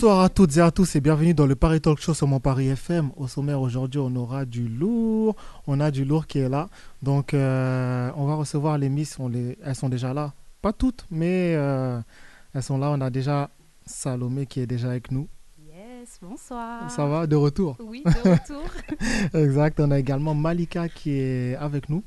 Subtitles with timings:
[0.00, 2.38] Bonsoir à toutes et à tous et bienvenue dans le Paris Talk Show sur mon
[2.38, 3.10] Paris FM.
[3.16, 5.34] Au sommaire aujourd'hui, on aura du lourd.
[5.66, 6.68] On a du lourd qui est là.
[7.02, 9.18] Donc, euh, on va recevoir les Miss.
[9.60, 10.34] Elles sont déjà là.
[10.62, 12.00] Pas toutes, mais euh,
[12.54, 12.92] elles sont là.
[12.92, 13.50] On a déjà
[13.86, 15.26] Salomé qui est déjà avec nous.
[16.20, 16.90] Bonsoir.
[16.90, 17.76] Ça va, de retour.
[17.78, 18.64] Oui, de retour.
[19.40, 19.78] Exact.
[19.78, 22.02] On a également Malika qui est avec nous.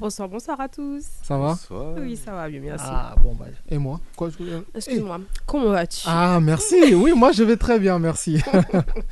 [0.00, 1.04] Bonsoir, bonsoir à tous.
[1.22, 1.56] Ça va?
[2.00, 2.84] Oui, ça va bien, merci.
[2.88, 4.00] Ah, bon, bah, et moi?
[4.16, 6.02] Quoi, je- euh, Excuse-moi, comment vas-tu?
[6.06, 6.92] Ah, merci.
[6.94, 8.42] Oui, moi, je vais très bien, merci.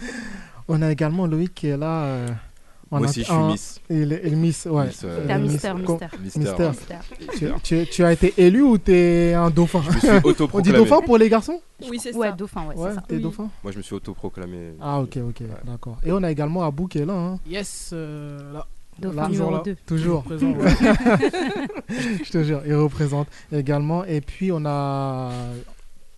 [0.69, 2.03] on a également Loïc qui est là.
[2.05, 2.29] euh,
[2.91, 3.81] Moi aussi, je suis Miss.
[3.89, 4.87] Il est, il est Miss, ouais.
[4.87, 5.39] Miss, euh.
[5.39, 6.71] Mister, ouais.
[7.39, 9.81] Tu, tu- tu as été élu ou t'es un dauphin?
[9.83, 11.61] Je me suis On dit dauphin pour les garçons?
[11.89, 12.33] Oui, c'est Ouais, ça.
[12.33, 13.05] dauphin, ouais, Ouais, c'est ça.
[13.07, 13.23] t'es Oui.
[13.23, 13.49] dauphin?
[13.63, 14.73] Moi, je me suis autoproclamé.
[14.81, 15.99] Ah, ok, ok, d'accord.
[16.05, 17.15] Et on a également Abou qui est là.
[17.15, 17.39] Hein.
[17.49, 18.67] Yes, euh, là,
[18.99, 19.63] Dauphin Là, toujours numéro là.
[19.65, 19.77] 2.
[19.87, 20.51] Toujours, présent.
[20.59, 21.31] ouais.
[22.25, 24.05] je te jure, il représente également.
[24.05, 25.31] Et puis on a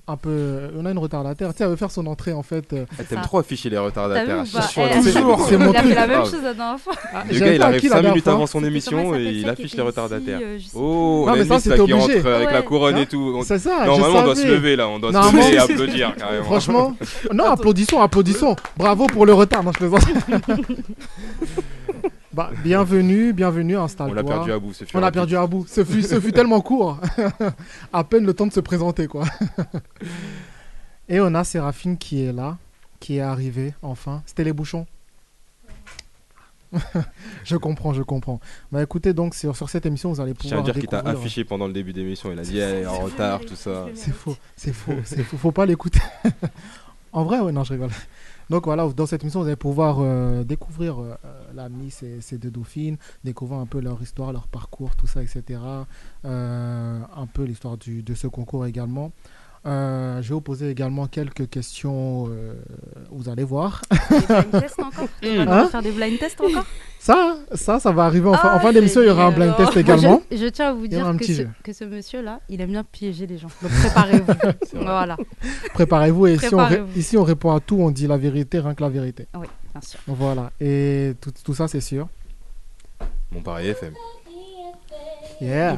[0.09, 1.51] un peu, on a une retardataire.
[1.53, 2.73] Tu sais, elle veut faire son entrée en fait.
[2.73, 3.25] euh, Ah, T'aimes ça.
[3.25, 4.25] trop afficher les retardataires.
[4.45, 4.63] Eh, donc
[5.05, 5.89] c'est- toujours- c'est mon Il a truc.
[5.91, 6.31] fait la même grave.
[6.31, 6.93] chose la dernière fois.
[7.15, 9.31] ah, Le gars, il arrive qui la 5 dernière minutes avant son émission elle et
[9.31, 10.39] il affiche les retardataires.
[10.41, 12.29] ici, euh, sais- Oh, Non, on a mais ça, c'était rentre obligé.
[12.29, 13.43] avec la couronne et tout.
[13.45, 13.87] C'est ça.
[13.87, 14.89] Normalement, on doit se lever là.
[14.89, 16.45] On doit se lever et applaudir carrément.
[16.45, 16.97] Franchement,
[17.33, 18.57] non, applaudissons, applaudissons.
[18.77, 20.03] Bravo pour le retard, non, je plaisante.
[22.33, 24.23] bah, bienvenue, bienvenue, installe-toi.
[24.23, 24.73] On l'a perdu à bout.
[24.73, 25.67] c'est On l'a perdu à bout.
[25.69, 26.99] Ce fut, ce fut tellement court.
[27.93, 29.25] à peine le temps de se présenter, quoi.
[31.09, 32.57] Et on a Séraphine qui est là,
[33.01, 34.23] qui est arrivée, enfin.
[34.27, 34.87] C'était les bouchons.
[37.45, 38.41] je comprends, je comprends.
[38.71, 41.45] Bah écoutez, donc sur, sur cette émission, vous allez Je pouvoir dire qu'il t'a affiché
[41.45, 42.33] pendant le début d'émission.
[42.33, 43.87] Il a dit elle est en retard, tout ça.
[43.95, 45.37] C'est faux, c'est faux, c'est faux.
[45.37, 46.01] Faut pas l'écouter.
[47.13, 47.91] en vrai, ouais, non, je rigole.
[48.53, 51.15] Donc voilà, dans cette émission, vous allez pouvoir euh, découvrir euh,
[51.55, 55.23] la Miss et ses deux dauphines, découvrir un peu leur histoire, leur parcours, tout ça,
[55.23, 55.59] etc.
[56.27, 59.13] Euh, un peu l'histoire de ce concours également.
[59.65, 62.55] Euh, je vais vous poser également quelques questions, euh,
[63.13, 63.81] vous allez voir.
[64.11, 65.09] Des blind tests encore?
[65.23, 66.65] Tu vas Hein faire des blind tests encore?
[66.99, 69.77] Ça, ça, ça va arriver en Ah, fin d'émission, il y aura un blind test
[69.77, 70.21] également.
[70.33, 73.29] Je, je tiens à vous dire que ce, que ce monsieur-là, il aime bien piéger
[73.29, 73.49] les gens.
[73.63, 74.33] Donc préparez-vous.
[74.83, 75.17] voilà,
[75.75, 76.99] Préparez-vous et ici on, ré- Préparez-vous.
[76.99, 79.29] ici on répond à tout, on dit la vérité, rien que la vérité.
[79.35, 80.01] oui, bien sûr.
[80.09, 82.09] Voilà, et tout, tout ça c'est sûr.
[83.31, 83.95] Mon Paris FM.
[85.41, 85.77] Yeah.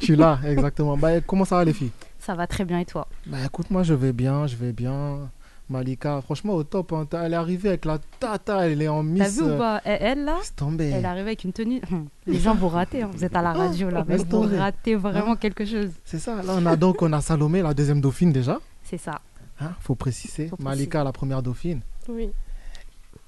[0.00, 0.96] Suis là, exactement.
[0.96, 1.90] Bah, comment ça va les filles?
[2.24, 3.08] Ça va très bien et toi?
[3.26, 5.30] Bah écoute, moi je vais bien, je vais bien.
[5.68, 6.92] Malika, franchement au top.
[6.92, 7.06] hein.
[7.08, 9.36] T'as- Elle est arrivée avec la tata, elle est en T'as Miss.
[9.38, 9.80] vu ou euh, pas?
[9.84, 10.90] Elle, elle, là, tomber.
[10.90, 11.80] elle arrive avec une tenue.
[11.90, 13.10] Hum, Les gens vous ratez, hein.
[13.12, 15.90] vous êtes à la radio là, mais vous ratez vraiment quelque chose.
[16.04, 16.36] C'est ça.
[16.42, 18.58] Là on a donc on a Salomé, la deuxième dauphine déjà.
[18.84, 19.20] C'est ça.
[19.60, 20.48] Hein, faut préciser.
[20.48, 21.80] Faut Malika, la première dauphine.
[22.08, 22.30] Oui.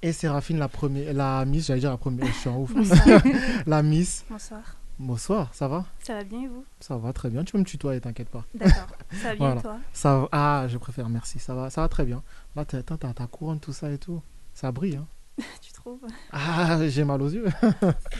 [0.03, 2.26] Et Séraphine, la première, la Miss, j'allais dire la première.
[2.26, 2.72] Je suis en ouf.
[3.66, 4.25] la Miss.
[4.28, 4.61] Bonsoir.
[4.99, 5.84] Bonsoir, ça va?
[6.03, 6.65] Ça va bien et vous?
[6.78, 7.43] Ça va très bien.
[7.44, 8.44] Tu peux me tutoyer, t'inquiète pas.
[8.55, 8.87] D'accord.
[9.10, 9.59] Ça va bien Voilà.
[9.59, 9.77] et toi?
[9.93, 11.38] Ça va- Ah, je préfère, merci.
[11.41, 12.22] Ça va, ça va très bien.
[12.55, 14.22] Là, t'as t'as- ta couronne, tout ça et tout.
[14.55, 15.06] Ça brille, hein.
[15.60, 15.99] Tu trouves?
[16.31, 17.47] Ah, j'ai mal aux yeux.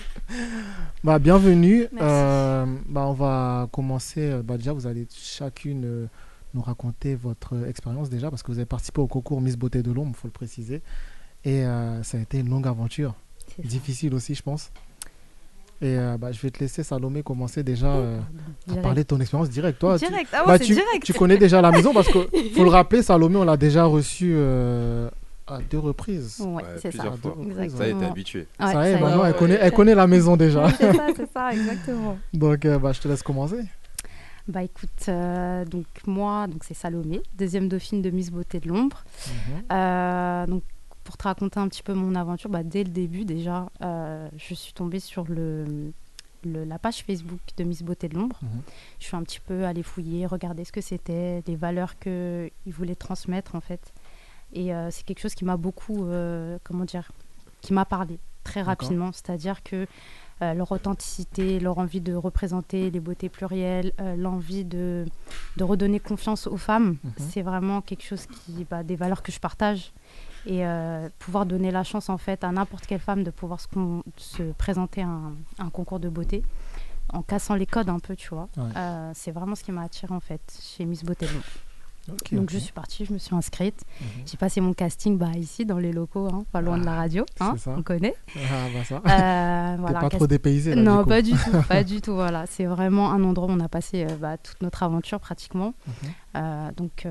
[1.04, 1.86] bah, bienvenue.
[1.92, 1.96] Merci.
[2.02, 4.41] Euh, bah, on va commencer.
[4.42, 6.06] Bah, déjà, vous allez chacune euh,
[6.54, 9.92] nous raconter votre expérience déjà, parce que vous avez participé au concours Miss Beauté de
[9.92, 10.82] l'Ombre, il faut le préciser.
[11.44, 13.14] Et euh, ça a été une longue aventure.
[13.62, 14.72] Difficile aussi, je pense.
[15.82, 18.20] Et euh, bah, je vais te laisser, Salomé, commencer déjà euh,
[18.72, 19.78] à parler de ton expérience directe.
[19.80, 20.06] Toi, tu-.
[20.06, 21.04] Ah ouais, bah, tu, direct.
[21.04, 22.18] tu connais déjà la maison parce que
[22.54, 25.10] faut le rappeler, Salomé, on l'a déjà reçu euh,
[25.47, 26.41] à deux reprises.
[26.41, 27.03] Ouais, c'est ça.
[27.21, 27.32] fois.
[27.32, 28.00] reprises, Ça y est, Exactement.
[28.00, 28.47] t'es habitué.
[28.60, 29.28] Ouais, ça maintenant, est.
[29.28, 30.71] elle, connaît, elle connaît la maison déjà.
[30.71, 32.18] C'est ça, c'est ça, exactement.
[32.32, 33.60] Donc, euh, bah, je te laisse commencer.
[34.47, 39.03] Bah écoute, euh, donc moi, donc c'est Salomé, deuxième dauphine de Miss Beauté de l'Ombre.
[39.72, 40.62] Euh, donc
[41.04, 44.54] pour te raconter un petit peu mon aventure, bah, dès le début déjà, euh, je
[44.54, 45.92] suis tombée sur le,
[46.45, 48.39] le- la page Facebook de Miss Beauté de l'Ombre.
[48.42, 48.62] Mhm.
[49.01, 52.95] Je suis un petit peu allée fouiller, regarder ce que c'était, les valeurs qu'ils voulaient
[52.95, 53.92] transmettre en fait.
[54.53, 57.10] Et euh, c'est quelque chose qui m'a beaucoup, euh, comment dire,
[57.60, 59.10] qui m'a parlé très rapidement.
[59.12, 59.86] C'est-à-dire que
[60.42, 65.06] euh, leur authenticité, leur envie de représenter les beautés plurielles, euh, l'envie de,
[65.56, 67.12] de redonner confiance aux femmes, Mhm.
[67.18, 69.92] c'est vraiment quelque chose qui, bah, des valeurs que je partage.
[70.46, 74.42] Et euh, pouvoir donner la chance en fait à n'importe quelle femme de pouvoir se,
[74.58, 76.42] présenter à un, un concours de beauté
[77.12, 78.48] en cassant les codes un peu, tu vois.
[78.56, 78.64] Ouais.
[78.76, 81.26] Euh, c'est vraiment ce qui m'a attiré en fait chez Miss Beauté
[82.33, 83.83] Donc je suis partie, je me suis inscrite.
[84.01, 84.06] Mhm.
[84.27, 87.24] J'ai passé mon casting bah, ici dans les locaux, hein, pas loin de la radio,
[87.41, 87.74] hein, ça.
[87.77, 88.15] on connaît.
[88.36, 88.97] Ah, bah ça.
[88.97, 92.15] Euh, voilà, pas cast- trop dépaysé là, non, du pas du tout, pas du tout.
[92.15, 95.72] Voilà, c'est vraiment un endroit où on a passé euh, bah, toute notre aventure pratiquement.
[95.86, 95.95] Mhm.
[96.36, 97.06] Euh, donc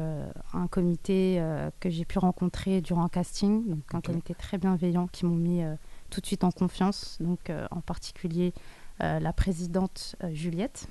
[0.54, 1.42] un comité
[1.80, 4.06] que j'ai pu rencontrer durant un casting, donc un Ok.
[4.06, 5.62] comité très bienveillant qui m'ont mis
[6.10, 7.18] tout de suite en confiance.
[7.22, 8.54] Donc en particulier
[9.00, 10.88] la présidente Juliette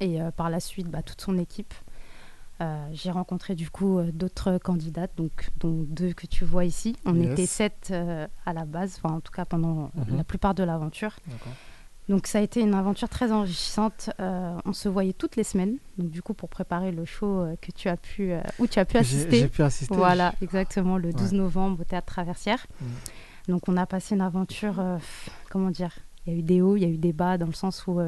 [0.00, 1.74] et par la suite bah, toute son équipe.
[2.62, 6.94] Euh, j'ai rencontré du coup euh, d'autres candidates, donc dont deux que tu vois ici.
[7.04, 7.32] On Yes.
[7.32, 10.16] était sept euh, à la base, enfin en tout cas pendant Mhm.
[10.16, 11.16] la plupart de l'aventure.
[12.08, 14.10] Donc ça a été une aventure très enrichissante.
[14.20, 15.76] Euh, on se voyait toutes les semaines.
[15.98, 18.96] Donc du coup pour préparer le show que tu as pu, où tu as pu
[18.96, 19.38] assister.
[19.40, 19.94] J'ai pu assister.
[19.96, 21.38] Voilà, exactement, le 12 Ouais.
[21.38, 22.66] novembre au Théâtre Traversière.
[22.80, 22.84] Mm.
[23.48, 24.80] Donc on a passé une aventure,
[25.50, 25.92] comment dire,
[26.26, 27.86] il y a eu des hauts, il y a eu des bas, dans le sens
[27.88, 28.00] où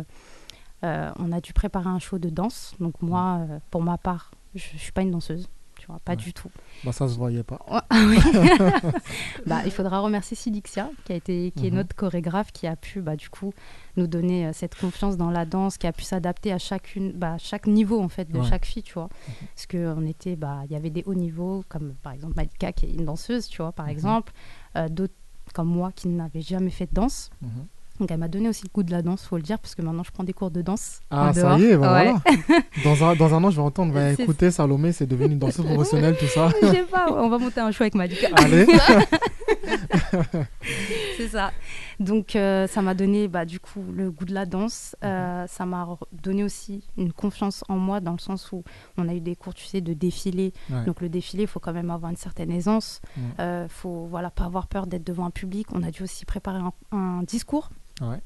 [0.82, 2.74] on a dû préparer un show de danse.
[2.78, 3.40] Donc moi,
[3.70, 5.48] pour ma part, je ne suis pas une danseuse,
[5.78, 6.16] tu vois, pas Ouais.
[6.16, 6.50] du tout.
[6.84, 7.58] Bah, ça se voyait pas.
[7.68, 7.84] Ah
[9.46, 11.76] bah, il faudra remercier Silixia, qui, a été, qui est Mhm.
[11.76, 13.52] notre chorégraphe, qui a pu bah, du coup
[13.96, 17.36] nous donner euh, cette confiance dans la danse, qui a pu s'adapter à chacune, bah,
[17.38, 18.46] chaque niveau en fait de Ouais.
[18.48, 19.08] chaque fille, tu vois.
[19.54, 22.72] Parce que on était, bah, il y avait des hauts niveaux, comme par exemple Malika
[22.72, 23.92] qui est une danseuse, tu vois, par Mhm.
[23.92, 24.32] exemple,
[24.76, 25.14] Euh, d'autres
[25.52, 27.30] comme moi qui n'avais jamais fait de danse.
[28.00, 29.82] Donc elle m'a donné aussi le goût de la danse, faut le dire, parce que
[29.82, 31.00] maintenant je prends des cours de danse.
[31.10, 32.12] Ah, ça y est, bah Ouais.
[32.24, 32.60] voilà.
[32.84, 35.64] Dans un, dans un an, je vais entendre, bah, écoutez, Salomé, c'est devenu une danseuse
[35.72, 36.48] professionnelle, tout ça.
[36.60, 38.28] Je sais pas, on va monter un show avec Malika.
[38.36, 38.66] Allez.
[41.16, 41.52] C'est ça.
[42.00, 44.96] Donc euh, ça m'a donné bah, du coup le goût de la danse.
[45.04, 48.64] Euh, ça m'a donné aussi une confiance en moi dans le sens où
[48.96, 50.52] on a eu des cours, tu sais, de défilé.
[50.70, 50.84] Ouais.
[50.84, 53.00] Donc le défilé, il faut quand même avoir une certaine aisance.
[53.16, 53.22] Ouais.
[53.40, 55.68] Euh, faut voilà pas avoir peur d'être devant un public.
[55.72, 57.70] On a dû aussi préparer un, un discours.
[58.00, 58.20] Ouais.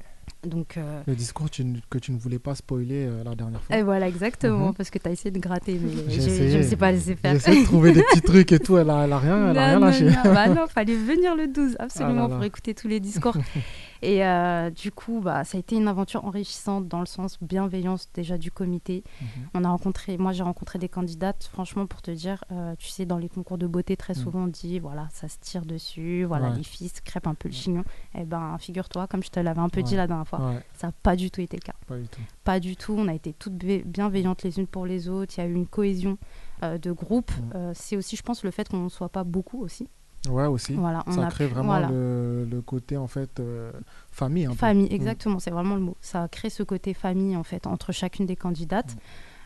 [0.47, 3.75] Donc euh, Le discours tu que tu ne voulais pas spoiler euh, la dernière fois.
[3.75, 4.73] et voilà exactement Mhm.
[4.73, 7.07] parce que tu as essayé de gratter mais J'ai j'ai- je ne sais pas laisser
[7.11, 7.35] J'ai faire.
[7.35, 9.65] essayé de trouver des petits trucs et tout, elle a, elle a rien, elle a
[9.67, 10.05] rien Non, lâché.
[10.05, 10.15] non.
[10.23, 12.35] Bah non, fallait venir le 12, absolument, Ah là là.
[12.35, 13.35] pour écouter tous les discours.
[14.01, 18.07] et euh, du coup, bah, ça a été une aventure enrichissante dans le sens bienveillance
[18.13, 19.03] déjà du comité.
[19.21, 19.27] Mhm.
[19.55, 22.45] On a rencontré, moi j'ai rencontré des candidates, franchement, pour te dire,
[22.77, 24.19] tu sais, dans les concours de beauté, très Mhm.
[24.23, 26.55] souvent on dit, voilà, ça se tire dessus, voilà, Ouais.
[26.57, 27.83] les filles se crêpent un peu le chignon.
[28.17, 29.97] Eh ben, figure-toi, comme je te l'avais un peu dit Ouais.
[29.97, 31.73] la dernière fois, Ouais, ça n'a pas du tout été le cas.
[31.87, 32.21] pas du tout.
[32.43, 32.93] Pas du tout.
[32.97, 35.33] On a été toutes bi- bienveillantes les unes pour les autres.
[35.37, 36.17] Il y a eu une cohésion
[36.63, 37.31] euh, de groupe.
[37.31, 37.51] Mhm.
[37.55, 39.87] Euh, c'est aussi, je pense, le fait qu'on ne soit pas beaucoup aussi.
[40.29, 40.73] Ouais, aussi.
[40.73, 41.87] Voilà, on ça a crée vraiment voilà.
[41.89, 43.71] le, le côté, en fait, euh,
[44.11, 44.45] famille.
[44.45, 44.53] Un.
[44.53, 44.93] Famille, Mm.
[44.93, 45.95] exactement, c'est vraiment le mot.
[46.01, 48.95] Ça crée ce côté famille, en fait, entre chacune des candidates.
[48.95, 48.99] Mm.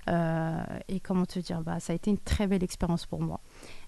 [0.09, 3.39] Euh, et comment te dire, bah, ça a été une très belle expérience pour moi.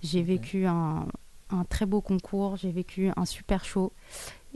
[0.01, 1.07] J'ai vécu un,
[1.49, 3.91] un très beau concours, j'ai vécu un super show.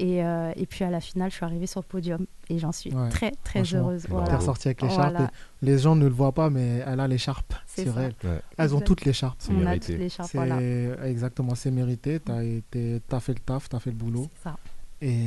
[0.02, 2.72] Et, euh, et puis à la finale, je suis arrivée sur le podium et j'en
[2.72, 4.06] suis Ouais, très, très heureuse.
[4.08, 4.38] Voilà.
[4.38, 5.12] ressortie avec l'écharpe.
[5.12, 5.30] Voilà.
[5.62, 8.04] Les gens ne le voient pas, mais elle a l'écharpe C'est sur ça.
[8.04, 8.16] elle.
[8.24, 8.40] Ouais.
[8.58, 9.36] Elles ont toutes l'écharpe.
[9.40, 10.08] C'est On a mérité.
[10.10, 10.62] toutes voilà.
[11.06, 12.20] exactement, c'est mérité.
[12.22, 14.30] T'as été, t'as fait le taf, t'as fait le boulot.
[14.38, 14.56] C'est ça.
[15.02, 15.18] Et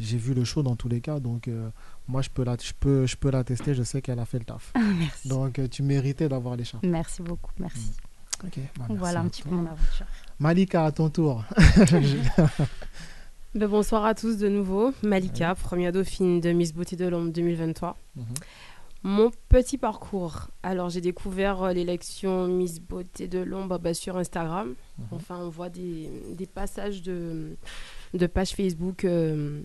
[0.00, 1.68] j'ai vu le show dans tous les cas, donc euh,
[2.06, 3.74] moi je peux la, je peux, je peux l'attester.
[3.74, 4.72] Je sais qu'elle a fait le taf.
[4.76, 5.28] Merci.
[5.28, 6.84] Donc euh, tu méritais d'avoir l'écharpe.
[6.84, 7.92] Merci beaucoup, merci.
[8.44, 8.52] Ok.
[8.56, 9.50] bah, merci voilà un petit toi.
[9.50, 10.06] peu mon aventure.
[10.38, 11.44] Malika, à ton tour.
[13.56, 14.92] Ben, bonsoir à tous de nouveau.
[15.02, 17.96] Malika, première dauphine de Miss Beauté de Londres 2023.
[18.16, 18.24] Mhm.
[19.02, 20.48] Mon petit parcours.
[20.62, 24.74] Alors, j'ai découvert euh, l'élection Miss Beauté de Londres bah, sur Instagram.
[24.98, 25.04] Mhm.
[25.12, 27.56] Enfin, on voit des, des passages de,
[28.12, 29.62] de pages Facebook euh,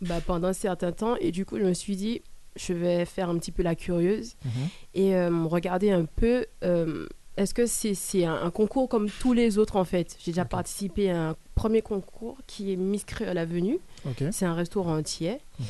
[0.00, 1.16] bah, pendant un certain temps.
[1.20, 2.22] Et du coup, je me suis dit,
[2.56, 4.50] je vais faire un petit peu la curieuse Mhm.
[4.94, 6.46] et euh, regarder un peu.
[6.64, 10.16] euh, Est-ce que c'est un, un concours comme tous les autres en fait?
[10.24, 13.78] J'ai déjà participé à un premier concours qui est Miss Créole Avenue.
[14.08, 14.22] Ok.
[14.30, 15.38] C'est un restaurant entier.
[15.58, 15.66] Mhm.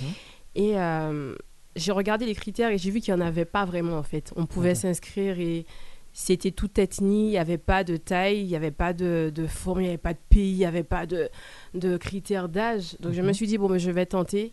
[0.57, 1.35] Et euh,
[1.77, 4.33] j'ai regardé les critères et j'ai vu qu'il n'y en avait pas vraiment en fait.
[4.37, 5.65] On pouvait s'inscrire et
[6.13, 9.47] c'était toute ethnie, il n'y avait pas de taille, il n'y avait pas de, de
[9.47, 11.29] forme, il n'y avait pas de pays, il n'y avait pas de,
[11.75, 12.97] de critères d'âge.
[13.01, 13.35] Donc je me Mhm.
[13.35, 14.53] suis dit, bon, mais je vais tenter.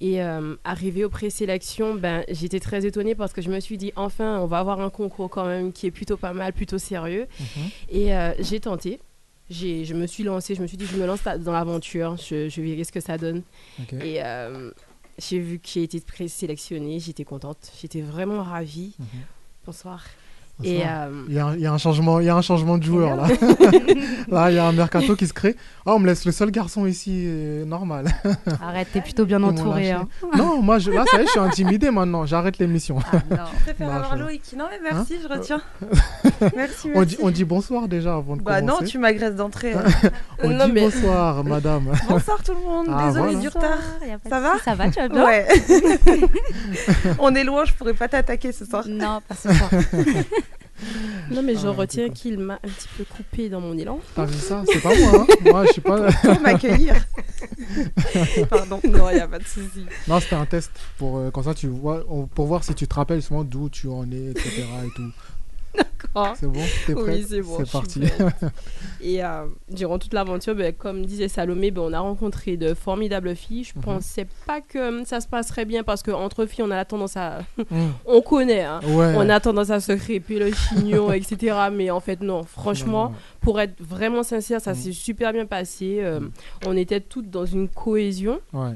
[0.00, 3.92] Et euh, arrivé aux présélections, ben, j'étais très étonnée parce que je me suis dit,
[3.94, 7.26] enfin, on va avoir un concours quand même qui est plutôt pas mal, plutôt sérieux.
[7.38, 7.62] Mhm.
[7.90, 8.98] Et euh, j'ai tenté.
[9.50, 12.60] Je me suis lancée, je me suis dit, je me lance dans l'aventure, je, je
[12.62, 13.42] verrai ce que ça donne.
[14.00, 14.70] Et euh,
[15.18, 18.94] j'ai vu que j'ai été présélectionnée, j'étais contente, j'étais vraiment ravie.
[18.98, 19.06] Mhm.
[19.66, 20.04] Bonsoir.
[20.64, 22.78] Euh, Il y, a un, il y a un changement, il y a un changement
[22.78, 23.24] de joueur là.
[24.28, 25.56] là, il y a un mercato qui se crée.
[25.86, 28.06] Oh, on me laisse le seul garçon ici, euh, normal.
[28.62, 29.90] Arrête, t'es plutôt bien entouré.
[29.90, 30.08] hein.
[30.36, 32.24] non, moi, je, là, ça y est, je suis intimidé maintenant.
[32.26, 32.98] J'arrête l'émission.
[33.12, 33.36] Ah, non.
[33.58, 34.42] Je préfère Non, avoir je- Loïc.
[34.56, 35.60] Non, mais merci, je retiens.
[36.56, 37.16] merci, On merci.
[37.16, 38.86] dit, on dit bonsoir déjà avant de Bah non, commencer.
[38.86, 39.72] tu m'agresses d'entrée.
[39.74, 39.82] hein.
[40.42, 41.92] On Non, dit mais- bonsoir, madame.
[42.08, 42.86] Bonsoir tout le monde.
[42.90, 43.38] Ah, Désolée voilà.
[43.40, 43.78] du retard.
[44.28, 45.46] Ça va Ça va, tu vas bien Ouais.
[47.18, 48.84] on est loin, je pourrais pas t'attaquer ce soir.
[48.88, 49.70] Non, pas ce soir.
[51.30, 54.00] Non, mais je Ah, retiens qu'il m'a un petit peu coupé dans mon élan.
[54.14, 55.26] T'as vu ça C'est pas moi.
[55.28, 55.34] Hein.
[55.50, 56.10] Moi, je suis pas.
[56.12, 56.94] Pour m'accueillir.
[58.50, 58.80] Pardon.
[58.84, 59.86] Non, il n'y a pas de souci.
[60.08, 62.86] Non, c'était un test pour euh, comme ça tu vois, on- pour voir si tu
[62.86, 64.64] te rappelles justement d'où tu en es, etc.
[64.84, 65.10] et tout.
[66.14, 66.34] D'accord.
[66.38, 67.56] C'est bon T'es prêt Oui, c'est bon.
[67.64, 68.00] C'est parti.
[68.00, 68.22] prête.
[69.00, 73.34] Et euh, durant toute l'aventure, ben, comme disait Salomé, ben, on a rencontré de formidables
[73.34, 73.64] filles.
[73.64, 73.82] Je Mhm.
[73.82, 77.16] pensais pas que hum, ça se passerait bien parce qu'entre filles, on a la tendance
[77.16, 77.40] à.
[77.56, 77.64] Mm.
[78.06, 78.80] on connaît, hein.
[78.84, 79.14] Ouais.
[79.16, 81.56] On a tendance à se crêper le chignon, etc.
[81.72, 82.42] Mais en fait, non.
[82.44, 84.76] Franchement, Non, pour être vraiment sincère, ça Mm.
[84.76, 85.98] s'est super bien passé.
[86.00, 86.30] Euh, Mm.
[86.66, 88.40] On était toutes dans une cohésion.
[88.52, 88.72] Ouais.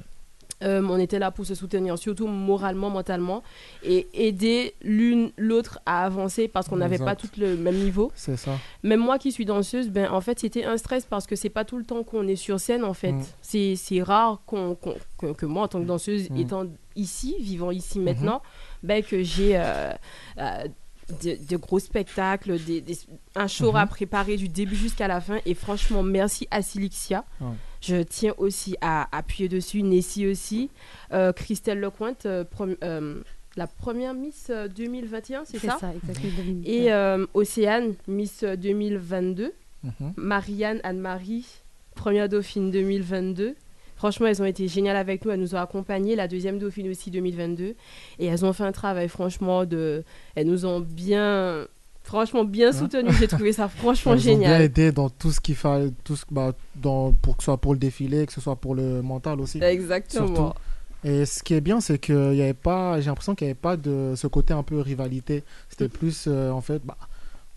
[0.63, 3.43] Euh, on était là pour se soutenir, surtout moralement, mentalement,
[3.83, 8.11] et aider l'une l'autre à avancer parce qu'on n'avait pas toutes le même niveau.
[8.15, 8.53] C'est ça.
[8.83, 11.67] Même moi qui suis danseuse, ben, en fait, c'était un stress parce que c'est pas
[11.67, 13.13] tout le temps qu'on est sur scène, en fait.
[13.13, 13.23] Mm.
[13.43, 14.77] C'est c'est rare qu'on
[15.19, 16.37] que, que moi, en tant que danseuse, Mm.
[16.39, 16.65] étant
[16.97, 18.05] ici, vivant ici Mhm.
[18.07, 18.43] maintenant,
[18.83, 19.93] ben, que j'ai euh,
[20.39, 20.65] euh,
[21.23, 22.97] de, de gros spectacles, des, des-
[23.35, 23.77] un show Mhm.
[23.77, 25.37] à préparer du début jusqu'à la fin.
[25.45, 27.25] Et franchement, merci à Silixia.
[27.87, 30.71] Je tiens aussi à appuyer dessus, Nessie aussi,
[31.13, 33.21] euh, Christelle Lecointe, euh, prom- euh,
[33.57, 36.61] la première Miss euh, 2021, c'est C'est ça, ça, exactement.
[36.65, 39.53] Et euh, Océane, Miss euh, 2022.
[39.85, 40.13] Mhm.
[40.17, 41.47] Marianne, Anne-Marie,
[41.95, 43.55] première dauphine 2022.
[43.95, 45.31] Franchement, elles ont été géniales avec nous.
[45.31, 46.17] Elles nous ont accompagnés.
[46.17, 47.75] La deuxième dauphine aussi 2022.
[48.19, 50.03] Et elles ont fait un travail, franchement, de.
[50.35, 51.67] Elles nous ont bien.
[52.07, 53.13] Franchement, bien soutenus.
[53.19, 54.63] J'ai trouvé ça franchement Elles ont bien génial.
[54.63, 57.73] aidé dans tout ce qu'il fallait, tout ce, bah, dans, pour que ce soit pour
[57.73, 59.61] le défilé, que ce soit pour le mental aussi.
[59.61, 60.27] Exactement.
[60.29, 60.53] Surtout.
[61.03, 63.61] Et ce qui est bien, c'est qu'il y avait pas, j'ai l'impression qu'il n'y avait
[63.61, 65.43] pas de ce côté un peu rivalité.
[65.69, 66.97] C'était plus, euh, en fait, bah,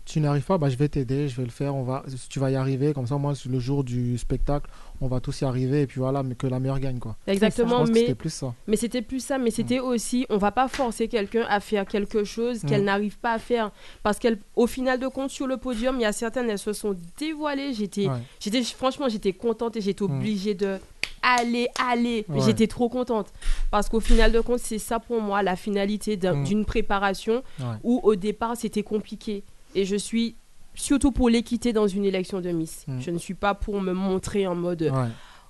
[0.04, 2.50] tu n'arrives pas, bah, je vais t'aider, je vais le faire, on va, tu vas
[2.50, 2.92] y arriver.
[2.92, 4.68] Comme ça, moi, le jour du spectacle,
[5.00, 7.16] on va tous y arriver, et puis voilà, mais que la meilleure gagne, quoi.
[7.26, 8.54] Exactement, mais c'était plus ça.
[8.66, 12.24] Mais c'était plus ça, mais c'était aussi, on va pas forcer quelqu'un à faire quelque
[12.24, 12.86] chose qu'elle Mm.
[12.86, 13.70] n'arrive pas à faire.
[14.02, 16.96] Parce qu'au final de compte, sur le podium, il y a certaines, elles se sont
[17.18, 17.72] dévoilées.
[17.72, 18.16] J'étais, Ouais.
[18.40, 20.10] j'étais, franchement, j'étais contente et j'étais Mm.
[20.16, 20.78] obligée de
[21.22, 22.24] aller, aller.
[22.28, 22.40] Ouais.
[22.44, 23.28] J'étais trop contente.
[23.70, 26.44] Parce qu'au final de compte, c'est ça pour moi, la finalité d'un- Mm.
[26.44, 27.66] d'une préparation Ouais.
[27.84, 29.42] où au départ, c'était compliqué.
[29.74, 30.34] Et je suis
[30.74, 32.84] surtout pour l'équité dans une élection de Miss.
[32.86, 33.00] Mm.
[33.00, 35.08] Je ne suis pas pour me montrer en mode Ouais.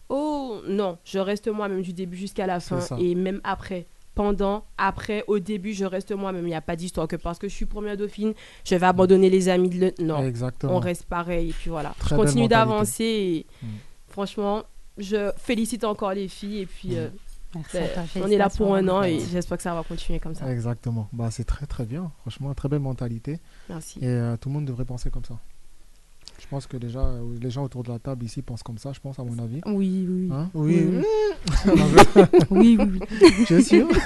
[0.09, 3.87] Oh non, je reste moi-même du début jusqu'à la fin et même après.
[4.17, 6.43] Pendant, après, au début, je reste moi-même.
[6.45, 8.35] Il n'y a pas d'histoire que parce que je suis première dauphine,
[8.65, 9.69] je vais abandonner les amis.
[9.71, 10.05] De le...
[10.05, 10.75] Non, Exactement.
[10.77, 11.51] on reste pareil.
[11.51, 13.05] Et puis voilà, Très je continue d'avancer.
[13.05, 13.47] Et...
[13.63, 13.69] Mm.
[14.09, 14.65] Franchement,
[14.99, 16.59] je félicite encore les filles.
[16.59, 16.97] Et puis, Mm.
[16.97, 17.09] euh,
[17.55, 19.83] Merci à ben, toi, on est là pour un an et j'espère que ça va
[19.83, 20.51] continuer comme ça.
[20.53, 21.09] Exactement.
[21.13, 22.13] Bah, c'est très très bien.
[22.21, 23.41] Franchement, très belle mentalité.
[23.69, 23.99] Merci.
[24.01, 25.39] Et euh, tout le monde devrait penser comme ça.
[26.41, 28.93] Je pense que déjà, euh, les gens autour de la table ici pensent comme ça,
[28.93, 29.61] je pense, à mon avis.
[29.67, 30.29] Oui, oui, oui.
[30.33, 30.51] Hein?
[30.55, 30.89] Oui,
[32.51, 32.79] Oui, oui.
[32.79, 33.01] oui,
[33.47, 33.89] tu es sûr?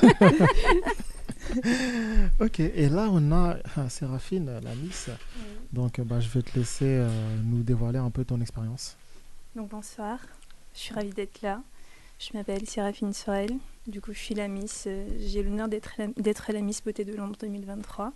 [2.41, 5.11] Ok, et là on a ah, Séraphine, la Miss.
[5.73, 7.09] Donc euh, bah, je vais te laisser euh,
[7.45, 8.97] nous dévoiler un peu ton expérience.
[9.55, 10.19] Donc bonsoir,
[10.75, 11.63] je suis ravie d'être là.
[12.25, 13.51] Je m'appelle Séraphine Sorel,
[13.87, 17.37] du coup je suis la Miss, euh, j'ai l'honneur d'être la, Miss Beauté de Londres
[17.39, 18.13] 2023.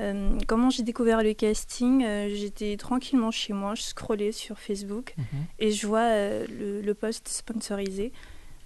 [0.00, 5.14] Euh, comment j'ai découvert le casting Euh, J'étais tranquillement chez moi, je scrollais sur Facebook
[5.60, 8.12] et je vois le, le post sponsorisé.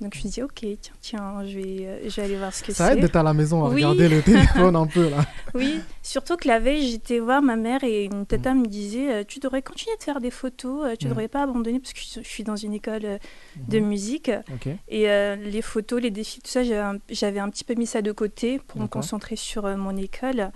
[0.00, 2.62] Donc je me dis ok, tiens, tiens, je vais, euh, je vais aller voir ce
[2.64, 3.00] que Ça aide c'est.
[3.02, 3.76] d'être à la maison à Oui.
[3.76, 5.24] regarder le téléphone un peu là.
[5.54, 9.24] Oui, surtout que la veille, j'étais voir ma mère et une tata me disait euh,
[9.26, 11.10] Tu devrais continuer de faire des photos, euh, tu Mm.
[11.10, 13.18] devrais pas abandonner parce que je suis dans une école euh,
[13.68, 14.30] de musique.
[14.88, 18.10] Et euh, les photos, les défis, tout ça, j'avais un, petit peu mis ça de
[18.10, 20.50] côté pour me concentrer sur euh, mon école.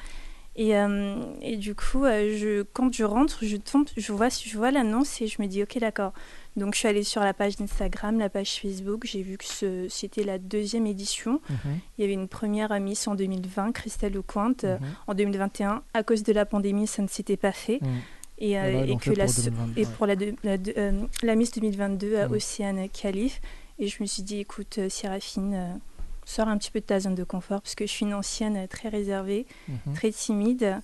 [0.57, 4.73] Et, euh, et du coup, je, quand je rentre, je tombe, je vois, je vois
[4.73, 6.13] l'annonce et je me dis ok d'accord.
[6.59, 9.87] Donc je suis allée sur la page d'Instagram, la page Facebook, j'ai vu que ce-
[9.89, 11.41] c'était la deuxième édition.
[11.49, 11.79] Mhm.
[11.97, 14.65] Il y avait une première Miss en 2020, Christelle Lecointe.
[14.65, 14.79] Mhm.
[15.07, 17.79] En 2021, à cause de la pandémie, ça ne s'était pas fait.
[17.81, 17.89] Mhm.
[18.41, 21.35] Et, euh, Et que la, pour 2022, et pour la, de- la, de- euh, la
[21.35, 22.29] Miss 2022 à.
[22.31, 23.41] Océane Calife.
[23.81, 25.73] Et je me suis dit, écoute, euh, Séraphine, euh,
[26.25, 28.69] sors un petit peu de ta zone de confort, parce que je suis une ancienne
[28.69, 29.47] très réservée,
[29.95, 30.77] très timide.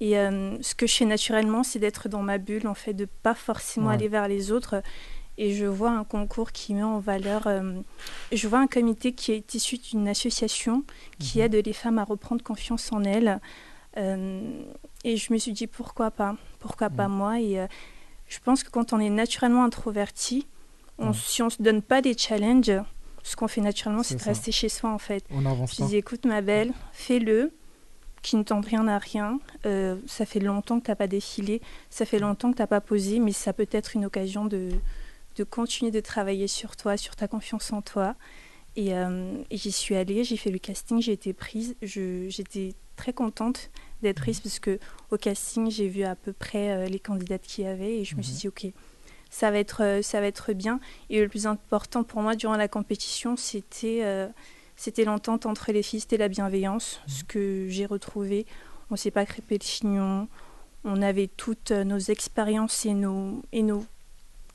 [0.00, 3.06] Et euh, ce que je fais naturellement, c'est d'être dans ma bulle, en fait, de
[3.22, 3.94] pas forcément Ouais.
[3.94, 4.82] aller vers les autres.
[5.36, 7.46] Et je vois un concours qui met en valeur.
[7.46, 7.72] euh,
[8.32, 10.84] je vois un comité qui est issu d'une association
[11.18, 11.44] qui Mhm.
[11.44, 13.40] aide les femmes à reprendre confiance en elles.
[13.96, 14.42] Euh,
[15.04, 17.40] et je me suis dit pourquoi pas, pourquoi pas moi.
[17.40, 17.66] Et euh,
[18.28, 20.46] je pense que quand on est naturellement introverti,
[20.98, 21.14] on, Ouais.
[21.14, 22.72] si on se donne pas des challenges,
[23.24, 24.30] ce qu'on fait naturellement, C'est de ça.
[24.30, 25.24] rester chez soi en fait.
[25.30, 27.52] On avance Je dis écoute ma belle, fais-le,
[28.22, 29.38] qui ne tente rien à rien.
[30.06, 31.60] Ça fait longtemps que tu n'as pas défilé,
[31.90, 34.68] ça fait longtemps que tu n'as pas posé, mais ça peut être une occasion de,
[35.36, 38.14] de continuer de travailler sur toi, sur ta confiance en toi.
[38.76, 41.76] Et, euh, et j'y suis allée, j'ai fait le casting, j'ai été prise.
[41.82, 43.70] Je- J'étais très contente
[44.02, 44.78] d'être prise parce que
[45.10, 48.16] au casting, j'ai vu à peu près euh, les candidates qu'il y avait et je
[48.16, 48.38] me suis Mhm.
[48.40, 48.66] dit, ok,
[49.30, 50.78] ça va, être, euh, ça va être bien.
[51.10, 54.02] Et le plus important pour moi durant la compétition, c'était
[54.76, 58.44] c'était l'entente entre les filles, c'était la bienveillance, ce que j'ai retrouvé.
[58.90, 60.26] On ne s'est pas crêpé le chignon,
[60.84, 63.84] on avait toutes nos expériences et nos, et, nos,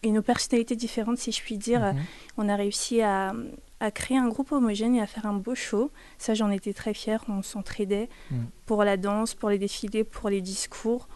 [0.04, 1.82] et nos personnalités différentes, si je puis dire.
[1.94, 2.02] Mhm.
[2.38, 3.34] On a réussi à,
[3.82, 5.92] à créer un groupe homogène et à faire un beau show.
[6.18, 7.24] Ça, j'en étais très fière.
[7.28, 8.36] On s'entraidait Mm.
[8.66, 11.08] pour la danse, pour les défilés, pour les discours.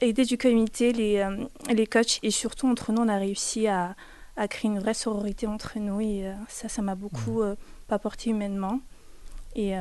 [0.00, 3.94] Aider du comité, les, euh, les coachs et surtout entre nous, on a réussi à,
[4.36, 7.54] à créer une vraie sororité entre nous et euh, ça, ça m'a beaucoup euh,
[7.88, 8.80] apporté humainement.
[9.56, 9.72] Et,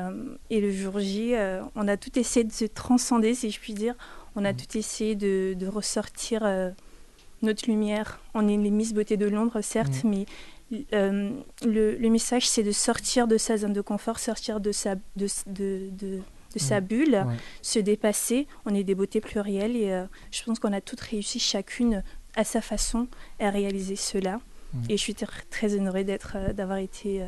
[0.51, 1.33] et le jour J,
[1.75, 3.95] on a tout essayé de se transcender, si je puis dire.
[4.35, 6.43] On a tout essayé de, de ressortir
[7.43, 8.19] notre lumière.
[8.33, 10.25] On est les Miss Beauté de Londres, certes, mais
[10.93, 11.29] euh,
[11.65, 15.27] le, le message, c'est de sortir de sa zone de confort, sortir de sa, de,
[15.47, 16.19] de, de-
[16.55, 16.85] de sa Mm.
[16.85, 17.35] bulle, Ouais.
[17.63, 18.47] se dépasser.
[18.65, 22.03] On est des beautés plurielles et euh, je pense qu'on a toutes réussi, chacune
[22.35, 23.07] à sa façon,
[23.39, 24.39] à réaliser cela.
[24.73, 24.79] Mm.
[24.89, 27.23] Et je suis tr- très honorée d'être, euh, d'avoir été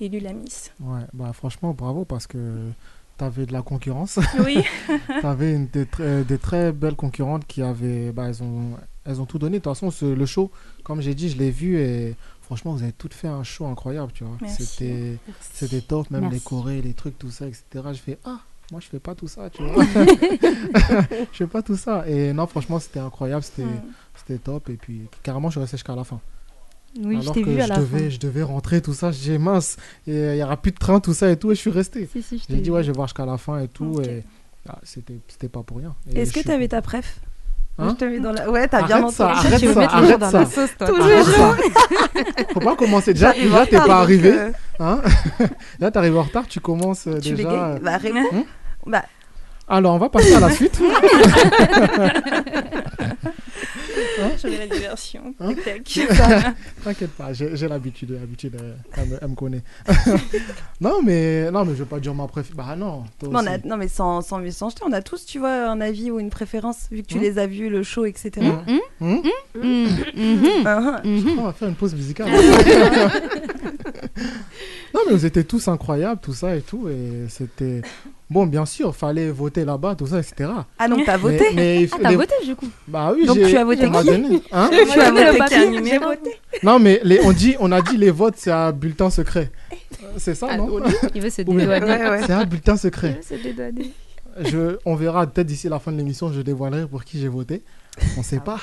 [0.00, 0.72] élue la Miss.
[0.80, 2.70] Ouais, bah franchement, bravo parce que
[3.18, 4.18] tu avais de la concurrence.
[4.44, 4.62] Oui.
[5.20, 5.86] tu avais une, des,
[6.24, 8.10] des très belles concurrentes qui avaient.
[8.10, 8.70] Bah, elles, ont,
[9.04, 9.58] elles ont tout donné.
[9.58, 10.50] De toute façon, ce- le show,
[10.84, 14.12] comme j'ai dit, je l'ai vu et franchement, vous avez toutes fait un show incroyable,
[14.12, 14.36] tu vois.
[14.48, 16.44] C'était c'était top, même les Merci.
[16.44, 17.64] chorés, les trucs, tout ça, etc.
[17.92, 18.40] Je fais Ah,
[18.70, 19.84] moi, je fais pas tout ça, tu vois.
[21.32, 22.04] je fais pas tout ça.
[22.08, 23.66] Et non, franchement, c'était incroyable, c'était
[24.16, 24.68] c'était top.
[24.70, 26.20] Et puis, carrément, je suis resté jusqu'à la fin.
[27.02, 28.08] Oui, je Alors t'ai que vu à je la devais, fin.
[28.10, 31.14] je devais rentrer, tout ça, j'ai mince, et il n'y aura plus de train, tout
[31.14, 32.06] ça et tout, et je suis resté.
[32.12, 34.22] Si, si, je J'ai dit, ouais, je vais voir jusqu'à la fin et tout, et
[34.68, 35.94] ah, c'était c'était pas pour rien.
[36.14, 37.18] Est-ce je que tu avais ta préf
[37.78, 38.50] Hein Je te mets dans la...
[38.50, 39.46] Ouais, t'as bien Arrête ça, entendu.
[39.46, 40.40] arrête tu veux ça, mettre arrête dans ça.
[40.40, 40.88] la sauce, toi.
[41.00, 41.32] Raison.
[41.32, 41.56] jours.
[42.54, 43.14] Faut pas commencer.
[43.14, 44.30] Déjà, déjà t'es pas arrivé.
[44.32, 45.00] euh, Hein
[45.80, 47.48] Là, t'arrives en retard, tu commences euh, Tu déjà.
[47.50, 47.98] euh, Bah.
[48.04, 48.44] Hein
[48.86, 49.02] Bah,
[49.68, 50.80] Alors, on va passer à la suite.
[54.40, 55.34] J'avais la diversion.
[55.40, 55.54] Hein.
[56.84, 58.56] T'inquiète pas, j'ai l'habitude, l'habitude,
[58.96, 59.62] elle, me, elle me connaît.
[60.80, 62.56] non, mais non, mais je vais pas dire ma préférence.
[62.56, 63.04] Bah non.
[63.18, 63.66] toi non, on a- aussi.
[63.66, 66.88] non, mais sans, sans méchanceté, on a tous, tu vois, un avis ou une préférence,
[66.90, 68.30] vu que tu Hein les as vus, le show, etc.
[68.40, 68.64] Hein
[69.00, 69.22] mhm.
[71.38, 72.30] On va faire une pause musicale.
[74.94, 76.88] non, mais vous étiez tous incroyables, tout ça et tout.
[76.88, 77.82] Et c'était.
[78.32, 80.48] Bon, bien sûr, fallait voter là-bas, tout ça, etc.
[80.78, 83.26] Ah, donc t'as voté Mais, mais il Ah, t'as les- voté du coup Bah oui,
[83.26, 84.42] Donc tu as voté qui donné.
[84.52, 86.30] Hein Tu as voté quel J'ai voté.
[86.62, 89.50] non, mais les, on, dit, on a dit les votes, c'est un bulletin secret.
[90.02, 90.80] Euh, C'est ça, Ah, non
[91.14, 91.66] Il veut se dédouaner.
[91.66, 92.20] Ouais, ouais.
[92.26, 93.18] C'est un bulletin secret.
[93.20, 93.90] Il veut se dédouaner.
[94.50, 97.62] Je, on verra peut-être d'ici la fin de l'émission, je dévoilerai pour qui j'ai voté.
[98.16, 98.58] On sait pas.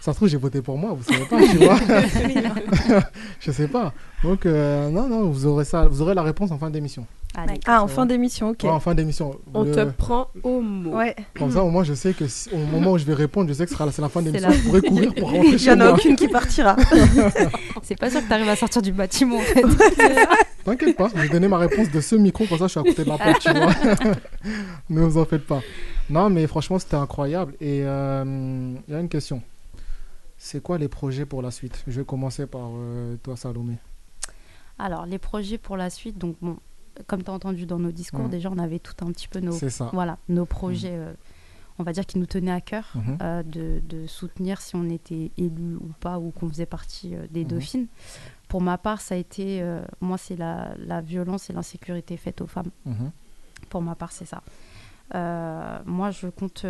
[0.00, 1.76] Ça se trouve, j'ai voté pour moi, vous savez pas, tu vois.
[3.40, 3.92] je sais pas.
[4.24, 7.06] Donc, euh, non, non, vous aurez, ça, vous aurez la réponse en fin d'émission.
[7.36, 7.60] Allez.
[7.66, 8.64] Ah, en fin d'émission, ok.
[8.64, 9.38] Ouais, en fin d'émission.
[9.54, 10.96] On Le- te prend au mot.
[10.96, 11.14] Ouais.
[11.38, 13.52] Comme ça, au moins, je sais que si- au moment où je vais répondre, je
[13.54, 14.48] sais que ce sera la, c'est la fin de C'est l'émission.
[14.50, 16.74] la- Je pourrais courir pour rentrer Il y chez en a aucune qui partira.
[17.82, 19.62] C'est pas sûr que t'arrives à sortir du bâtiment en fait.
[20.64, 22.82] T'inquiète pas, je vais donner ma réponse de ce micro, comme ça je suis à
[22.82, 23.72] côté de la porte, tu vois.
[24.90, 25.60] ne vous en faites pas.
[26.10, 27.52] Non, mais franchement, c'était incroyable.
[27.60, 29.42] Et euh, il y a une question.
[30.38, 31.82] C'est quoi les projets pour la suite?
[31.86, 33.74] Je vais commencer par euh, toi, Salomé.
[34.78, 36.56] Alors, les projets pour la suite, donc bon,
[37.06, 38.30] comme tu as entendu dans nos discours, Mhm.
[38.30, 39.52] déjà on avait tout un petit peu nos,
[39.92, 41.12] voilà, nos projets, euh,
[41.78, 43.18] on va dire, qui nous tenaient à cœur Mhm.
[43.22, 47.26] euh, de, de soutenir si on était élu ou pas, ou qu'on faisait partie euh,
[47.30, 47.48] des Mhm.
[47.48, 47.86] Dauphines.
[48.48, 49.62] Pour ma part, ça a été,
[50.00, 52.70] moi, c'est la, la violence et l'insécurité faite aux femmes.
[52.86, 53.10] Mhm.
[53.68, 54.42] Pour ma part, c'est ça.
[55.84, 56.64] Moi, je compte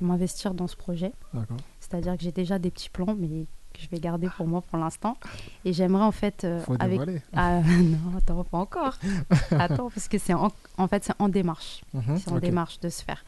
[0.00, 1.12] m'investir dans ce projet.
[1.80, 4.78] C'est-à-dire que j'ai déjà des petits plans, mais que je vais garder pour moi pour
[4.78, 5.16] l'instant.
[5.66, 7.00] Et j'aimerais en fait euh, Faut avec
[7.34, 8.96] ah non, attends, pas encore.
[9.50, 11.82] attends, parce que c'est en, en fait c'est en démarche.
[11.92, 13.22] Mhm, C'est en démarche de se faire.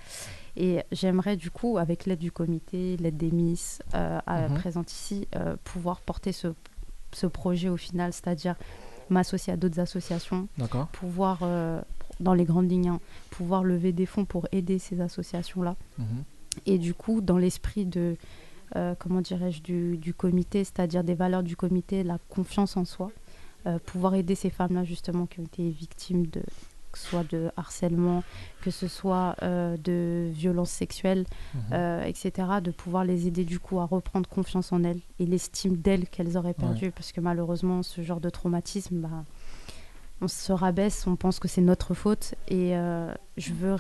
[0.57, 4.55] Et j'aimerais du coup, avec l'aide du comité, l'aide des Miss euh, Mhm.
[4.55, 6.49] présentes ici, euh, pouvoir porter ce,
[7.13, 8.55] ce projet au final, c'est-à-dire
[9.11, 10.49] m'associer à d'autres associations,
[10.93, 11.81] pouvoir, euh,
[12.21, 15.77] dans les grandes lignes, hein, pouvoir lever des fonds pour aider ces associations-là.
[15.99, 16.25] Mhm.
[16.65, 18.17] Et du coup, dans l'esprit de,
[18.75, 23.11] euh, comment dirais-je, du, du comité, c'est-à-dire des valeurs du comité, la confiance en soi,
[23.67, 26.41] euh, pouvoir aider ces femmes-là justement qui ont été victimes de,
[26.93, 28.25] que ce soit de harcèlement,
[28.63, 31.25] que ce soit euh, de violence sexuelle,
[31.55, 32.03] Mhm.
[32.07, 36.09] etc., de pouvoir les aider du coup à reprendre confiance en elles et l'estime d'elles
[36.09, 39.25] qu'elles auraient perdu, parce que malheureusement, ce genre de traumatisme, bah,
[40.23, 42.73] on se rabaisse, on pense que c'est notre faute, et
[43.37, 43.77] je veux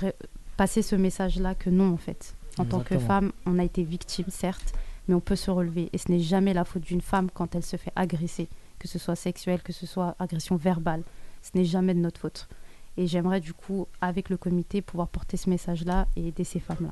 [0.58, 2.35] passer ce message-là que non, en fait.
[2.58, 4.72] En tant que femme, on a été victime, certes,
[5.08, 7.64] mais on peut se relever, et ce n'est jamais la faute d'une femme quand elle
[7.64, 11.02] se fait agresser, que ce soit sexuelle, que ce soit agression verbale,
[11.42, 12.48] ce n'est jamais de notre faute.
[12.96, 16.90] Et j'aimerais du coup, avec le comité, pouvoir porter ce message-là et aider ces femmes-là.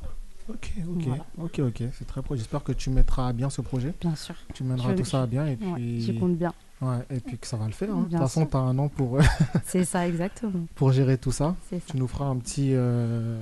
[0.50, 1.24] Ok, ok, Voilà.
[1.38, 2.36] ok, ok, c'est très pro.
[2.36, 3.94] J'espère que tu mettras à bien ce projet.
[4.02, 4.34] Bien sûr.
[4.52, 6.02] Tu mèneras Je- tout ça à bien et Ouais, puis.
[6.02, 6.52] J'y compte bien.
[6.82, 7.90] Ouais, et puis que ça va le faire.
[7.94, 8.02] hein.
[8.02, 9.18] De toute façon, tu as un an pour,
[9.64, 10.66] C'est ça, exactement.
[10.74, 11.56] pour gérer tout ça.
[11.70, 11.86] C'est ça.
[11.90, 13.38] Tu nous feras un petit, euh,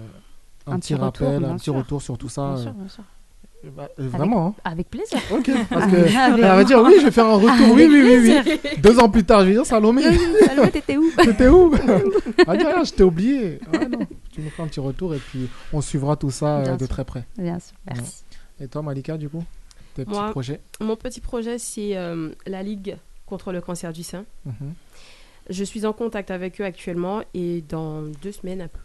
[0.66, 1.74] un Un petit rappel, un petit sûr.
[1.74, 2.54] retour sur tout ça.
[2.54, 3.04] Bien euh, sûr, bien sûr.
[3.76, 4.54] bah, euh, vraiment, hein.
[4.64, 5.18] Avec plaisir.
[5.30, 7.74] Ok, parce que Avec- elle va dire oui, je vais faire un retour.
[7.74, 8.80] Oui, Avec oui, oui, oui.
[8.80, 10.02] Deux ans plus tard, je vais dire Salomé.
[10.46, 11.10] Salomé, t'étais où?
[11.22, 11.72] T'étais où?
[12.46, 13.60] Ah, je t'ai oublié.
[13.72, 14.06] Ah, non.
[14.32, 16.88] Tu nous feras un petit retour et puis on suivra tout ça euh, de sûr.
[16.88, 17.24] très près.
[17.36, 18.24] Bien sûr, merci.
[18.60, 19.44] Et toi, Malika, du coup
[19.94, 20.60] Tes petits projets?
[20.80, 22.96] Mon petit projet, c'est euh, la Ligue
[23.26, 24.24] contre le cancer du sein.
[24.46, 24.72] Mhm.
[25.50, 28.78] Je suis en contact avec eux actuellement et dans deux semaines à peu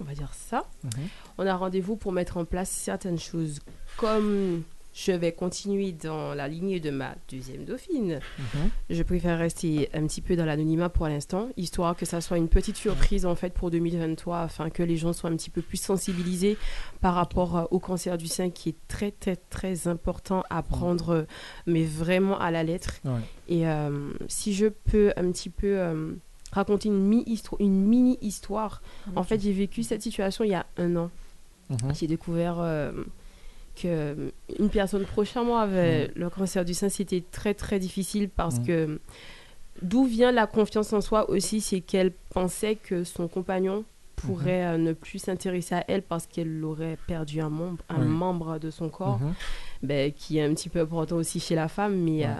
[0.00, 0.90] on va dire ça, Mhm.
[1.38, 3.60] on a rendez-vous pour mettre en place certaines choses.
[3.96, 4.62] Comme
[4.96, 8.70] je vais continuer dans la lignée de ma deuxième dauphine, Mhm.
[8.90, 12.48] je préfère rester un petit peu dans l'anonymat pour l'instant, histoire que ça soit une
[12.48, 15.78] petite surprise en fait pour 2023, afin que les gens soient un petit peu plus
[15.80, 16.56] sensibilisés
[17.00, 21.10] par rapport euh, au cancer du sein qui est très très très important à prendre,
[21.10, 21.22] euh,
[21.66, 23.00] mais vraiment à la lettre.
[23.04, 23.20] Ouais.
[23.48, 26.12] Et euh, si je peux un petit peu euh,
[26.54, 28.80] raconter une mini-histoire, une mini histoire.
[29.16, 31.10] En fait, j'ai vécu cette situation il y a un an.
[31.70, 31.94] Mhm.
[31.94, 32.92] J'ai découvert euh,
[33.80, 36.88] que une personne proche à moi avait le cancer du sein.
[36.88, 38.66] C'était très très difficile parce Mhm.
[38.66, 39.00] que
[39.82, 43.84] d'où vient la confiance en soi aussi, c'est qu'elle pensait que son compagnon
[44.16, 48.58] pourrait euh, ne plus s'intéresser à elle parce qu'elle aurait perdu un membre, un membre
[48.58, 49.34] de son corps Mhm.
[49.82, 52.30] ben, qui est un petit peu important aussi chez la femme, mais euh,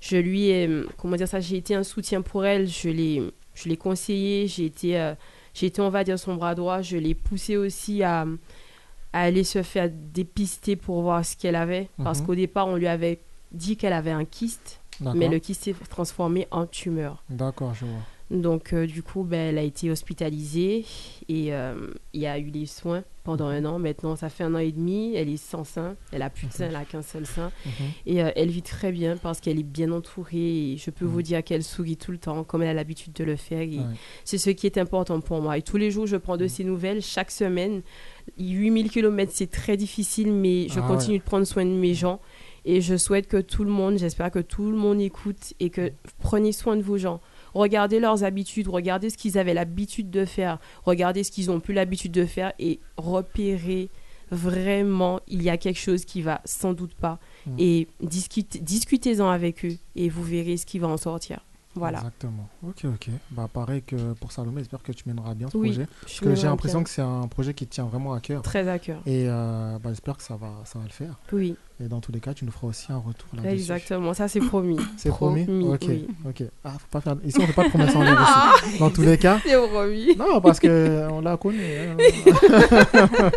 [0.00, 3.22] je lui ai, euh, comment dire ça, j'ai été un soutien pour elle, je l'ai,
[3.54, 5.14] je l'ai conseillé, j'ai été, euh,
[5.54, 8.26] j'ai été, on va dire, son bras droit, je l'ai poussé aussi à,
[9.12, 12.26] à aller se faire dépister pour voir ce qu'elle avait, parce Mhm.
[12.26, 13.20] qu'au départ, on lui avait
[13.52, 14.80] dit qu'elle avait un kyste,
[15.14, 17.22] mais le kyste s'est transformé en tumeur.
[17.28, 18.00] D'accord, je vois.
[18.30, 20.84] Donc, euh, du coup, ben, elle a été hospitalisée
[21.28, 21.74] et euh,
[22.14, 23.78] il y a eu les soins pendant un an.
[23.78, 25.14] Maintenant, ça fait un an et demi.
[25.14, 25.96] Elle est sans sein.
[26.12, 27.52] Elle a plus de sein, elle a qu'un seul sein.
[27.66, 27.72] Mhm.
[28.06, 30.72] Et euh, elle vit très bien parce qu'elle est bien entourée.
[30.72, 33.24] Et je peux vous dire qu'elle sourit tout le temps, comme elle a l'habitude de
[33.24, 33.60] le faire.
[33.62, 33.84] Et Ouais.
[34.24, 35.58] C'est ce qui est important pour moi.
[35.58, 37.02] Et tous les jours, je prends de ses nouvelles.
[37.02, 37.82] Chaque semaine,
[38.38, 41.18] 8000 km, c'est très difficile, mais je Ah continue ouais.
[41.18, 42.20] de prendre soin de mes gens.
[42.64, 45.92] Et je souhaite que tout le monde, j'espère que tout le monde écoute et que
[46.18, 47.20] prenez soin de vos gens.
[47.54, 51.74] Regardez leurs habitudes, regardez ce qu'ils avaient l'habitude de faire, regardez ce qu'ils ont plus
[51.74, 53.90] l'habitude de faire et repérez
[54.30, 57.56] vraiment il y a quelque chose qui va sans doute pas Mm.
[57.58, 61.40] et discutez- discutez-en avec eux et vous verrez ce qui va en sortir.
[61.74, 61.98] Voilà.
[61.98, 62.48] Exactement.
[62.66, 63.08] Ok, ok.
[63.30, 65.86] Bah, pareil que pour Salomé, j'espère que tu mèneras bien ce Oui, projet.
[65.86, 68.42] je Parce que j'ai l'impression que c'est un projet qui te tient vraiment à cœur.
[68.42, 68.98] Très à cœur.
[69.06, 71.14] Et euh, bah, j'espère que ça va, ça va le faire.
[71.32, 73.54] Oui, Et dans tous les cas, tu nous feras aussi un retour là-dessus.
[73.54, 74.12] exactement.
[74.12, 74.76] Ça, c'est promis.
[74.98, 76.06] C'est promis, Ok, oui.
[76.28, 76.42] ok.
[76.64, 77.16] Ah, faut pas faire...
[77.24, 78.54] Ici, on ne fait pas de promesses en l'air.
[78.78, 79.38] Dans tous les cas.
[79.44, 80.14] C'est promis.
[80.16, 81.88] Non, parce que on la connaît.
[81.88, 81.96] hein.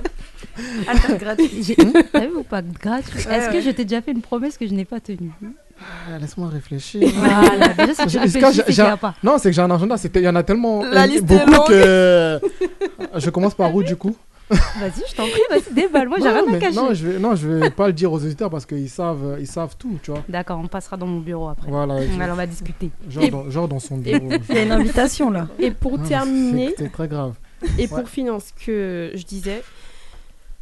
[1.19, 1.75] Gratuit.
[2.11, 4.67] T'as vu ou pas gratuit Ouais, Est-ce que je t'ai déjà fait une promesse que
[4.67, 5.31] je n'ai pas tenue
[5.79, 7.07] Ah, Laisse-moi réfléchir.
[7.15, 9.15] Voilà, déjà si tu réfléchis, c'est a pas.
[9.23, 9.95] Non, c'est que j'ai un agenda.
[10.15, 11.67] Il y en a tellement La euh, liste est beaucoup longue.
[11.67, 12.39] que.
[13.19, 14.15] Je commence par où du coup
[14.49, 16.07] Vas-y, je t'en prie, vas-y, déballe.
[16.07, 16.75] Moi, j'ai non, rien à cacher.
[16.75, 19.47] non, je vais, non, je vais pas le dire aux auditeurs parce qu'ils savent, ils
[19.47, 20.23] savent tout, tu vois.
[20.29, 21.67] D'accord, on passera dans mon bureau après.
[21.71, 22.05] Voilà.
[22.05, 22.91] je- Alors, on va discuter.
[23.09, 24.29] genre, Et- dans, genre dans son bureau.
[24.49, 25.47] Il y a une invitation là.
[25.57, 27.33] Et pour terminer, c'est- très grave.
[27.79, 28.05] Et pour Ouais.
[28.05, 29.63] finir, ce que je disais,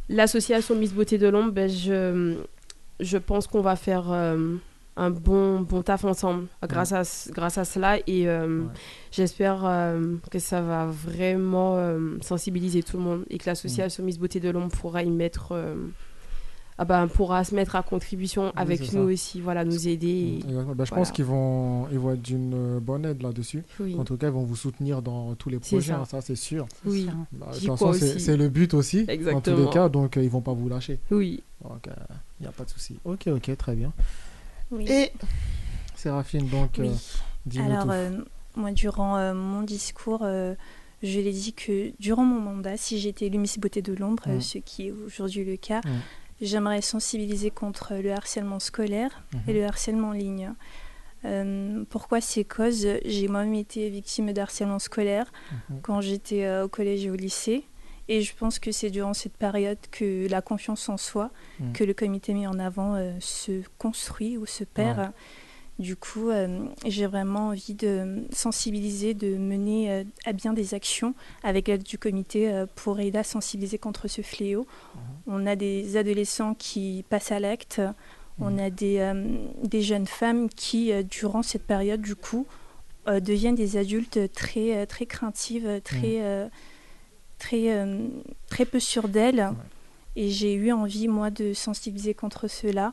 [0.08, 2.36] l'association Miss Beauté de l'Ombre, ben, je,
[3.00, 4.56] je pense qu'on va faire euh,
[4.96, 7.98] un bon, bon taf ensemble grâce, à, ce- grâce à cela.
[8.06, 8.66] Et euh, Ouais.
[9.10, 11.78] j'espère euh, que ça va vraiment
[12.20, 15.52] sensibiliser tout le monde et que l'association Miss Beauté de l'Ombre pourra y mettre.
[16.76, 19.12] Euh, ah ben, pourra se mettre à contribution avec nous ça.
[19.12, 20.06] aussi, voilà, nous aider.
[20.08, 20.74] et- Exactement.
[20.74, 21.04] Bah, je voilà.
[21.04, 23.62] pense qu'ils vont, ils vont être d'une euh, bonne aide là-dessus.
[23.80, 25.98] Oui, En tout cas, ils vont vous soutenir dans tous les projets, ça.
[26.00, 26.66] hein, ça c'est sûr.
[26.84, 29.56] oui, Bah, de J'y toute crois façon, c'est le but aussi, dans tous Exactement.
[29.58, 30.98] les cas, donc euh, ils vont pas vous lâcher.
[31.10, 31.42] oui.
[31.62, 31.88] Donc,
[32.40, 32.96] il n'y a pas de souci.
[33.04, 33.92] Ok, ok, très bien.
[34.70, 34.84] Oui.
[34.90, 35.12] Et
[35.94, 36.90] Séraphine, donc, Oui.
[37.56, 37.90] euh, Alors, tout.
[37.90, 38.20] euh,
[38.56, 40.54] moi, durant euh, mon discours, euh,
[41.02, 44.36] je l'ai dit que durant mon mandat, si j'étais élue Miss Beauté de l'Ombre, euh,
[44.36, 44.40] Mm.
[44.40, 45.88] ce qui est aujourd'hui le cas, Mm.
[46.40, 49.40] J'aimerais sensibiliser contre le harcèlement scolaire Mhm.
[49.48, 50.52] et le harcèlement en ligne.
[51.24, 52.86] Euh, pourquoi ces causes?
[53.04, 55.32] J'ai moi-même été victime d'harcèlement scolaire
[55.70, 55.80] Mhm.
[55.82, 57.64] quand j'étais euh, au collège et au lycée.
[58.08, 61.72] Et je pense que c'est durant cette période que la confiance en soi, Mhm.
[61.72, 64.98] que le comité met en avant, euh, se construit ou se perd.
[64.98, 65.08] Ouais.
[65.78, 71.14] Du coup, euh, j'ai vraiment envie de sensibiliser, de mener euh, à bien des actions
[71.42, 74.66] avec l'aide du comité euh, pour aider à sensibiliser contre ce fléau.
[75.26, 77.80] On a des adolescents qui passent à l'acte,
[78.38, 79.12] on a des,
[79.62, 82.46] des jeunes femmes qui, durant cette période, du coup,
[83.06, 86.50] deviennent des adultes très, très craintives, très,
[87.44, 88.08] très, euh,
[88.48, 89.52] très peu sûres d'elles.
[90.16, 92.92] Et j'ai eu envie, moi, de sensibiliser contre cela.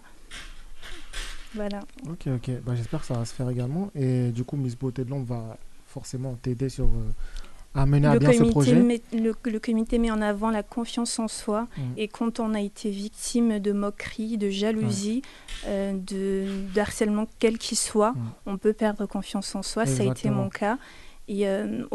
[1.56, 1.80] Voilà.
[2.10, 2.52] Ok, ok.
[2.66, 3.92] Bah, J'espère que ça va se faire également.
[3.96, 7.12] Et du coup, Miss Beauté de l'Ombre va forcément t'aider sur euh,
[7.76, 8.76] à mener à le, bien ce projet.
[8.76, 11.82] met, le, le comité met en avant la confiance en soi Mm.
[11.98, 15.22] et quand on a été victime de moqueries, de jalousie,
[15.68, 18.20] euh, de, de harcèlement quel qu'il soit, Mm.
[18.48, 19.86] on peut perdre confiance en soi.
[19.86, 20.78] Ça a été mon cas.
[21.28, 21.86] Et euh,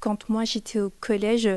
[0.00, 1.48] quand moi j'étais au collège,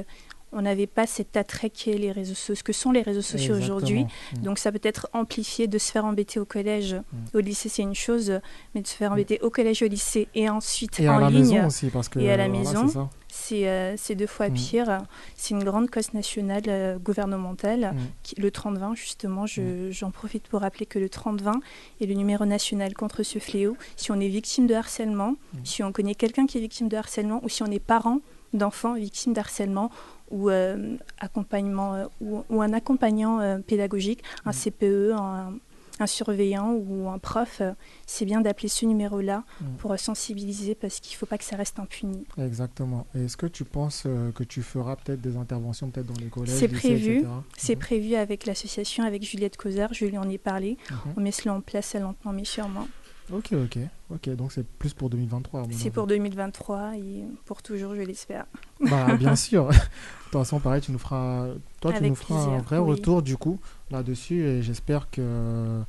[0.53, 3.55] on n'avait pas cet attrait qu'est les réseaux sociaux, ce que sont les réseaux sociaux
[3.55, 4.05] aujourd'hui.
[4.35, 4.41] Mm.
[4.43, 6.95] Donc ça peut être amplifié de se faire embêter au collège.
[7.33, 8.39] Au lycée, c'est une chose,
[8.75, 11.29] mais de se faire embêter au collège, au lycée et ensuite Et en à la
[11.29, 11.39] ligne.
[11.55, 14.53] maison aussi, parce que, et à la maison, c'est euh, c'est deux fois Mm.
[14.53, 14.97] pire.
[15.37, 17.93] C'est une grande cause nationale euh, gouvernementale.
[17.93, 17.97] Mm.
[18.23, 21.59] qui- le 30-20, justement, je- j'en profite pour rappeler que le 30-20
[22.01, 23.77] est le numéro national contre ce fléau.
[23.95, 25.57] Si on est victime de harcèlement, Mm.
[25.63, 28.19] si on connaît quelqu'un qui est victime de harcèlement, ou si on est parent
[28.53, 29.89] d'enfants victimes d'harcèlement,
[30.31, 35.53] ou, euh, accompagnement, euh, ou, ou un accompagnant euh, pédagogique, un CPE, un,
[35.99, 37.61] un surveillant ou un prof,
[38.07, 39.65] c'est bien d'appeler ce numéro-là Mm.
[39.77, 42.25] pour sensibiliser parce qu'il ne faut pas que ça reste impuni.
[42.39, 43.05] Exactement.
[43.13, 46.67] Est-ce que tu penses que tu feras peut-être des interventions peut-être dans les collèges C'est
[46.69, 47.23] prévu.
[47.57, 47.79] C'est Mhm.
[47.81, 49.93] prévu avec l'association, avec Juliette Causard.
[49.93, 50.77] Je lui en ai parlé.
[51.15, 52.87] On met cela en place lentement mais sûrement.
[53.33, 53.77] Ok, ok.
[54.09, 55.61] Ok, donc c'est plus pour 2023.
[55.61, 58.45] à mon C'est pour 2023 et pour toujours, je l'espère.
[58.79, 59.67] Bah, bien sûr.
[59.67, 61.47] De toute façon, pareil, tu nous feras,
[61.79, 62.91] toi, tu nous feras un vrai oui.
[62.91, 65.81] retour du coup là-dessus et j'espère que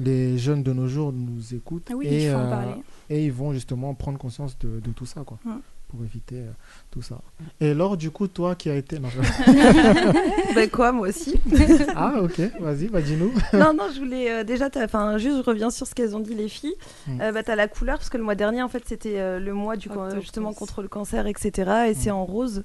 [0.00, 2.74] les jeunes de nos jours nous écoutent oui, et, euh,
[3.10, 5.56] et ils vont justement prendre conscience de, de tout ça, quoi, Mm.
[5.88, 6.50] Pour éviter euh,
[6.90, 7.20] tout ça.
[7.60, 8.98] Et Laure, du coup, toi qui as été...
[8.98, 9.20] Non, je-
[10.54, 11.40] ben quoi, moi aussi.
[11.96, 13.32] ah, ok, vas-y, bah, dis-nous.
[13.54, 16.34] non, non, je voulais euh, déjà, enfin, juste je reviens sur ce qu'elles ont dit
[16.34, 16.74] les filles.
[17.06, 17.20] Mm.
[17.20, 19.52] Euh, bah, t'as la couleur parce que le mois dernier, en fait, c'était euh, le
[19.54, 21.70] mois du Octobre justement contre le cancer, etc.
[21.88, 22.64] Et c'est en rose.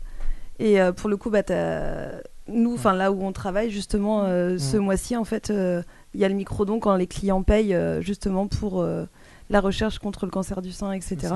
[0.60, 4.58] Et euh, pour le coup, bah, t'as- nous, enfin là où on travaille justement, euh,
[4.58, 4.80] ce Mm.
[4.82, 5.82] mois-ci, en fait, euh,
[6.14, 9.06] il y a le microdon quand les clients payent euh, justement pour euh,
[9.50, 11.36] la recherche contre le cancer du sein, etc.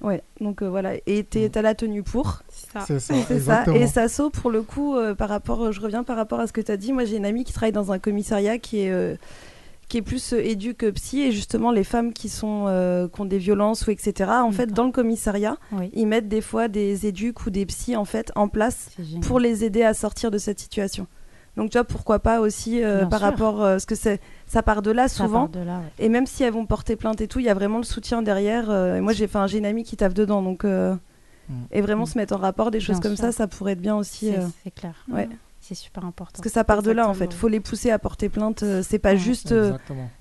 [0.00, 0.92] Ouais, donc euh, voilà.
[1.06, 2.42] Et t'es- t'as la tenue pour.
[2.48, 2.80] C'est ça.
[3.28, 3.64] C'est ça.
[3.76, 6.60] Et Sasso, pour le coup, euh, par rapport, je reviens par rapport à ce que
[6.60, 6.92] tu as dit.
[6.92, 9.16] Moi, j'ai une amie qui travaille dans un commissariat qui est, euh,
[9.88, 11.20] qui est plus euh, édu que psy.
[11.22, 14.72] Et justement, les femmes qui, sont, euh, qui ont des violences ou etc., en fait,
[14.72, 18.32] dans le commissariat, Oui, ils mettent des fois des éduques ou des psys en, fait,
[18.34, 18.88] en place
[19.22, 21.06] pour les aider à sortir de cette situation.
[21.56, 23.28] Donc, tu vois, pourquoi pas aussi euh, par sûr.
[23.28, 23.62] rapport.
[23.62, 25.46] euh, parce que c'est- ça part de là Ça souvent.
[25.46, 26.04] part de là, ouais.
[26.04, 28.22] Et même si elles vont porter plainte et tout, il y a vraiment le soutien
[28.22, 28.70] derrière.
[28.70, 30.42] euh, et moi, j'ai une amie qui taffe dedans.
[30.42, 30.94] Donc, euh,
[31.46, 31.52] Mm.
[31.72, 33.26] Et vraiment se mettre en rapport, des choses Bien comme sûr.
[33.26, 34.30] ça, ça pourrait être bien aussi.
[34.30, 34.94] C'est euh, clair.
[35.12, 35.28] ouais.
[35.60, 36.32] C'est super important.
[36.32, 37.34] Parce que ça part de là, en fait.
[37.34, 38.64] Faut les pousser à porter plainte.
[38.82, 39.18] c'est pas Ouais.
[39.18, 39.72] juste euh,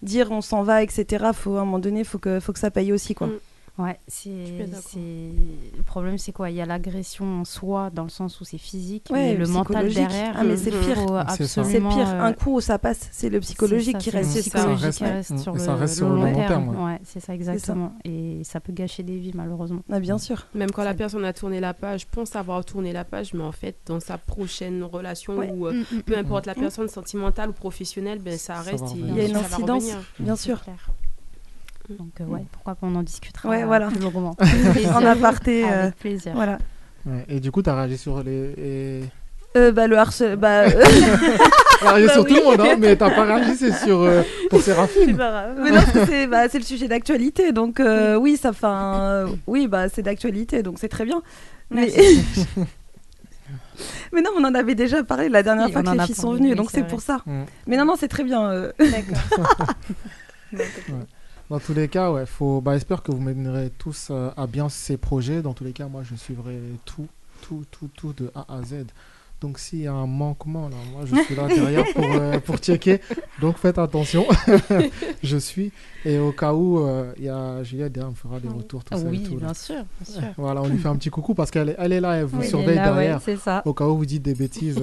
[0.01, 1.27] dire on s'en va, etc.
[1.33, 3.27] Faut, à un moment donné, faut que, faut que ça paye aussi, quoi.
[3.27, 3.39] Mm.
[3.79, 6.51] Ouais, c'est le problème c'est quoi?
[6.51, 9.47] Il y a l'agression en soi dans le sens où c'est physique, Ouais, mais le
[9.47, 10.35] mental derrière.
[10.37, 11.25] Ah, mais c'est pire.
[11.35, 12.07] C'est pire.
[12.07, 14.29] euh, Un coup où ça passe, c'est le psychologique qui reste.
[14.29, 14.59] c'est ça.
[14.59, 16.47] psychologique reste, qui reste sur le, reste sur le long long terme.
[16.71, 17.93] terme, Ouais, c'est ça exactement.
[18.05, 19.81] Et ça peut gâcher des vies malheureusement.
[19.91, 20.45] Ah, bien sûr.
[20.53, 23.51] Même quand la personne a tourné la page, pense avoir tourné la page, mais en
[23.51, 25.51] fait, dans sa prochaine relation Ouais.
[25.51, 26.19] ou euh, Mm, mm, peu mm.
[26.19, 28.85] importe la personne sentimentale ou professionnelle, ben, ça reste.
[28.95, 29.85] Il y a une incidence.
[30.19, 30.61] Bien sûr.
[31.85, 31.97] Clair.
[31.97, 33.87] Donc euh, ouais, pourquoi pas on en discutera Ouais, euh, voilà.
[33.87, 34.35] plus longuement.
[34.95, 35.63] En aparté.
[35.65, 36.31] euh, Avec plaisir.
[36.35, 36.57] voilà.
[37.05, 37.25] Ouais.
[37.27, 38.53] Et du coup, tu as réagi sur les.
[38.57, 39.03] et-
[39.57, 40.37] Euh, bah, le harcèlement.
[40.41, 40.83] Bah, euh,
[41.81, 45.17] Bah sur tout le monde, hein, mais t'as pas réagi, c'est sur euh, pour Séraphine.
[45.61, 47.51] Mais non, parce que c'est bah, c'est le sujet d'actualité.
[47.51, 51.21] Donc, euh, oui, ça fait un- Oui, bah, c'est d'actualité, donc c'est très bien.
[51.69, 51.91] Mais...
[54.13, 56.33] mais non, on en avait déjà parlé la dernière Oui, fois que les filles sont
[56.33, 57.21] venues, donc c'est c'est pour ça.
[57.25, 57.43] Mm.
[57.67, 58.49] Mais non, non, c'est très bien.
[58.49, 58.71] euh.
[58.79, 59.43] D'accord.
[61.53, 64.69] Dans tous les cas, ouais, faut, bah, j'espère que vous mènerez tous euh, à bien
[64.69, 65.43] ces projets.
[65.43, 67.05] Dans tous les cas, moi, je suivrai tout,
[67.43, 68.87] tout, tout, tout de A à Z.
[69.39, 72.57] Donc, s'il y a un manquement, là, moi, je suis là derrière pour, euh, pour
[72.57, 73.01] checker.
[73.39, 74.25] Donc, faites attention.
[75.23, 75.71] je suis.
[76.05, 78.97] Et au cas où, euh, il y a Juliette derrière, me fera des retours, tout
[78.97, 79.33] ça oui, tout.
[79.33, 79.45] là.
[79.45, 80.23] bien sûr, bien sûr.
[80.37, 82.39] Voilà, on lui fait un petit coucou parce qu'elle est, elle est là, elle vous
[82.39, 83.21] Oui, surveille là, ouais, derrière.
[83.21, 83.61] c'est ça.
[83.65, 84.81] Au cas où vous dites des bêtises.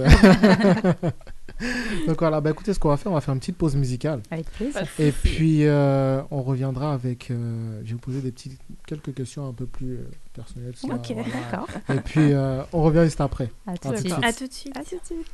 [2.07, 4.23] Donc voilà, bah écoutez, ce qu'on va faire, on va faire une petite pause musicale.
[4.31, 4.83] Avec plaisir.
[4.99, 7.31] Et puis, euh, on reviendra avec.
[7.31, 10.75] euh, je vais vous poser des petites, quelques questions un peu plus euh, personnelles.
[10.77, 11.29] ça, Ok, voilà.
[11.51, 11.69] D'accord.
[11.95, 13.51] Et puis, euh, on revient juste après.
[13.67, 14.13] À tout À de tout de suite.
[14.15, 14.25] suite.
[14.25, 14.77] À tout de suite.
[14.77, 15.27] À tout de suite.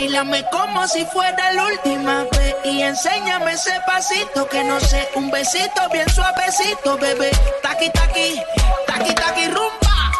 [0.00, 5.30] Bailame como si fuera la última vez y enséñame ese pasito que no sé, un
[5.30, 7.30] besito bien suavecito, bebé.
[7.62, 8.40] Taqui taqui,
[8.86, 10.12] taqui taqui rumba.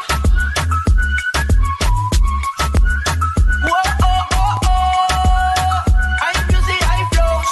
[3.65, 5.83] Whoa, oh, oh, oh.
[6.25, 7.51] Hay music, hay flows.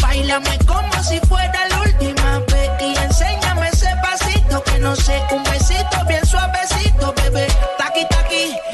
[0.00, 5.44] Bailame como si fuera la última vez y enséñame ese pasito que no sé, un
[5.44, 7.48] besito bien suavecito, bebé.
[7.76, 8.65] Taqui, taqui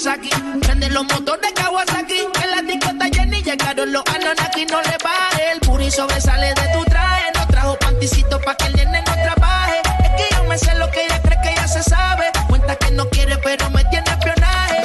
[0.00, 0.30] como Nagasaki.
[0.60, 5.52] Prende los motores Kawasaki, en la discota Jenny llegaron los Anonaki, no le baje.
[5.52, 9.80] El puri sobresale de tu traje, no trajo panticito pa' que el nene no trabaje.
[10.04, 12.30] Es que yo me sé lo que ella cree que ya se sabe.
[12.48, 14.82] Cuenta que no quiere, pero me tiene espionaje.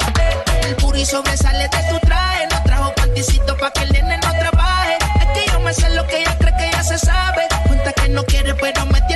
[0.62, 4.98] El puri sobresale de tu traje, no trajo panticito pa' que el nene no trabaje.
[5.20, 7.46] Es que yo me sé lo que ella cree que ya se sabe.
[7.66, 9.15] Cuenta que no quiere, pero me tiene.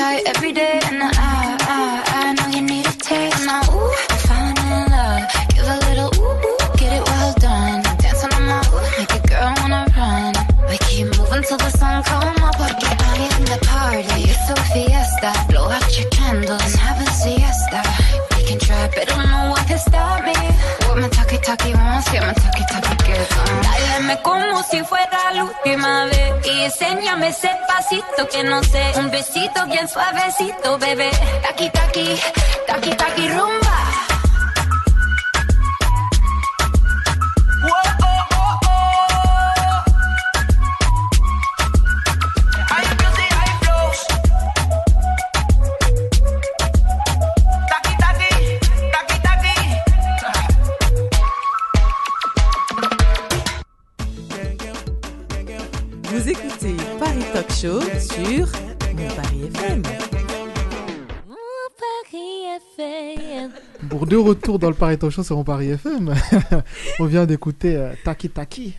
[0.00, 0.80] it, keep it tight every day.
[0.84, 1.29] And I, I,
[27.80, 31.10] pasito que no sé, un besito bien suavecito, bebé.
[31.42, 32.08] Taqui taqui,
[32.66, 33.69] taqui taqui rumba.
[64.10, 66.12] Pour deux retours dans le Paris Talk Show sur mon Paris FM,
[66.98, 68.74] on vient d'écouter euh, Taki Taki.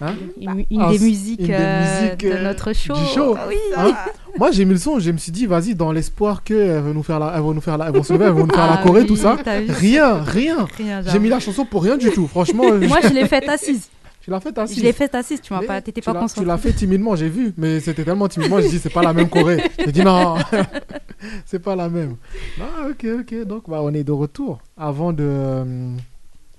[0.00, 2.94] Hein Une, une Ah, des musiques, une des euh, musiques, de euh, notre show.
[2.94, 3.36] du show.
[3.38, 3.54] Ah oui.
[3.76, 3.94] Hein
[4.36, 7.04] Moi, j'ai mis le son, je me suis dit, vas-y, dans l'espoir qu'elles vont nous
[7.04, 8.68] faire la, elles vont nous faire la, elles vont se lever, elles vont nous faire
[8.68, 9.36] Ah la Corée, oui, tout ça.
[9.44, 10.66] Rien, rien.
[10.78, 12.64] Rien, J'ai mis la chanson pour rien du tout, franchement.
[12.72, 13.88] Moi, je l'ai faite assise.
[14.24, 16.20] Tu l'as faite assise Je l'ai faite assise, tu m'as pas, t'étais tu pas l'as-
[16.20, 16.42] concentré.
[16.44, 19.12] Tu l'as fait timidement, j'ai vu, mais c'était tellement timidement, j'ai dit, c'est pas la
[19.12, 19.62] même Corée.
[19.78, 20.36] J'ai dit, non,
[21.44, 22.16] c'est pas la même.
[22.58, 24.62] Ah, ok, ok, donc bah, on est de retour.
[24.78, 25.94] Avant de, euh,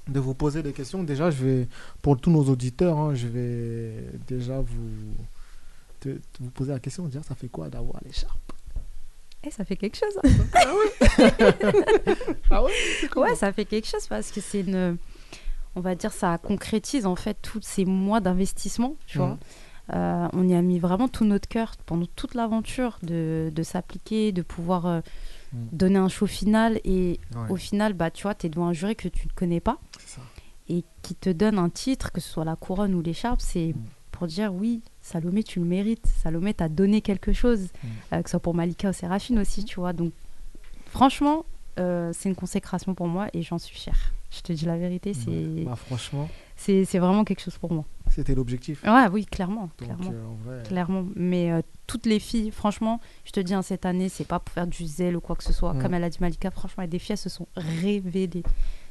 [0.08, 1.68] de vous poser des questions, déjà, je vais,
[2.04, 3.94] pour tous nos auditeurs, hein, je vais
[4.28, 5.16] déjà vous,
[6.00, 8.38] te- te- vous poser la question, dire, ça fait quoi d'avoir l'écharpe?
[9.44, 10.20] Eh, ça fait quelque chose.
[10.54, 11.34] Ah ouais?
[12.52, 12.72] Ah ouais
[13.16, 14.98] Ouais, ça fait quelque chose parce que c'est une.
[15.76, 19.38] On va dire, ça concrétise en fait tous ces mois d'investissement, tu vois.
[19.94, 24.32] Euh, on y a mis vraiment tout notre cœur pendant toute l'aventure de, de s'appliquer,
[24.32, 25.02] de pouvoir euh,
[25.54, 25.68] Mhm.
[25.72, 26.80] donner un show final.
[26.86, 27.52] Et Ouais.
[27.52, 29.78] au final, bah, tu vois, tu es devant un jury que tu ne connais pas.
[30.70, 33.76] Et qui te donne un titre, que ce soit la couronne ou l'écharpe, c'est
[34.12, 36.08] pour dire oui, Salomé, tu le mérites.
[36.08, 37.68] Salomé t'a donné quelque chose,
[38.12, 39.94] euh, que ce soit pour Malika ou Séraphine aussi, tu vois.
[39.94, 40.14] Donc,
[40.88, 41.46] franchement,
[41.78, 44.12] c'est une consécration pour moi et j'en suis fière.
[44.36, 47.86] Je te dis la vérité, c'est Bah, franchement, c'est c'est vraiment quelque chose pour moi.
[48.10, 48.84] c'était l'objectif.
[48.84, 49.70] Ouais, oui, clairement.
[49.80, 50.12] Donc, clairement.
[50.12, 51.06] euh, en vrai- clairement.
[51.16, 54.54] Mais euh, toutes les filles, franchement, je te dis, hein, cette année, c'est pas pour
[54.54, 55.74] faire du zèle ou quoi que ce soit.
[55.74, 55.82] Mm.
[55.82, 58.44] Comme elle a dit Malika, franchement, les filles, elles se sont révélées.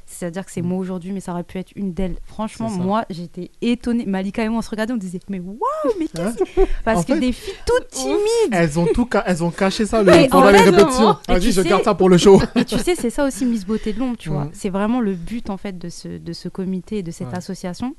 [0.07, 0.67] C'est-à-dire que c'est Mm.
[0.67, 2.17] moi aujourd'hui, mais ça aurait pu être une d'elles.
[2.25, 4.05] Franchement, moi, j'étais étonnée.
[4.05, 5.57] Malika et moi, on se regardait, on disait, mais waouh,
[5.99, 6.61] mais qu'est-ce que.
[6.85, 8.19] Parce En que fait- des filles toutes timides.
[8.51, 11.17] Elles ont tout, ca- elles ont caché ça le, pendant en les répétitions.
[11.27, 12.39] Vas-y, je sais- garde ça pour le show.
[12.55, 14.45] Et tu sais, c'est ça aussi Miss Beauté de l'ombre, tu vois.
[14.45, 14.51] Mm.
[14.53, 17.37] C'est vraiment le but, en fait, de ce, de ce comité et de cette Ouais.
[17.37, 17.95] association.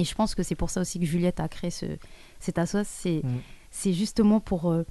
[0.00, 1.86] Et je pense que c'est pour ça aussi que Juliette a créé ce,
[2.40, 2.90] cette association.
[3.02, 3.38] C'est Mm.
[3.70, 4.84] c'est justement pour euh,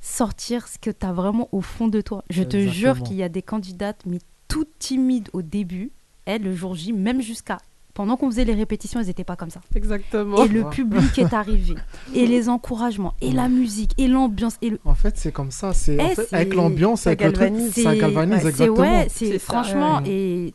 [0.00, 2.24] sortir ce que tu as vraiment au fond de toi.
[2.28, 4.18] Je te jure qu'il y a des candidates, mais
[4.52, 5.90] toutes timides au début.
[6.24, 7.58] Elles, le jour J, même jusqu'à...
[7.94, 9.60] Pendant qu'on faisait les répétitions, elles n'étaient pas comme ça.
[9.74, 10.44] Exactement.
[10.44, 10.70] Et le Ouais.
[10.70, 11.74] public est arrivé.
[12.14, 14.80] Et les encouragements, et la musique, et l'ambiance, et le...
[14.86, 15.74] En fait, c'est comme ça.
[15.74, 17.52] C'est en Eh, avec l'ambiance, ça avec le truc,
[17.84, 18.78] ça galvanise ouais, c'est- exactement.
[18.80, 20.08] ouais, c'est franchement ouais.
[20.10, 20.54] et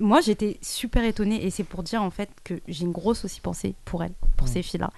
[0.00, 3.40] moi j'étais super étonnée et c'est pour dire en fait que j'ai une grosse aussi
[3.40, 4.90] pensée pour elles, pour ces filles-là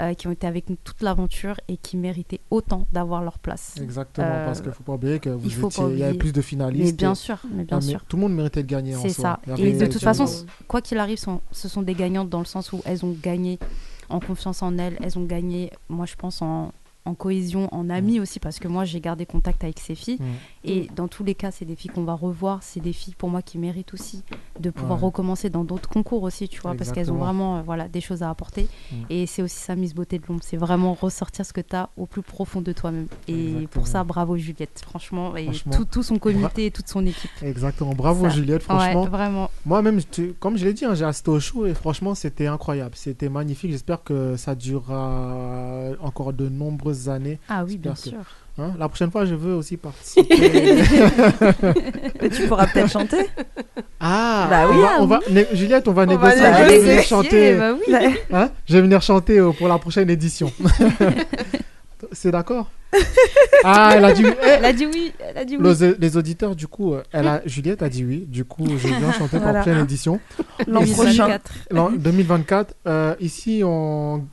[0.00, 3.74] euh, qui ont été avec nous toute l'aventure et qui méritaient autant d'avoir leur place.
[3.80, 5.98] Exactement, Euh, parce qu'il ne faut pas oublier que vous il faut étiez, pas il
[5.98, 6.18] y avait oublier.
[6.18, 6.86] plus de finalistes.
[6.92, 8.04] Mais bien sûr, mais bien Ah, mais sûr.
[8.06, 9.40] Tout le monde méritait de gagner C'est ça.
[9.58, 10.26] Et de toute façon,
[10.68, 13.58] quoi qu'il arrive, sont- ce sont des gagnantes dans le sens où elles ont gagné
[14.08, 16.72] en confiance en elles, elles ont gagné, moi je pense, en,
[17.04, 20.18] en cohésion, en amis aussi, parce que moi j'ai gardé contact avec ces filles.
[20.20, 20.24] Mm.
[20.64, 23.28] Et dans tous les cas, c'est des filles qu'on va revoir, c'est des filles pour
[23.28, 24.22] moi qui méritent aussi
[24.60, 25.06] de pouvoir Ouais.
[25.06, 28.22] recommencer dans d'autres concours aussi, tu vois, parce qu'elles ont vraiment euh, voilà, des choses
[28.22, 28.68] à apporter.
[28.92, 28.96] Mm.
[29.10, 31.88] Et c'est aussi ça, Miss Beauté de l'ombre, c'est vraiment ressortir ce que tu as
[31.96, 33.06] au plus profond de toi-même.
[33.28, 33.68] Et Exactement.
[33.72, 35.72] pour ça, bravo Juliette, franchement, et Franchement.
[35.72, 37.30] tout, tout son comité et toute son équipe.
[37.42, 37.92] Exactement.
[37.94, 38.30] Bravo Ça.
[38.30, 39.02] Juliette, franchement.
[39.02, 39.50] Ouais, vraiment.
[39.66, 40.00] Moi-même,
[40.38, 42.94] comme je l'ai dit, hein, j'ai assisté au show et franchement, c'était incroyable.
[42.94, 43.70] C'était magnifique.
[43.72, 47.38] J'espère que ça durera encore de nombreuses années.
[47.48, 48.18] Ah oui, bien que- sûr.
[48.58, 50.36] Hein, la prochaine fois, je veux aussi participer.
[52.20, 53.26] Mais tu pourras peut-être chanter.
[54.00, 54.80] ah, Bah on oui.
[54.82, 55.20] va- on va,
[55.52, 56.42] Juliette, on va On va négocier.
[56.42, 57.54] Je vais venir chanter.
[57.54, 57.94] bah oui.
[58.32, 60.52] Hein je vais venir chanter euh, pour la prochaine édition.
[62.12, 62.68] C'est d'accord?
[63.64, 64.32] Ah, elle a dit oui.
[64.42, 65.74] Eh, Elle a dit oui, elle a dit oui.
[65.80, 68.24] les, les auditeurs, du coup, euh, elle a, Juliette a dit oui.
[68.28, 70.20] Du coup, je viens chanter pour la prochaine édition.
[70.66, 71.38] L'an prochain.
[71.38, 71.52] 2024.
[71.70, 72.74] L'an 2024.
[72.86, 74.24] euh, ici, on...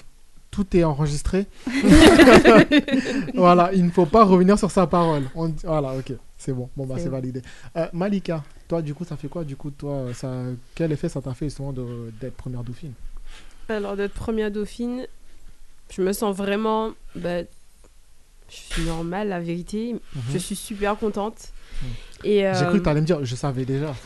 [0.59, 1.45] tout est enregistré.
[3.33, 5.23] voilà, il ne faut pas revenir sur sa parole.
[5.35, 5.53] On...
[5.63, 6.69] Voilà, ok, c'est bon.
[6.75, 7.41] Bon, bah, C'est validé.
[7.77, 10.31] Euh, Malika, toi, du coup, ça fait quoi Du coup, toi, ça...
[10.75, 12.93] quel effet ça t'a fait justement de- d'être première dauphine?
[13.69, 15.05] Alors, d'être première dauphine,
[15.91, 16.91] je me sens vraiment.
[17.15, 17.41] bah,
[18.49, 19.95] je suis normale, la vérité.
[20.33, 21.53] Je suis super contente.
[22.23, 22.53] Et, Mhm.
[22.55, 23.93] J'ai euh, cru que t'allais me dire, je savais déjà.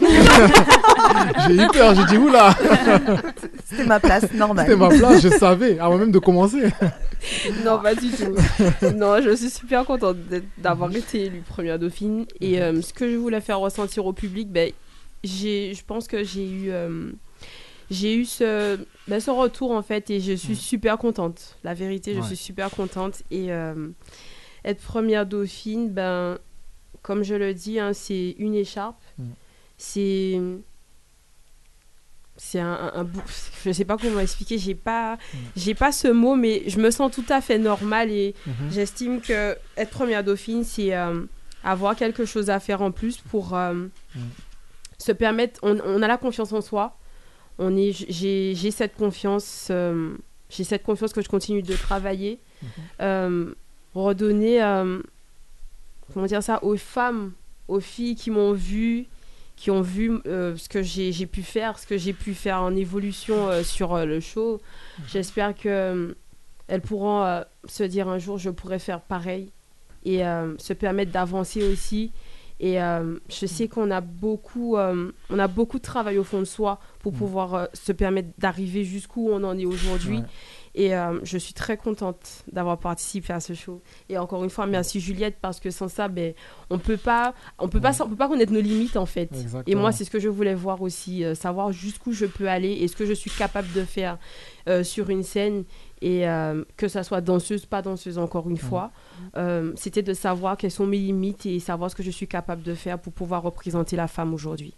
[1.47, 2.55] j'ai eu peur, j'ai dit oula,
[3.65, 4.65] C'était ma place, normal.
[4.65, 6.63] c'était ma place, je savais, avant même de commencer.
[7.65, 8.35] non, pas du tout.
[8.95, 10.17] non, je suis super contente
[10.57, 12.25] d'avoir été élue première dauphine.
[12.41, 14.71] Et euh, ce que je voulais faire ressentir au public, ben,
[15.23, 17.11] j'ai, je pense que j'ai eu, euh,
[17.89, 21.57] j'ai eu ce, ben, ce retour en fait, et je suis super contente.
[21.63, 22.27] La vérité, je Ouais.
[22.27, 23.23] suis super contente.
[23.31, 23.73] Et euh,
[24.65, 26.37] être première dauphine, ben,
[27.03, 29.01] comme je le dis, hein, c'est une écharpe.
[29.19, 29.23] Mm.
[29.77, 30.41] C'est
[32.35, 33.07] c'est un, un, un
[33.65, 35.17] je sais pas comment expliquer j'ai pas
[35.55, 38.71] j'ai pas ce mot mais je me sens tout à fait normale et Mhm.
[38.71, 41.21] j'estime que être première dauphine c'est euh,
[41.63, 43.73] avoir quelque chose à faire en plus pour euh,
[44.15, 44.19] Mm.
[44.97, 46.97] se permettre on, on a la confiance en soi
[47.59, 50.15] on est j'ai j'ai cette confiance euh,
[50.49, 52.69] j'ai cette confiance que je continue de travailler Mhm.
[53.01, 53.53] Euh,
[53.93, 54.63] redonner
[56.13, 57.31] comment dire ça aux femmes
[57.67, 59.05] aux filles qui m'ont vu
[59.55, 62.75] qui ont vu euh, ce que j'ai pu faire, ce que j'ai pu faire en
[62.75, 64.59] évolution euh, sur euh, le show.
[65.07, 66.15] J'espère que
[66.67, 69.51] elles pourront se dire un jour je pourrais faire pareil
[70.05, 70.21] et
[70.57, 72.11] se permettre d'avancer aussi.
[72.59, 76.79] Et je sais qu'on a beaucoup, on a beaucoup de travail au fond de soi
[76.99, 77.17] pour Mm.
[77.17, 80.19] pouvoir se permettre d'arriver jusqu'où on en est aujourd'hui.
[80.19, 80.23] Ouais.
[80.75, 83.81] Et euh, je suis très contente d'avoir participé à ce show.
[84.09, 86.33] Et encore une fois, merci Juliette parce que sans ça, ben,
[86.71, 89.29] on peut pas, on peut pas, on peut pas connaître nos limites en fait.
[89.67, 92.71] Et moi, c'est ce que je voulais voir aussi, euh, savoir jusqu'où je peux aller
[92.71, 94.17] et ce que je suis capable de faire
[94.67, 95.63] euh, sur une scène
[96.01, 96.25] et
[96.75, 98.91] que ça soit danseuse, pas danseuse encore une fois.
[99.75, 102.73] C'était de savoir quelles sont mes limites et savoir ce que je suis capable de
[102.73, 104.73] faire pour pouvoir représenter la femme aujourd'hui.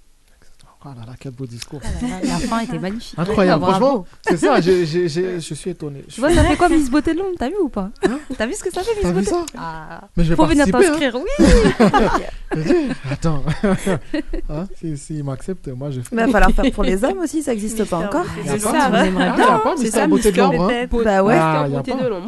[0.88, 1.82] Oh là là, quel beau discours.
[1.84, 3.18] Ah là là, la fin était magnifique.
[3.18, 3.86] Incroyable, Bravo.
[3.86, 6.04] franchement, c'est ça, j'ai- j'ai- j'ai- je suis étonné.
[6.08, 7.90] Tu vois, ça fait quoi Miss Beauté de Londres T'as vu ou pas?
[8.38, 9.30] T'as vu ce que ça fait Miss T'as vu Beauté?
[9.32, 9.46] ça?
[9.58, 10.02] Ah.
[10.16, 11.24] Mais je vais Faut venir participer, t'inscrire, hein.
[12.52, 12.66] oui
[13.12, 13.44] Attends.
[14.48, 16.16] Hein, si, si m'accepte, moi je fais.
[16.16, 18.26] Mais il va falloir faire pour les hommes aussi, ça n'existe pas encore.
[18.46, 20.50] Y a pas, ça, C'est ça, Beauté de hein.
[20.88, 21.68] Beauté- Bah ouais, Ah.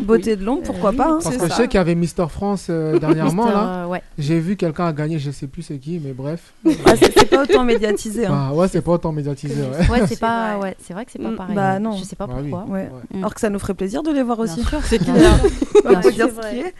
[0.02, 1.20] Beauté de l'ombre, pourquoi pas hein.
[1.24, 3.86] Parce que je sais qu'il y avait Mister France euh, dernièrement là.
[3.92, 3.98] euh.
[4.18, 6.54] J'ai vu quelqu'un a gagné, je sais plus c'est qui, mais bref.
[6.86, 8.26] Ah, c'est c'est pas autant médiatisé.
[8.26, 8.47] hein.
[8.50, 9.62] Ah, ouais, c'est pas autant médiatisé.
[9.62, 9.90] Ouais.
[9.90, 10.58] Ouais, c'est pas.
[10.58, 11.56] Ouais, c'est vrai que c'est pas pareil.
[11.56, 11.98] Bah non.
[11.98, 12.50] Je sais pas Bah oui.
[12.50, 12.70] pourquoi.
[12.74, 12.90] Ouais.
[13.12, 13.18] Mm.
[13.18, 14.64] Alors que ça nous ferait plaisir de les voir aussi.
[14.84, 15.40] C'est clair.
[15.40, 15.50] sûr.
[15.86, 16.44] On va Bien dire sûr.
[16.44, 16.74] ce qui est.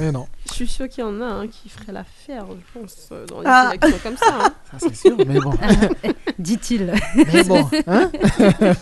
[0.00, 0.26] Mais non.
[0.46, 3.40] Je suis sûre qu'il y en a un qui ferait l'affaire, je pense, euh, dans
[3.40, 3.70] les Ah.
[3.80, 4.38] sélections comme ça.
[4.46, 4.52] hein.
[4.72, 5.52] Ça c'est sûr, mais bon.
[6.38, 6.92] Dit-il.
[7.32, 8.10] Mais bon, hein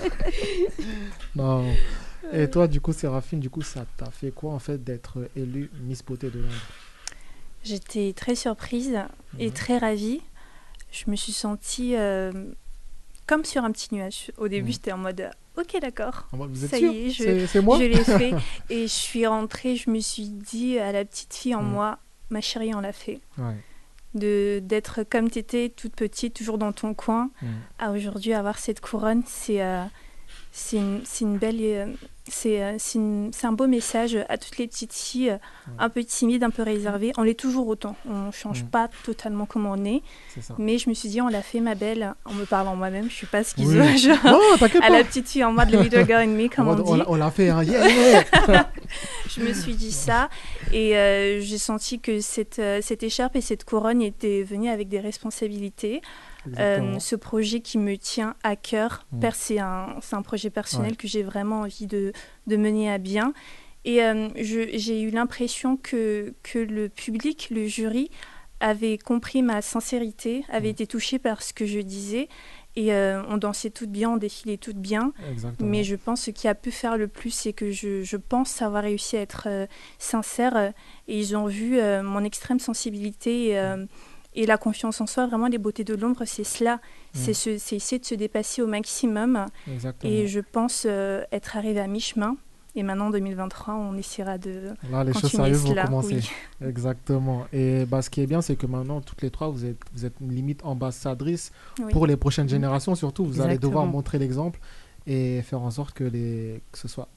[1.37, 1.65] Non.
[2.33, 5.71] Et toi, du coup, Séraphine, du coup, ça t'a fait quoi en fait d'être élue
[5.83, 6.53] Miss Beauté de Londres?
[7.65, 8.97] J'étais très surprise
[9.39, 10.21] et très ravie.
[10.93, 12.33] Je me suis sentie euh,
[13.27, 14.33] comme sur un petit nuage.
[14.39, 14.73] Au début, Mhm.
[14.73, 16.27] j'étais en mode euh, Ok, d'accord.
[16.33, 18.33] Vous êtes Ça y est, je, C'est- c'est moi je l'ai fait.
[18.71, 21.71] et je suis rentrée, je me suis dit à la petite fille en Mhm.
[21.71, 21.99] moi
[22.31, 23.21] Ma chérie, on l'a fait.
[23.39, 23.57] Ouais.
[24.15, 27.49] De D'être comme tu étais, toute petite, toujours dans ton coin, Mhm.
[27.81, 29.85] à aujourd'hui avoir cette couronne, c'est euh,
[30.53, 31.59] c'est une, belle.
[31.61, 31.87] euh,
[32.29, 35.39] c'est euh, c'est un beau message à toutes les petites filles,
[35.79, 37.13] un peu timides, un peu réservées.
[37.17, 37.97] On l'est toujours autant.
[38.09, 38.67] On ne change Mm.
[38.69, 40.03] pas totalement comme on est.
[40.59, 43.09] Mais je me suis dit, on l'a fait, ma belle, en me parlant moi-même.
[43.11, 43.81] Je suis pas schizo.
[43.81, 43.99] Oui.
[43.99, 44.41] genre, Non,
[44.83, 47.03] à la petite fille en moi de Little Girl in Me, comme On dit.
[47.07, 47.63] on l'a- fait, hein.
[47.63, 48.71] Yeah, yeah.
[49.29, 50.29] je me suis dit ça
[50.73, 55.01] et euh, j'ai senti que cette, cette écharpe et cette couronne étaient venues avec des
[55.01, 56.01] responsabilités.
[56.59, 59.21] Euh, ce projet qui me tient à cœur, Mm.
[59.21, 60.97] per- c'est un, projet personnel Ouais.
[60.97, 62.13] que j'ai vraiment envie de,
[62.47, 63.33] de mener à bien.
[63.85, 68.11] Et euh, j'ai eu l'impression que, que le public, le jury,
[68.63, 70.73] avait compris ma sincérité, avait Mm.
[70.73, 72.29] été touché par ce que je disais.
[72.77, 75.13] Et euh, on dansait toutes bien, on défilait toutes bien.
[75.33, 75.69] Exactement.
[75.69, 78.17] Mais je pense que ce qui a pu faire le plus, c'est que je, je
[78.17, 79.67] pense avoir réussi à être euh,
[79.99, 80.57] sincère.
[80.57, 80.71] euh,
[81.09, 83.59] et ils ont vu mon extrême sensibilité et,
[84.35, 85.27] et la confiance en soi.
[85.27, 86.81] Vraiment, les beautés de l'ombre, c'est cela.
[87.13, 89.47] C'est ce- c'est essayer de se dépasser au maximum.
[89.73, 90.13] Exactement.
[90.13, 92.37] Et je pense euh, être arrivée à mi-chemin.
[92.77, 96.15] Et maintenant, en 2023, on essaiera de Là, les choses sérieuses vont commencer.
[96.15, 96.31] Oui.
[96.69, 97.45] Exactement.
[97.53, 100.05] Et bah, ce qui est bien, c'est que maintenant, toutes les trois, vous êtes, vous
[100.07, 101.51] êtes limite ambassadrices
[101.81, 101.91] Oui.
[101.93, 102.95] pour les prochaines générations.
[102.95, 104.61] Surtout, vous allez devoir montrer l'exemple
[105.07, 107.09] et faire en sorte que, les, que ce soit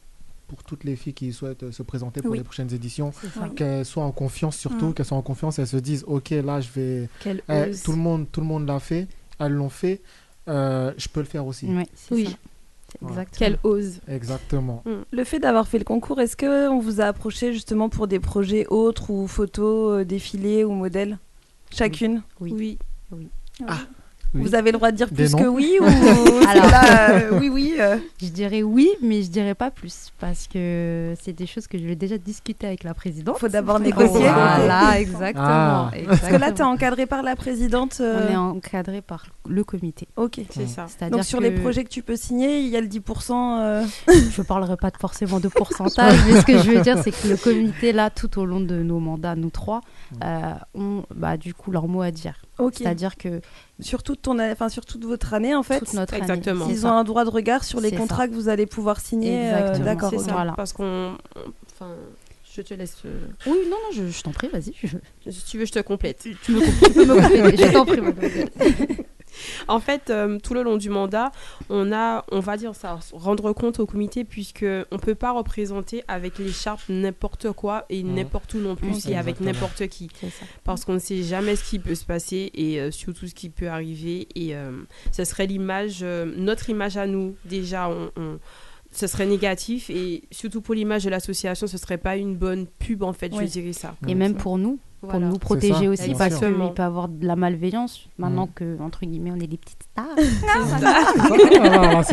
[0.47, 2.37] pour toutes les filles qui souhaitent euh, se présenter pour Oui.
[2.37, 3.11] les prochaines éditions,
[3.55, 4.93] qu'elles soient en confiance surtout, Mm.
[4.93, 7.09] qu'elles soient en confiance, elles se disent, ok, là, je vais...
[7.25, 7.81] Eh, ose.
[7.83, 9.07] tout le monde, tout le monde l'a fait,
[9.39, 10.01] elles l'ont fait,
[10.49, 11.67] euh, je peux le faire aussi.
[11.67, 12.25] Ouais, Oui.
[12.25, 12.37] ça.
[13.01, 13.25] Exactement.
[13.39, 13.99] Quelle ose.
[14.07, 14.83] Exactement.
[15.11, 18.19] Le fait d'avoir fait le concours, est-ce que on vous a approché justement pour des
[18.19, 21.17] projets autres ou photos, euh, défilés ou modèles?
[21.71, 22.21] Chacune?
[22.39, 22.77] Oui.
[23.11, 23.29] Oui.
[23.67, 23.79] Ah,
[24.33, 24.41] Oui.
[24.41, 25.83] Vous avez le droit de dire Des plus noms que oui ou
[26.47, 30.47] Alors- là, euh, oui, oui euh, Je dirais oui, mais je dirais pas plus parce
[30.47, 33.37] que c'est des choses que je vais déjà discuter avec la présidente.
[33.37, 34.21] faut d'abord négocier.
[34.21, 35.45] Voilà, exactement.
[35.45, 35.91] Ah.
[36.07, 36.69] Parce que là, tu es exactement.
[36.71, 37.97] encadré par la présidente.
[38.01, 40.07] euh, On est encadré par le comité.
[40.15, 40.39] Ok.
[40.49, 40.87] C'est ça.
[40.87, 43.59] C'est-à-dire Donc sur que les projets que tu peux signer, il y a le 10%.
[43.61, 43.83] euh,
[44.31, 47.27] je parlerai pas de forcément de pourcentage, mais ce que je veux dire, c'est que
[47.27, 49.81] le comité là, tout au long de nos mandats, nous trois,
[50.23, 52.35] euh, ont bah, du coup leur mot à dire.
[52.59, 52.73] Ok.
[52.77, 53.41] C'est-à-dire que
[53.79, 55.79] Sur toute, ton, enfin, sur toute votre année, en fait.
[55.79, 56.65] toute notre année, Exactement.
[56.67, 59.51] c'est Ils ont un droit de regard sur les contrats que vous allez pouvoir signer.
[59.51, 59.85] euh, Exactement.
[59.85, 60.09] D'accord.
[60.11, 60.25] C'est ok.
[60.25, 60.31] ça.
[60.33, 60.53] Voilà.
[60.55, 61.17] Parce qu'on.
[61.73, 61.91] Enfin,
[62.55, 62.97] je te laisse.
[63.05, 64.73] euh, Oui, non, non, je, je t'en prie, vas-y.
[64.83, 66.27] je- Si tu veux, je te complète.
[66.43, 67.99] Tu me compléter, je t'en prie.
[69.67, 71.31] En fait, euh, tout le long du mandat,
[71.69, 76.03] on a, on va dire ça, rendre compte au comité puisque on peut pas représenter
[76.07, 80.09] avec l'écharpe n'importe quoi et n'importe où non plus et avec n'importe qui.
[80.19, 80.45] C'est ça.
[80.63, 83.49] Parce qu'on ne sait jamais ce qui peut se passer et euh, surtout ce qui
[83.49, 84.27] peut arriver.
[84.35, 84.71] Et euh,
[85.11, 87.35] ce serait l'image, euh, notre image à nous.
[87.45, 88.39] Déjà, on, on-
[88.95, 93.01] ce serait négatif et surtout pour l'image de l'association, ce serait pas une bonne pub
[93.01, 93.95] en fait, je dirais ça.
[94.07, 95.27] Et même pour nous, pour Voilà.
[95.27, 99.31] nous protéger aussi, parce qu'il peut y avoir de la malveillance, maintenant que, entre guillemets,
[99.31, 100.05] on est des petites stars.
[100.45, 102.03] Ah,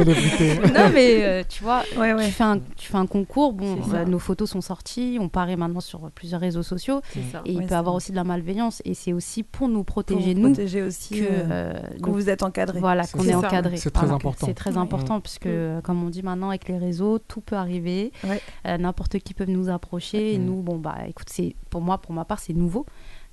[0.75, 2.27] non, mais euh, tu vois, Ouais, ouais.
[2.27, 5.57] tu, fais un, tu fais un concours, bon, euh, nos photos sont sorties, on paraît
[5.57, 7.01] maintenant sur plusieurs réseaux sociaux,
[7.33, 7.43] ça.
[7.45, 7.97] et il Ouais, peut y avoir vrai.
[7.99, 11.21] aussi de la malveillance, et c'est aussi pour nous Pour protéger, vous nous, protéger aussi.
[11.21, 12.81] que, euh, euh, que vous êtes encadré.
[12.81, 13.77] Voilà, C'est qu'on est encadré.
[13.77, 14.47] C'est très important.
[14.47, 17.57] C'est très important parce que, euh, comme on dit maintenant avec les réseaux, tout peut
[17.57, 18.13] arriver.
[18.67, 20.35] N'importe qui peut nous approcher.
[20.35, 20.45] Et Mm.
[20.45, 22.80] nous, bon, bah, écoute, c'est pour moi, pour ma part, c'est nouveau.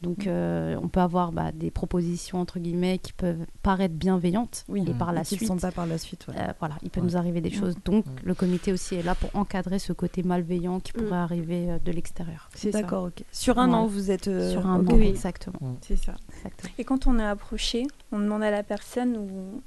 [0.03, 4.63] Donc, euh, on peut avoir bah, des propositions, entre guillemets, qui peuvent paraître bienveillantes.
[4.69, 5.47] Oui, et par et la suite.
[5.47, 6.35] sont pas par la suite, ouais.
[6.37, 7.07] euh, voilà, il peut Ouais.
[7.07, 7.53] nous arriver des Mm.
[7.53, 7.75] choses.
[7.83, 8.09] Donc, Mm.
[8.23, 11.91] le comité aussi est là pour encadrer ce côté malveillant qui pourrait arriver euh, de
[11.91, 12.47] l'extérieur.
[12.71, 13.23] D'accord, ok.
[13.31, 14.27] Sur un an, vous êtes.
[14.27, 15.57] euh, Sur un an, exactement.
[15.81, 16.13] C'est ça.
[16.35, 16.73] Exactement.
[16.77, 19.63] Et quand on est approché, on demande à la personne ou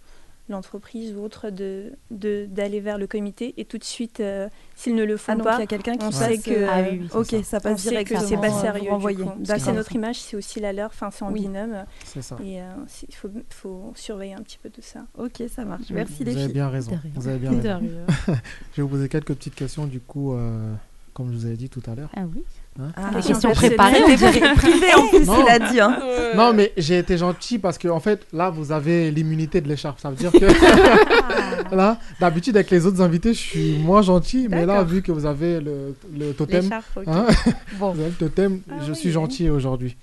[0.51, 4.95] l'entreprise ou autre de de- d'aller vers le comité et tout de suite, euh, s'ils
[4.95, 6.67] ne le font Ah, donc pas, il y a quelqu'un qui on sait que euh,
[6.71, 7.43] Ah oui, oui, c'est Ok, ça.
[7.45, 8.91] ça passe on directement, c'est pas euh, sérieux.
[8.91, 10.89] que c'est notre image, c'est aussi la leur.
[10.89, 11.41] Enfin, c'est en Oui.
[11.43, 11.85] binôme.
[12.05, 12.37] Ça.
[12.45, 12.65] Et euh,
[13.09, 15.01] il faut, faut surveiller un petit peu tout ça.
[15.19, 15.91] Ok, ça marche.
[15.91, 15.99] Vous
[16.39, 16.99] avez bien raison.
[17.15, 17.81] Vous avez bien raison.
[18.27, 20.73] je vais vous poser quelques petites questions, du coup, euh,
[21.15, 22.11] comme je vous avais dit tout à l'heure.
[22.17, 22.43] Ah oui.
[22.79, 23.77] Hein Ah, Les questions personnelles.
[23.77, 24.55] préparées, on dirait.
[24.55, 25.99] Privé, en plus, il a dit, hein.
[26.03, 26.37] Ouais.
[26.37, 29.99] Non, mais j'ai été gentil parce que, en fait, là, vous avez l'immunité de l'écharpe.
[30.01, 31.75] Ça veut dire que.
[31.75, 34.47] là, d'habitude, avec les autres invités, je suis moins gentil.
[34.49, 36.69] Mais là, vu que vous avez le, le totem.
[37.07, 37.27] Hein,
[37.79, 37.91] Bon.
[37.93, 38.97] vous avez le totem, Ah je oui.
[38.97, 39.97] suis gentil aujourd'hui.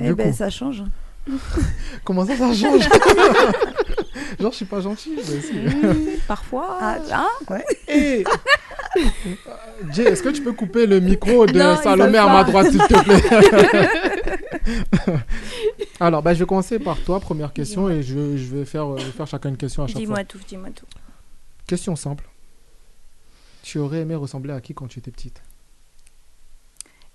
[0.00, 0.82] Eh ben, coup, ça change.
[2.04, 2.82] Comment ça, ça change?
[4.40, 5.12] Genre, je suis pas gentil.
[5.16, 5.52] mais si.
[6.26, 6.78] parfois.
[6.80, 7.64] Ah, hein ouais.
[7.88, 8.24] Eh
[9.92, 12.80] Jay, est-ce que tu peux couper le micro de Non, Salomé à ma droite, s'il
[12.80, 13.22] te plaît
[16.00, 18.98] Alors, bah, je vais commencer par toi, première question, et je, je vais faire, euh,
[18.98, 20.00] je vais faire chacun une question à chaque fois.
[20.00, 20.86] Dis-moi tout, dis-moi tout.
[21.66, 22.24] Question simple.
[23.62, 25.40] Tu aurais aimé ressembler à qui quand tu étais petite?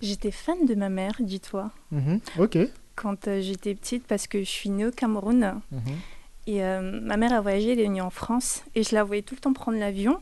[0.01, 1.71] J'étais fan de ma mère, dis-toi.
[1.91, 2.57] Mhm, Ok.
[2.95, 5.59] quand euh, j'étais petite parce que je suis née au Cameroun.
[5.71, 5.81] Mhm.
[6.47, 8.63] Et euh, ma mère a voyagé, elle est venue en France.
[8.73, 10.19] Et je la voyais tout le temps prendre l'avion.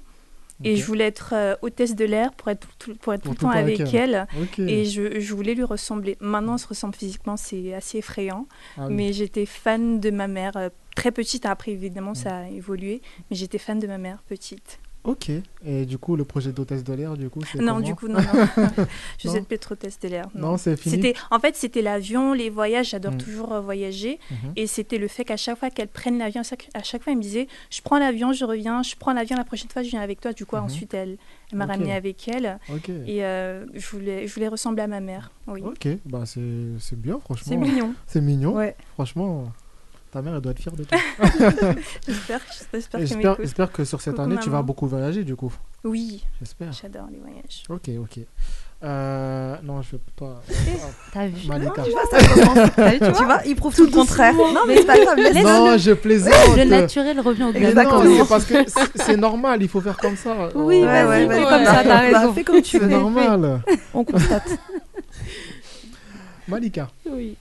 [0.64, 3.34] Et je voulais être euh, hôtesse de l'air pour être, tout, pour être tout Pour
[3.34, 4.28] le tout temps le temps avec elle.
[4.58, 6.18] Et je, je voulais lui ressembler.
[6.22, 8.48] Maintenant, on se ressemble physiquement, c'est assez effrayant.
[8.78, 8.94] Ah oui.
[8.94, 11.46] Mais j'étais fan de ma mère, euh, très petite.
[11.46, 13.02] Après, évidemment, ça a évolué.
[13.30, 14.80] Mais j'étais fan de ma mère, petite.
[15.06, 15.30] Ok.
[15.66, 18.20] Et du coup, le projet d'hôtesse de l'air, du coup, c'est Non, du coup, non,
[18.58, 18.70] non.
[19.20, 20.28] je suis pétrotesse de l'air.
[20.36, 20.96] Non, c'est fini.
[20.96, 22.90] C'était, en fait, c'était l'avion, les voyages.
[22.90, 23.18] J'adore Mm.
[23.18, 24.20] toujours euh, voyager.
[24.32, 24.54] Mhm.
[24.56, 27.22] Et c'était le fait qu'à chaque fois qu'elle prenne l'avion, à chaque, fois, elle me
[27.24, 30.20] disait Je prends l'avion, je reviens, je prends l'avion, la prochaine fois, je viens avec
[30.22, 30.34] toi.
[30.34, 30.64] Du coup, Mhm.
[30.64, 31.18] ensuite, elle,
[31.52, 31.72] elle m'a Ok.
[31.72, 32.60] ramenée avec elle.
[33.08, 35.32] Et euh, je, voulais, je voulais ressembler à ma mère.
[35.48, 35.62] Oui.
[35.64, 36.42] Ok, bah c'est
[36.80, 37.46] c'est bien, franchement.
[37.52, 37.94] C'est mignon.
[38.08, 38.54] C'est mignon.
[38.54, 38.76] Ouais.
[38.96, 39.52] Franchement,
[40.16, 40.98] ta mère, elle doit être fière de toi.
[42.08, 45.54] J'espère, que sur cette Coucou, année, tu vas beaucoup voyager, du coup.
[45.84, 46.24] Oui.
[46.40, 46.72] J'espère.
[46.72, 47.64] J'adore les voyages.
[47.68, 48.24] Ok, ok.
[48.84, 50.42] Euh, non, je vais toi.
[51.12, 51.48] T'as vu?
[51.50, 51.84] Malika.
[51.84, 53.18] Tu vois, ça commence.
[53.18, 54.34] tu, vois, il prouve tout le contraire.
[54.34, 55.18] Non, mais c'est pas grave.
[55.44, 56.34] Non, je plaisante.
[56.56, 57.68] Le naturel revient au galop.
[57.68, 58.04] Exactement.
[58.06, 60.50] Non, mais parce que c'est- c'est normal, il faut faire comme ça.
[60.56, 60.86] Oui, Oh.
[60.86, 61.50] vas-y, ouais, fais ouais.
[61.50, 62.34] comme ça, t'as Bah, raison.
[62.34, 62.88] fais comme tu C'est veux.
[62.88, 63.62] normal.
[63.94, 64.48] On constate.
[66.48, 67.36] Malika, Oui.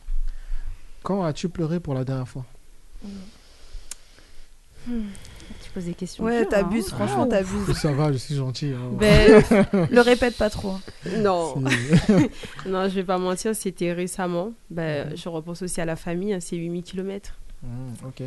[1.05, 2.45] quand as-tu pleuré pour la dernière fois?
[4.87, 6.25] Tu poses des questions.
[6.25, 6.97] Ouais, t'abuses, hein.
[6.97, 7.73] franchement, t'abuses.
[7.75, 8.73] Ça va, je suis gentil.
[8.75, 8.91] hein.
[8.99, 9.43] Ben,
[9.91, 10.75] Le répète pas trop.
[11.19, 11.55] Non.
[12.67, 14.53] Non, je vais pas mentir, c'était récemment.
[14.71, 17.35] Ben, Je repense aussi à la famille, hein, c'est 8000 km.
[17.63, 17.69] Mm,
[18.07, 18.23] ok.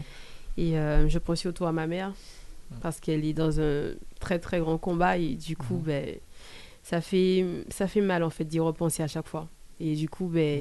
[0.57, 2.13] Et euh, je pense surtout à ma mère,
[2.81, 5.17] parce qu'elle est dans un très très grand combat.
[5.17, 6.15] Et du coup, ben,
[6.83, 9.47] ça, fait, ça fait mal en fait d'y repenser à chaque fois.
[9.79, 10.59] Et du coup, ben,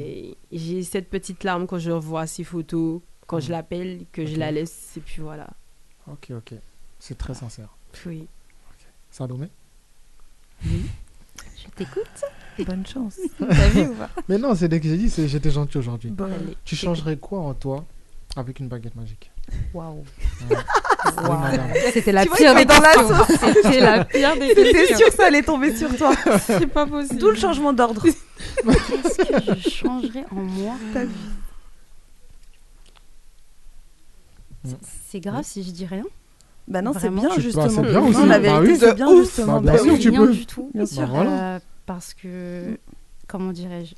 [0.53, 4.51] j'ai cette petite larme quand je revois ces photos, quand je l'appelle, que je la
[4.51, 4.93] laisse.
[4.97, 5.49] Et puis voilà.
[6.11, 6.55] Ok, ok.
[6.99, 7.68] C'est très sincère.
[8.07, 8.27] Oui.
[9.11, 9.49] Salomé
[10.62, 12.24] Je t'écoute.
[12.59, 13.18] Bonne chance.
[13.39, 14.11] T'as vu ou pas?
[14.29, 16.11] Mais non, c'est dès que j'ai dit, c'est j'étais gentil aujourd'hui.
[16.11, 16.24] Bon.
[16.24, 16.57] Allez.
[16.64, 17.85] Tu changerais quoi en toi
[18.37, 19.31] avec une baguette magique?
[19.72, 20.05] Waouh.
[20.51, 20.57] Ouais.
[21.07, 21.70] Oui, madame.
[21.93, 23.39] C'était la pire des dans la sauce.
[23.55, 26.12] C'était la pire des C'était sûr que ça allait tomber sur toi.
[26.41, 27.18] C'est pas possible.
[27.18, 28.03] D'où le changement d'ordre.
[28.03, 30.74] Qu'est-ce que je changerais en moi?
[30.93, 31.14] T'as vu
[34.67, 34.77] C'est-
[35.09, 36.05] C'est grave si je dis rien
[36.69, 37.69] Bah non, c'est bien Tu- bah, justement.
[37.69, 38.27] c'est bien aussi.
[38.27, 38.79] la Bah vérité, oui.
[38.81, 39.21] c'est bien ouf.
[39.25, 39.61] justement.
[39.61, 40.33] Bah, bien sûr, tu rien peux.
[40.33, 40.71] du tout.
[40.75, 41.03] Bien sûr.
[41.03, 41.55] Bah, voilà.
[41.57, 42.79] Euh, parce que,
[43.29, 43.95] comment dirais-je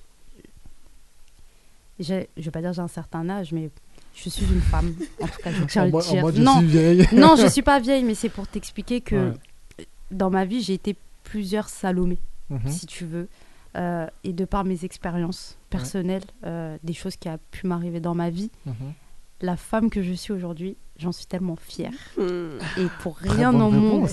[2.00, 3.70] Je vais pas dire j'ai un certain âge, mais
[4.14, 4.94] je suis une femme.
[5.20, 6.32] En tout cas, je tiens à le dire.
[6.32, 7.08] je non, suis vieille.
[7.12, 9.86] non, je suis pas vieille, mais c'est pour t'expliquer que Ouais.
[10.10, 12.18] dans ma vie, j'ai été plusieurs Salomé,
[12.50, 12.70] Mhm.
[12.70, 13.28] si tu veux.
[13.76, 18.14] Euh, et de par mes expériences personnelles, euh, des choses qui ont pu m'arriver dans
[18.14, 18.74] ma vie, Mhm.
[19.40, 21.92] La femme que je suis aujourd'hui, j'en suis tellement fière.
[22.16, 22.58] Hmm.
[22.76, 24.08] Et pour rien au monde,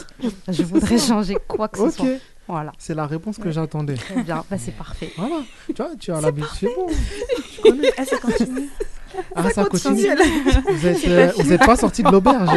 [0.47, 2.07] je voudrais changer quoi que ce soit.
[2.47, 2.71] Voilà.
[2.77, 3.51] C'est la réponse que Ouais.
[3.51, 3.95] j'attendais.
[3.95, 5.11] Très bien, bah, c'est parfait.
[5.17, 5.37] Voilà.
[5.67, 6.49] Tu vois, tu as l'habitude.
[6.59, 6.85] C'est bon.
[7.55, 7.91] Tu connais.
[7.97, 8.69] Ah, ça continue.
[9.35, 10.05] Ah, ça continue.
[10.15, 10.75] continue.
[10.77, 12.49] Vous êtes, C'est euh, pas sorti de l'auberge.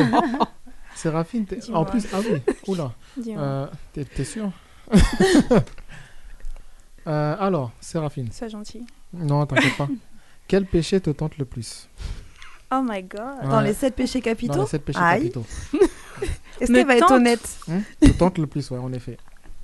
[0.95, 2.93] Séraphine, t'es- en plus, ah oui, oula.
[3.16, 3.41] Dis-moi.
[3.43, 4.51] Euh, t'es, t'es sûr
[7.07, 8.31] Euh, Alors, Séraphine.
[8.33, 8.85] Sois gentil.
[9.14, 9.89] Non, t'inquiète pas.
[10.47, 11.89] Quel péché te tente le plus?
[12.71, 13.49] Oh my god.
[13.49, 15.21] Dans les sept péchés capitaux Dans les sept péchés Aïe.
[15.31, 15.47] capitaux.
[16.61, 17.16] Est-ce qu'elle va être tente.
[17.16, 17.81] honnête Hein?
[18.01, 19.16] Te tente le plus, ouais, en effet.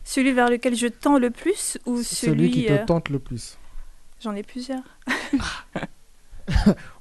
[0.05, 2.05] Celui vers lequel je tends le plus ou celui.
[2.05, 3.59] Celui qui te euh, tente le plus.
[4.23, 4.83] J'en ai plusieurs.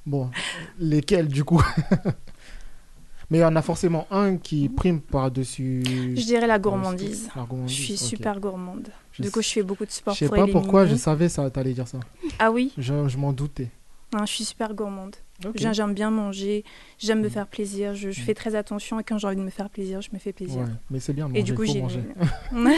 [0.06, 0.30] Bon,
[0.78, 1.62] lesquels du coup?
[3.30, 5.82] Mais il y en a forcément un qui prime par-dessus.
[5.84, 7.28] Je dirais la gourmandise.
[7.36, 8.00] La gourmandise, Je suis ok.
[8.00, 8.88] super gourmande.
[9.12, 11.28] Je du coup, je fais beaucoup de sport Je sais pour pas pourquoi, je savais
[11.28, 12.00] ça, t'allais dire ça.
[12.38, 12.72] Ah oui?
[12.78, 13.70] Je, je m'en doutais.
[14.12, 15.16] Non, je suis super gourmande.
[15.56, 16.64] J'aime bien manger,
[16.98, 19.50] j'aime me faire plaisir, je, je fais très attention et quand j'ai envie de me
[19.50, 20.60] faire plaisir, je me fais plaisir.
[20.62, 22.00] Ouais, mais c'est bien de Et manger, du coup, j'ai manger.
[22.52, 22.72] une-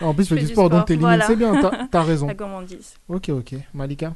[0.00, 1.26] en plus, Je fais du sport, donc t'élimines, voilà.
[1.26, 2.26] c'est bien, t'as t'as raison.
[2.26, 2.94] La gourmandise.
[3.08, 3.54] Ok, ok.
[3.72, 4.14] Malika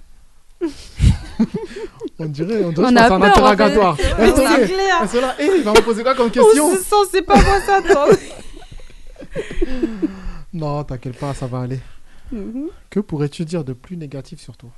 [2.18, 3.96] On dirait, on dirait On a un interrogatoire.
[3.96, 4.02] fait.
[4.34, 5.20] C'est clair.
[5.22, 7.60] Là, Eh, il va me poser quoi comme question On se sent, c'est pas quoi
[7.60, 8.08] ça, toi
[10.52, 11.78] Non, t'inquiète pas, ça va aller.
[12.32, 12.68] Mhm.
[12.90, 14.70] Que pourrais-tu dire de plus négatif sur toi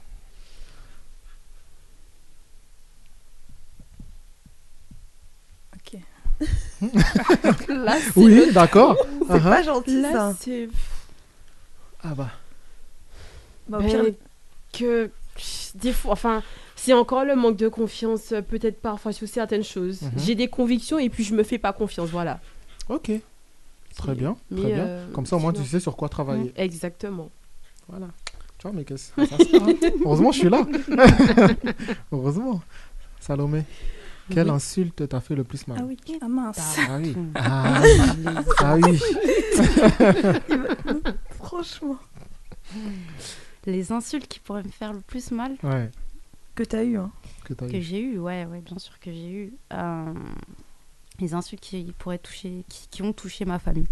[5.75, 6.01] Ok.
[7.69, 8.97] Là, c'est Oui, d'accord.
[9.27, 9.43] C'est Uh-huh.
[9.43, 10.35] pas gentil, Là, ça.
[10.41, 10.69] c'est-
[12.03, 12.31] Ah bah.
[13.69, 14.05] Bah, au pire,
[14.73, 15.11] que
[15.75, 16.43] des fois, enfin,
[16.77, 20.03] c'est encore le manque de confiance, euh, peut-être parfois sur certaines choses.
[20.03, 20.11] Mhm.
[20.17, 22.41] J'ai des convictions et puis je me fais pas confiance, voilà.
[22.89, 23.11] Ok.
[23.97, 24.85] Très bien, Mais, très bien.
[24.85, 26.51] euh, Comme ça, au moins, tu sais sur quoi travailler.
[26.51, 27.31] Mm, Exactement.
[27.89, 28.07] Voilà.
[28.59, 29.73] Tu vois, mais qu'est-ce ça sert, hein
[30.05, 30.65] Heureusement, je suis là.
[32.13, 32.61] Heureusement.
[33.21, 33.65] Salomé,
[34.31, 34.55] quelle Oui.
[34.55, 36.77] insulte t'a fait le plus mal Ah oui, ah mince.
[36.89, 37.17] Ah oui.
[37.35, 37.91] Ah oui.
[38.59, 38.99] Ah oui.
[41.31, 41.97] Franchement.
[43.67, 45.91] Les insultes qui pourraient me faire le plus mal Ouais.
[46.55, 47.11] Que t'as eu, hein.
[47.45, 49.53] Que j'ai eu, ouais, ouais, bien sûr que j'ai eu.
[49.73, 50.13] Euh,
[51.21, 53.87] les insultes qui pourraient toucher, qui, qui ont touché ma famille.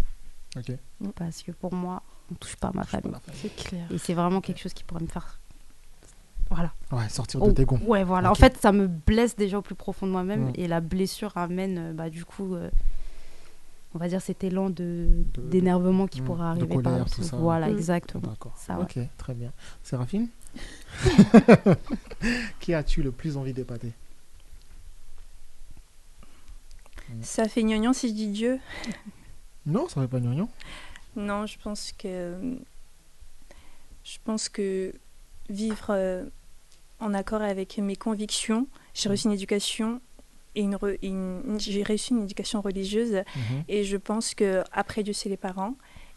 [0.55, 0.71] Ok.
[1.15, 3.13] Parce que pour moi, on touche pas ma famille.
[3.33, 3.85] C'est clair.
[3.91, 5.39] Et c'est vraiment quelque chose qui pourrait me faire.
[6.49, 6.71] Voilà.
[6.91, 7.79] Ouais, sortir de Oh, tes gonds.
[7.85, 8.31] Ouais, voilà.
[8.31, 10.51] En fait, ça me blesse déjà au plus profond de moi-même.
[10.55, 12.69] Et la blessure amène, euh, bah, du coup, euh,
[13.93, 17.05] on va dire cet élan de De- d'énervement qui Mm, pourrait de arriver par colère,
[17.05, 17.25] tout suite.
[17.25, 17.37] ça.
[17.37, 17.77] Voilà, Mm.
[17.77, 18.27] exactement.
[18.27, 18.53] D'accord.
[18.57, 18.83] Ça, ouais.
[18.83, 19.51] Ok, très bien.
[19.83, 20.27] Séraphine
[22.59, 23.91] Qui as-tu le plus envie d'épater?
[27.21, 28.59] Ça fait gnognon si je dis Dieu.
[29.65, 30.49] Non, ça fait pas gnognon.
[31.15, 32.35] Non, je pense que
[34.03, 34.93] je pense que
[35.49, 36.25] vivre euh,
[36.99, 40.01] en accord avec mes convictions, j'ai reçu une éducation
[40.55, 43.13] et une, re- une- j'ai réussi une éducation religieuse.
[43.35, 43.63] Mhm.
[43.67, 45.75] et je pense que après Dieu c'est les parents.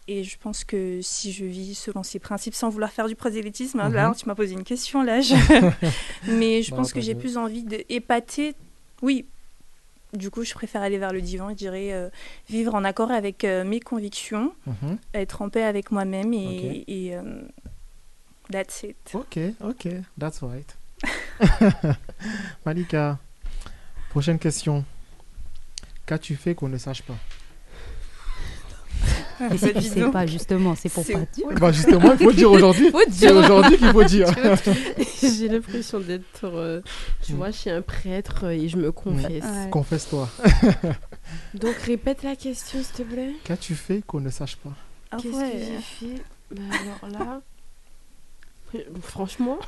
[0.08, 3.78] Et je pense que si je vis selon ces principes sans vouloir faire du prosélytisme,
[3.78, 4.14] hein, là Mhm.
[4.16, 5.34] tu m'as posé une question là, je-
[6.26, 8.54] mais je Non, pense que j'ai plus envie d'épater,
[9.02, 9.26] oui,
[10.12, 11.50] du coup, je préfère aller vers le divan.
[11.50, 12.08] Je dirais euh,
[12.48, 14.52] vivre en accord avec euh, mes convictions,
[15.14, 17.22] être en paix avec moi-même et, et, euh,
[18.50, 18.96] that's it.
[19.14, 19.88] Ok, ok,
[20.18, 20.76] that's right.
[22.66, 23.18] Malika,
[24.10, 24.84] prochaine question.
[26.06, 27.16] Qu'as-tu fait qu'on ne sache pas?
[29.52, 31.46] Et si tu sais pas, justement, c'est pour pas dire.
[31.58, 32.90] Bah justement, il faut dire aujourd'hui.
[32.90, 33.36] Faut C'est dire.
[33.36, 34.28] aujourd'hui qu'il faut dire.
[35.22, 36.82] J'ai l'impression d'être, euh,
[37.22, 39.42] tu vois, chez un prêtre euh, et je me confesse.
[39.42, 39.70] Ouais.
[39.70, 40.28] Confesse-toi.
[41.54, 43.32] Donc répète la question, s'il te plaît.
[43.44, 44.72] Qu'as-tu fait qu'on ne sache pas?
[45.10, 45.50] Ah Qu'est-ce ouais.
[45.52, 46.22] que j'ai fait?
[46.54, 46.62] Bah
[47.02, 47.40] alors là,
[49.02, 49.58] franchement.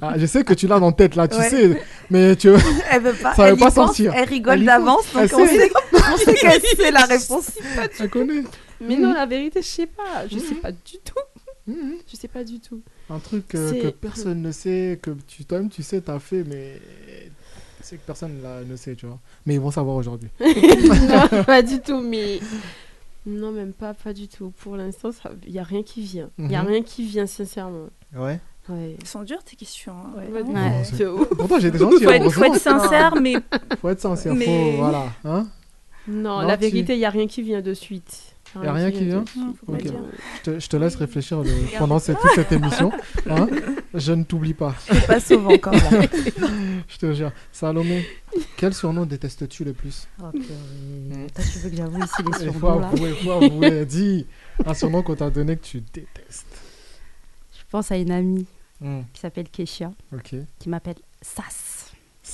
[0.00, 1.48] Ah, Je sais que tu l'as dans tête là, tu Ouais.
[1.50, 2.48] sais, mais tu
[2.90, 4.12] Elle veut pas, ça elle veut pas pense, sortir.
[4.14, 5.58] elle rigole d'avance, donc Elle on sait.
[5.58, 7.50] sait, on sait qu'elle sait la réponse.
[8.00, 8.44] Elle connaît.
[8.80, 10.26] Mais non, la vérité, je sais pas.
[10.30, 11.14] Je sais pas du tout.
[11.66, 11.96] Mhm.
[12.10, 12.82] Je sais pas du tout.
[13.10, 16.78] Un truc euh, que personne ne sait, que tu toi-même tu sais, t'as fait, mais
[17.80, 19.18] c'est que personne là, ne sait, tu vois.
[19.46, 20.28] Mais ils vont savoir aujourd'hui.
[20.40, 22.40] non, pas du tout, mais.
[23.26, 24.50] Non, même pas, pas du tout.
[24.58, 25.10] Pour l'instant,
[25.46, 26.30] il n'y a rien qui vient.
[26.38, 26.68] Il y a Mhm.
[26.68, 27.88] rien qui vient, sincèrement.
[28.14, 28.38] Ouais.
[28.68, 28.96] Ouais.
[29.00, 29.92] Elles sont dures tes questions.
[29.92, 30.12] hein.
[30.16, 30.42] Ouais.
[31.36, 33.34] Pourtant j'ai des gens qui Faut être- faut être sincère, mais-
[33.80, 34.76] Faut être sincère, mais- faut.
[34.82, 35.06] Voilà.
[35.24, 35.46] Hein
[36.06, 38.33] Non, Non, la tu- vient, il n'y a rien qui vient de suite.
[38.56, 39.82] Il n'y a rien qui vient de suite, faut pas Ok.
[39.82, 39.94] dire.
[40.38, 42.92] Je te, je te laisse réfléchir le- pendant cette, toute cette émission.
[43.30, 43.46] hein.
[43.94, 44.74] je ne t'oublie pas.
[44.88, 46.06] Je te passe au vent quand même.
[46.88, 47.32] je te jure.
[47.52, 48.06] Salomé,
[48.56, 50.06] quel surnom détestes-tu le plus?
[50.22, 50.38] Oh, tu
[51.58, 53.84] veux que j'avoue ici les surnoms là avouer, faut avouer.
[53.86, 54.26] Dis
[54.64, 56.46] un surnom qu'on t'a donné que tu détestes.
[57.52, 58.46] Je pense à une amie
[58.80, 59.02] Hmm.
[59.12, 60.34] qui s'appelle Kesha, Ok.
[60.58, 61.83] qui m'appelle Sas.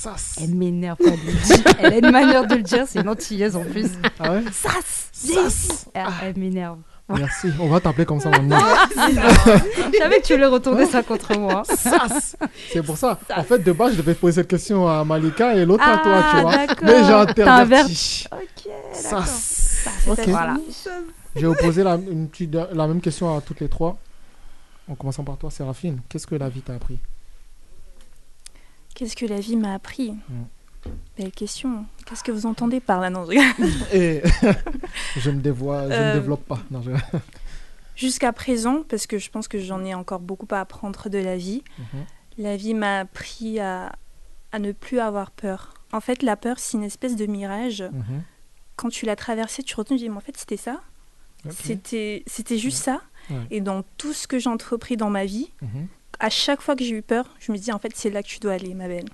[0.01, 0.39] Sas.
[0.41, 1.63] Elle m'énerve le dit.
[1.79, 3.87] Elle a une manière de le dire, c'est une antillaise en plus.
[4.19, 4.43] Ah ouais?
[4.51, 5.85] Sas Sas.
[5.93, 6.79] Elle, elle m'énerve.
[7.07, 7.49] Merci.
[7.59, 8.57] On va t'appeler comme ça maintenant.
[8.97, 11.61] Je savais que tu voulais retourner ça contre moi.
[11.65, 12.35] Sas.
[12.71, 13.19] C'est pour ça.
[13.35, 16.13] En fait, de base, je devais poser cette question à Malika et l'autre à toi,
[16.23, 16.57] Ah, tu vois.
[16.57, 16.77] d'accord.
[16.83, 18.25] Mais j'ai T'as interverti.
[18.31, 19.83] Ok, Sas.
[19.83, 20.27] Sas, Ok.
[20.29, 20.55] voilà.
[21.35, 22.27] Je vais vous poser la, une
[22.73, 23.97] la même question à toutes les trois.
[24.89, 25.99] En commençant par toi, Séraphine.
[26.09, 26.97] Qu'est-ce que la vie t'a appris?
[28.95, 30.43] Qu'est-ce que la vie m'a appris Mm.
[31.15, 31.85] Belle question.
[32.07, 33.11] Qu'est-ce que vous entendez par là?
[33.11, 33.33] Non, je.
[33.95, 34.23] Et
[35.17, 36.59] je me je ne Euh, développe pas.
[36.71, 36.91] Je-
[37.95, 41.37] Jusqu'à présent, parce que je pense que j'en ai encore beaucoup à apprendre de la
[41.37, 42.05] vie, Mhm.
[42.39, 43.91] la vie m'a appris à,
[44.51, 45.75] à ne plus avoir peur.
[45.91, 47.83] En fait, la peur, c'est une espèce de mirage.
[47.83, 48.23] Mhm.
[48.77, 50.81] Quand tu l'as traversé, tu retournes, tu dis, mais en fait, c'était ça.
[51.49, 53.01] C'était c'était juste ça.
[53.29, 53.35] Ouais.
[53.51, 55.87] Et dans tout ce que j'ai entrepris dans ma vie, Mhm.
[56.21, 58.27] À chaque fois que j'ai eu peur, je me dis, en fait, c'est là que
[58.29, 59.09] tu dois aller, ma belle.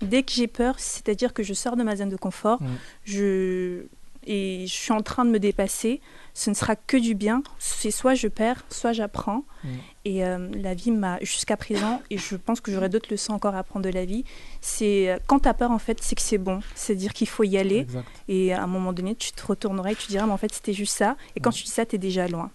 [0.00, 2.76] Dès que j'ai peur, c'est-à-dire que je sors de ma zone de confort, Mhm.
[3.04, 3.82] je...
[4.26, 6.00] et je suis en train de me dépasser,
[6.32, 7.42] ce ne sera que du bien.
[7.58, 9.44] C'est soit je perds, soit j'apprends.
[9.64, 9.70] Mhm.
[10.06, 13.54] Et euh, la vie m'a, jusqu'à présent, et je pense que j'aurai d'autres leçons encore
[13.54, 14.24] à apprendre de la vie,
[14.60, 16.60] c'est quand tu as peur, en fait, c'est que c'est bon.
[16.74, 17.80] C'est-à-dire qu'il faut y aller.
[17.80, 18.04] Exact.
[18.28, 20.72] Et à un moment donné, tu te retourneras et tu diras, mais en fait, c'était
[20.74, 21.16] juste ça.
[21.36, 22.50] Et quand tu dis ça, tu es déjà loin.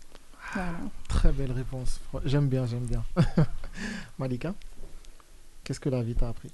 [0.54, 0.72] Voilà.
[1.08, 2.00] Très belle réponse.
[2.26, 3.04] J'aime bien, j'aime bien.
[4.20, 4.54] Malika,
[5.64, 6.52] qu'est-ce que la vie t'a appris?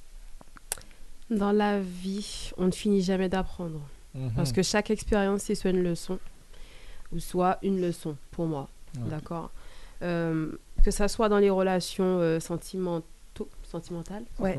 [1.29, 3.79] Dans la vie, on ne finit jamais d'apprendre.
[4.13, 4.31] Mhm.
[4.35, 6.19] Parce que chaque expérience, c'est soit une leçon,
[7.11, 8.69] ou soit une leçon pour moi.
[8.97, 9.09] Ouais.
[9.09, 9.51] D'accord?
[10.01, 10.51] Euh,
[10.83, 14.57] Que ça soit dans les relations euh, sentimentaux, sentimentales, ouais.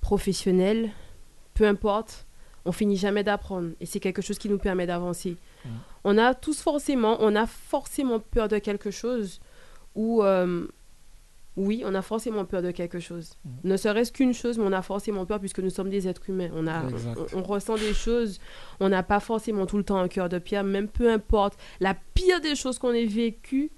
[0.00, 0.90] professionnelles,
[1.54, 2.24] peu importe,
[2.64, 3.70] on finit jamais d'apprendre.
[3.80, 5.36] Et c'est quelque chose qui nous permet d'avancer.
[6.04, 9.40] On a tous forcément, on a forcément peur de quelque chose,
[9.94, 10.66] ou euh,
[11.56, 13.32] oui, on a forcément peur de quelque chose.
[13.64, 16.48] Ne serait-ce qu'une chose, mais on a forcément peur puisque nous sommes des êtres humains.
[16.54, 16.84] On, a,
[17.34, 18.38] on, on ressent des choses,
[18.78, 21.58] on n'a pas forcément tout le temps un cœur de pierre, même peu importe.
[21.80, 23.70] La pire des choses qu'on ait vécues,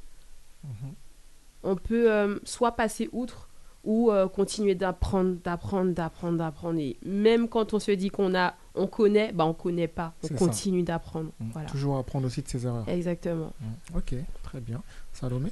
[1.64, 3.48] on peut euh, soit passer outre
[3.84, 6.78] ou euh, continuer d'apprendre, d'apprendre, d'apprendre, d'apprendre.
[6.78, 10.14] Et même quand on se dit qu'on a, on connaît, bah on connaît pas.
[10.24, 11.30] On continue d'apprendre.
[11.40, 11.68] Voilà.
[11.68, 12.88] Toujours apprendre aussi de ses erreurs.
[12.88, 13.52] Exactement.
[13.60, 13.96] Mhm.
[13.98, 14.82] Ok, très bien.
[15.12, 15.50] Salomé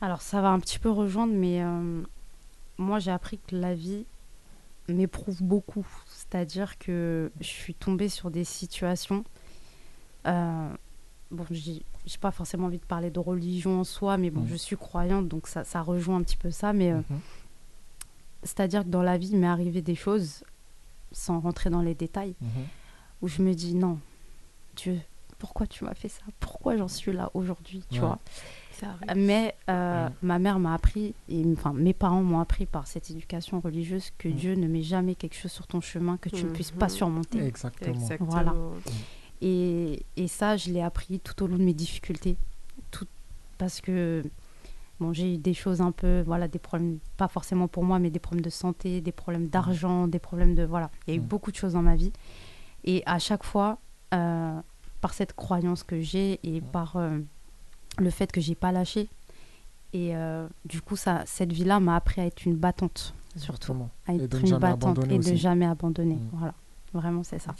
[0.00, 2.02] Alors ça va un petit peu rejoindre, mais euh,
[2.76, 4.04] moi j'ai appris que la vie
[4.88, 5.86] m'éprouve beaucoup.
[6.06, 9.24] C'est-à-dire que je suis tombée sur des situations.
[10.26, 10.68] euh,
[11.30, 11.82] bon, j'ai
[12.20, 14.48] pas forcément envie de parler de religion en soi, mais bon, Mhm.
[14.48, 16.72] je suis croyante, donc ça, ça rejoint un petit peu ça.
[16.72, 17.20] Mais euh, Mhm.
[18.42, 20.42] c'est-à-dire que dans la vie, il m'est arrivé des choses,
[21.12, 22.48] sans rentrer dans les détails, Mhm.
[23.22, 23.98] où je me dis non,
[24.76, 24.98] Dieu,
[25.38, 26.22] pourquoi tu m'as fait ça?
[26.40, 28.06] Pourquoi j'en suis là aujourd'hui Tu Ouais.
[28.06, 28.18] vois?
[29.16, 33.58] Mais euh, ma mère m'a appris, et enfin mes parents m'ont appris par cette éducation
[33.60, 34.28] religieuse que.
[34.28, 36.90] Dieu ne met jamais quelque chose sur ton chemin que tu ne puisses pas Mhm.
[36.92, 37.44] surmonter.
[37.44, 37.92] Exactement.
[37.94, 38.30] Exactement.
[38.30, 38.54] Voilà.
[39.40, 42.36] Et, et ça, je l'ai appris tout au long de mes difficultés.
[42.90, 43.06] Tout,
[43.56, 44.24] parce que
[45.00, 48.10] bon, j'ai eu des choses un peu, voilà, des problèmes, pas forcément pour moi, mais
[48.10, 50.64] des problèmes de santé, des problèmes d'argent, des problèmes de.
[50.64, 51.26] Voilà, il y a eu Mm.
[51.26, 52.12] beaucoup de choses dans ma vie.
[52.84, 53.78] Et à chaque fois,
[54.14, 54.60] euh,
[55.00, 57.18] par cette croyance que j'ai et par euh,
[57.98, 59.08] le fait que j'ai pas lâché,
[59.92, 63.72] et euh, du coup, ça, cette vie-là m'a appris à être une battante, surtout.
[63.72, 63.90] Exactement.
[64.06, 65.36] À être ne une battante et de aussi.
[65.36, 66.18] jamais abandonner.
[66.32, 66.54] Voilà,
[66.92, 67.54] vraiment, c'est ça.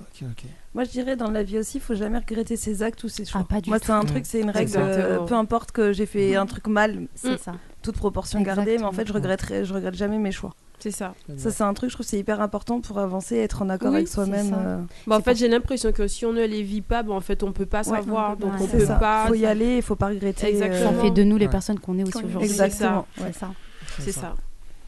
[0.00, 0.44] Ok, ok.
[0.74, 3.24] Moi, je dirais dans la vie aussi, il faut jamais regretter ses actes ou ses
[3.24, 3.42] choix.
[3.44, 4.62] Ah, pas du Moi, c'est un truc, c'est une règle.
[4.62, 4.94] Exactement.
[4.94, 7.52] euh, peu importe que j'ai fait un truc mal, C'est mm, ça.
[7.82, 9.14] toute proportion gardée, mais en fait, je Exactement.
[9.22, 10.54] regretterai, je regrette jamais mes choix.
[10.78, 11.14] C'est ça.
[11.36, 13.96] Ça, c'est un truc, je trouve, c'est hyper important pour avancer, être en accord Oui,
[13.96, 14.56] avec soi-même.
[14.58, 14.78] euh.
[15.06, 17.42] Bah, en fait, j'ai l'impression que si on ne les vit pas, bah, en fait,
[17.42, 18.38] on peut pas Ouais, savoir.
[18.38, 18.94] donc, on c'est peut ça.
[18.94, 19.26] pas.
[19.26, 20.48] Faut y aller, il faut pas regretter.
[20.48, 20.92] Exactement.
[20.94, 21.50] Ça fait de nous les Ouais.
[21.50, 22.48] personnes qu'on est aussi aujourd'hui.
[22.48, 23.06] Exactement.
[23.16, 23.32] C'est ouais.
[23.34, 23.50] ça.
[23.98, 24.34] C'est ça.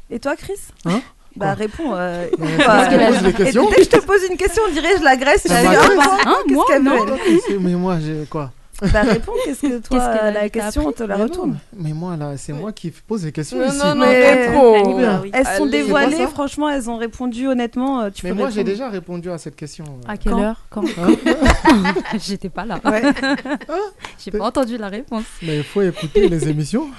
[0.09, 0.55] Et toi, Chris?
[0.87, 1.03] Hein?
[1.37, 1.95] Bah Quoi réponds.
[1.95, 3.69] Euh, euh, et questions.
[3.71, 5.43] Dès que je te pose une question, on dirait je l'agresse.
[5.47, 5.79] Je m'agresse.
[5.91, 8.51] Ah, bah, Hein, qu'est-ce qu'elle veut, Mais moi, j'ai quoi
[8.93, 11.51] Bah réponds, qu'est-ce que toi, Qu'est-ce qu'elle a la question, on te la Mais retourne.
[11.51, 13.79] non, Mais moi, là, c'est moi qui pose les questions Non, ici.
[13.79, 15.23] non, non, Mais- réponds.
[15.33, 15.71] Elles sont Allez.
[15.71, 18.01] Dévoilées, franchement, elles ont répondu honnêtement.
[18.03, 19.85] euh, Tu Mais peux moi, j'ai déjà répondu à cette question.
[20.09, 22.81] À quelle Quand heure Quand Hein J'étais pas là.
[22.85, 23.03] Ouais.
[24.25, 25.25] J'ai pas entendu la réponse.
[25.43, 26.89] Mais il faut écouter les émissions.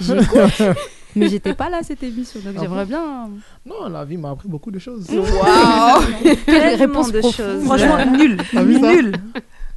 [1.16, 3.30] Mais j'étais pas là à cette émission, donc Ah j'aimerais bon bien.
[3.66, 5.06] Non, la vie m'a appris beaucoup de choses.
[5.10, 6.02] Waouh
[6.46, 7.64] Quelle réponse de choses.
[7.64, 8.38] Franchement, nul.
[8.52, 9.12] Ça Nul.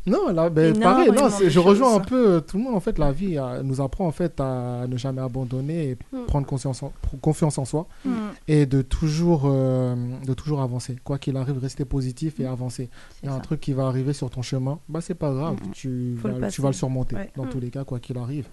[0.06, 1.58] Non, là, ben, pareil, non, je choses.
[1.58, 2.76] rejoins un peu euh, tout le monde.
[2.76, 6.26] En fait, la vie euh, nous apprend en fait à ne jamais abandonner et Mm.
[6.28, 8.12] prendre conscience en- pr- confiance en soi Mm.
[8.48, 10.96] et de toujours, euh, de toujours avancer.
[11.04, 12.90] Quoi qu'il arrive, rester positif et avancer.
[13.22, 15.56] Il y a un truc qui va arriver sur ton chemin, bah c'est pas grave,
[15.56, 15.72] Mm.
[15.74, 17.30] tu, vas, tu vas le surmonter Ouais.
[17.36, 17.50] dans Mm.
[17.50, 18.46] tous les cas, quoi qu'il arrive.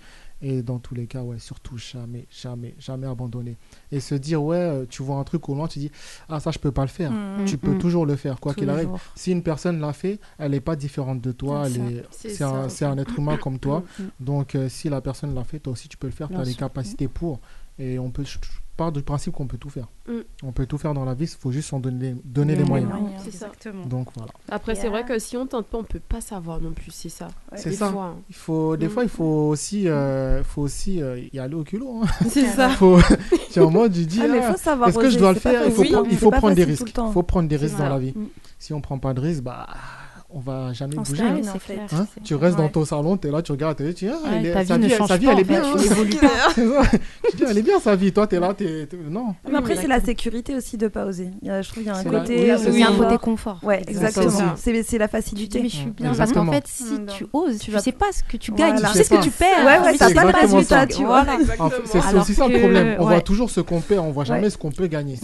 [0.43, 3.57] Et dans tous les cas, ouais, surtout jamais, jamais, jamais abandonner.
[3.91, 5.91] Et se dire, ouais, euh, tu vois un truc au loin, tu dis,
[6.29, 7.13] ah ça je peux pas le faire.
[7.13, 7.45] Mm.
[7.47, 7.79] Tu peux Mm.
[7.79, 8.91] toujours le faire, quoi qu'il arrive.
[9.15, 11.67] Si une personne l'a fait, elle n'est pas différente de toi.
[12.11, 13.85] C'est est- un, un être humain comme toi.
[13.99, 14.11] Mm, mm.
[14.21, 16.29] Donc, euh, si la personne l'a fait, toi aussi, tu peux le faire.
[16.29, 16.59] Tu as les sûr.
[16.59, 17.41] capacités pour.
[17.79, 18.25] Et on peut,
[18.77, 19.87] pars du principe qu'on peut tout faire.
[20.09, 20.13] Mm.
[20.43, 22.69] On peut tout faire dans la vie, il faut juste s'en donner, donner les Les
[22.69, 22.91] moyens.
[22.91, 23.11] moyens.
[23.25, 23.47] C'est ça.
[23.47, 23.87] Exactement.
[23.87, 24.33] Donc, voilà.
[24.51, 26.91] Après, c'est vrai que si on tente pas, on peut pas savoir non plus.
[26.91, 27.27] C'est ça.
[27.53, 27.59] Ouais.
[27.59, 27.91] C'est Des ça.
[27.91, 28.17] fois, hein.
[28.29, 28.91] Il faut, des Mm.
[28.91, 32.01] fois, il faut aussi, euh, faut aussi euh, y aller au culot.
[32.03, 32.07] hein.
[32.29, 32.69] C'est ça.
[32.79, 32.99] faut,
[33.53, 35.33] tu es en mode, tu dis, Ah, mais ah, faut savoir est-ce que je dois
[35.33, 35.63] le faire?
[35.67, 36.93] Il faut, prendre- il C'est faut pas prendre des risques.
[36.97, 38.13] Il faut prendre des risques dans la vie.
[38.17, 38.27] Mm.
[38.59, 39.67] Si on prend pas de risques, bah,
[40.37, 41.23] on va jamais On bouger.
[41.23, 41.41] hein.
[41.55, 41.79] en fait.
[41.93, 42.07] Hein?
[42.25, 44.47] tu restes dans ton salon, tu es là, tu regardes, tu dis, ah, Ouais, elle
[44.47, 46.19] est- ta sa vie ne vie, change sa vie, pas, elle est en fait, bien.
[46.55, 46.83] tu hein.
[47.31, 49.35] Tu dis, elle est bien sa vie, toi, tu es là, t'es- t'es- non.
[49.49, 51.31] Mais après, c'est la sécurité aussi de pas oser.
[51.43, 52.37] Il y a- je trouve qu'il y a un C'est la- côté.
[52.43, 53.07] oui, euh, c'est Il y a un confort.
[53.09, 53.61] côté confort.
[53.63, 54.25] Ouais, Exactement.
[54.27, 54.55] exactement.
[54.57, 55.63] C'est c'est la Tu facilité.
[55.63, 56.13] mais je suis bien.
[56.15, 56.85] Parce qu'en fait, si
[57.17, 59.31] tu oses, tu vas- sais pas ce que tu gagnes, tu sais ce que tu
[59.31, 59.65] perds.
[59.65, 61.25] Ouais, ouais, t'as tu pas exactement résultat, tu vois.
[61.85, 62.97] C'est aussi ça le problème.
[62.99, 65.17] On voit toujours ce qu'on perd, on voit jamais ce qu'on peut gagner.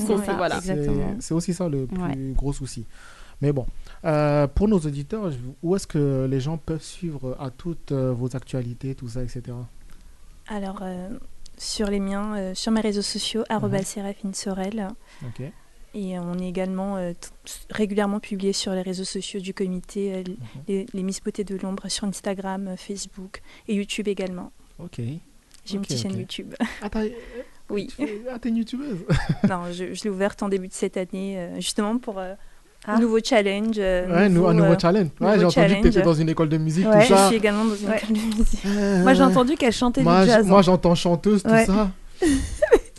[1.18, 2.86] C'est aussi ça le plus gros souci.
[3.42, 3.64] Mais bon,
[4.05, 5.30] euh, pour nos auditeurs,
[5.62, 9.42] où est-ce que les gens peuvent suivre à toutes euh, vos actualités, tout ça, etc.
[10.48, 11.09] Alors, euh,
[11.59, 14.88] sur les miens, euh, sur mes réseaux sociaux, arobase Séraphine Sorel.
[15.24, 15.42] Ok.
[15.92, 17.12] Et on est également euh,
[17.70, 20.22] régulièrement publié sur les réseaux sociaux du comité, euh,
[20.68, 24.53] les, les Miss Beauté de l'Ombre sur Instagram, euh, Facebook et YouTube également.
[24.78, 25.01] Ok.
[25.64, 26.18] J'ai une petite chaîne.
[26.18, 26.55] YouTube.
[26.80, 26.88] Ah,
[27.68, 27.88] oui.
[28.32, 29.05] Ah, t'es une youtubeuse
[29.48, 32.34] non, je, je l'ai ouverte en début de cette année, euh, justement pour euh,
[32.86, 32.94] Ah.
[32.94, 33.76] un nouveau challenge.
[33.78, 35.08] euh, Ouais, un nouveau euh, challenge.
[35.20, 35.82] Ouais, j'ai entendu que challenge.
[35.82, 37.06] t'étais dans une école de musique, Ouais.
[37.06, 37.22] tout ça.
[37.24, 37.98] Je suis également dans une Ouais.
[37.98, 38.64] école de musique.
[39.02, 40.46] Moi, j'ai entendu qu'elle chantait Moi, du jazz.
[40.46, 40.62] moi hein.
[40.62, 41.66] j'entends chanteuse, tout Ouais.
[41.66, 41.90] ça.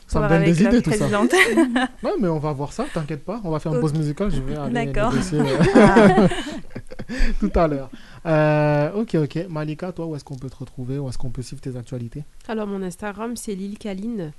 [0.07, 1.07] Ça me donne des idées, tout ça.
[1.07, 3.39] Ouais, mais on va voir ça, t'inquiète pas.
[3.45, 5.13] On va faire une pause musicale, je vais aller D'accord.
[5.13, 6.27] négocier euh,
[7.39, 7.89] tout à l'heure.
[8.25, 9.45] Euh, ok, ok.
[9.49, 10.97] Malika, toi, où est-ce qu'on peut te retrouver?
[10.99, 12.25] Où est-ce qu'on peut suivre tes actualités?
[12.49, 14.34] Alors, mon Instagram, c'est Lille Kaline.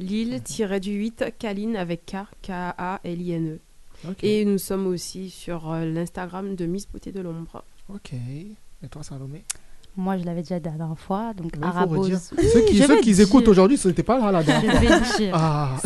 [0.00, 3.58] Lille-du-8 Kaline avec K, K-A-L-I-N-E.
[4.22, 7.64] Et nous sommes aussi sur euh, l'Instagram de Miss Beauté de l'Ombre.
[7.92, 8.12] Ok.
[8.12, 9.44] Et toi, Salomé?
[9.96, 12.30] Moi, je l'avais déjà la dernière fois, donc Arabose.
[12.52, 14.80] Ceux qui, Je ceux vais qui écoutent aujourd'hui, ce n'était pas là la Je dernière
[14.80, 15.16] vais fois.
[15.18, 15.76] dire Ah.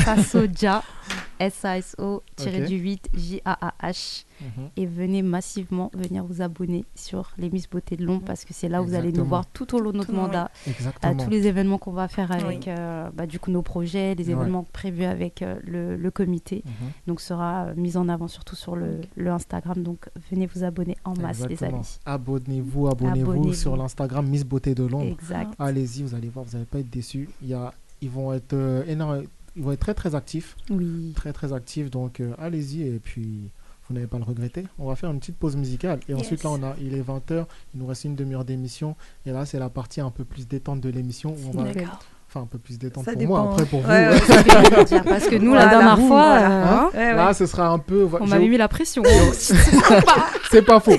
[1.50, 4.24] Sasoja, S-A-S-O-du-8 J-A-A-H.
[4.40, 4.68] Mhm.
[4.76, 8.68] Et venez massivement venir vous abonner sur les Miss Beauté de l'Ombre parce que c'est
[8.68, 10.50] là où vous allez nous voir tout au long de notre Exactement, mandat.
[10.66, 11.12] Exactement.
[11.12, 12.72] à tous les événements qu'on va faire avec Oui.
[12.76, 14.32] euh, bah, du coup nos projets, les Ouais.
[14.32, 16.62] événements prévus avec euh, le, le comité.
[16.64, 16.72] Mhm.
[17.06, 19.80] Donc sera euh, mis en avant surtout sur le, le Instagram.
[19.82, 21.98] Donc venez vous abonner en masse les amis.
[22.04, 23.54] Abonnez-vous, abonnez-vous Abonnez-vous.
[23.54, 25.06] sur l'Instagram Miss Beauté de Londres.
[25.12, 25.52] Exact.
[25.58, 27.28] Allez-y, vous allez voir, vous n'allez pas être déçus.
[27.42, 29.22] Il y a, ils vont être euh, énorme-
[29.56, 31.12] ils vont être très très actifs, Oui.
[31.14, 31.90] très très actifs.
[31.90, 33.50] Donc euh, allez-y et puis
[33.88, 34.64] vous n'allez pas le regretter.
[34.78, 37.44] On va faire une petite pause musicale et ensuite là on a, il est 20h,
[37.74, 38.96] il nous reste une demi-heure d'émission
[39.26, 41.98] et là c'est la partie un peu plus détente de l'émission où on va, D'accord.
[42.28, 43.42] enfin un peu plus détente Ça pour dépend.
[43.44, 44.32] moi, après pour Ouais, vous.
[44.78, 44.84] ouais.
[44.84, 46.84] Dire, parce que nous la dernière fois, voilà.
[46.94, 48.08] euh, Hein Là ce sera un peu.
[48.20, 49.02] on m'avait mis la pression.
[50.50, 50.96] C'est pas faux.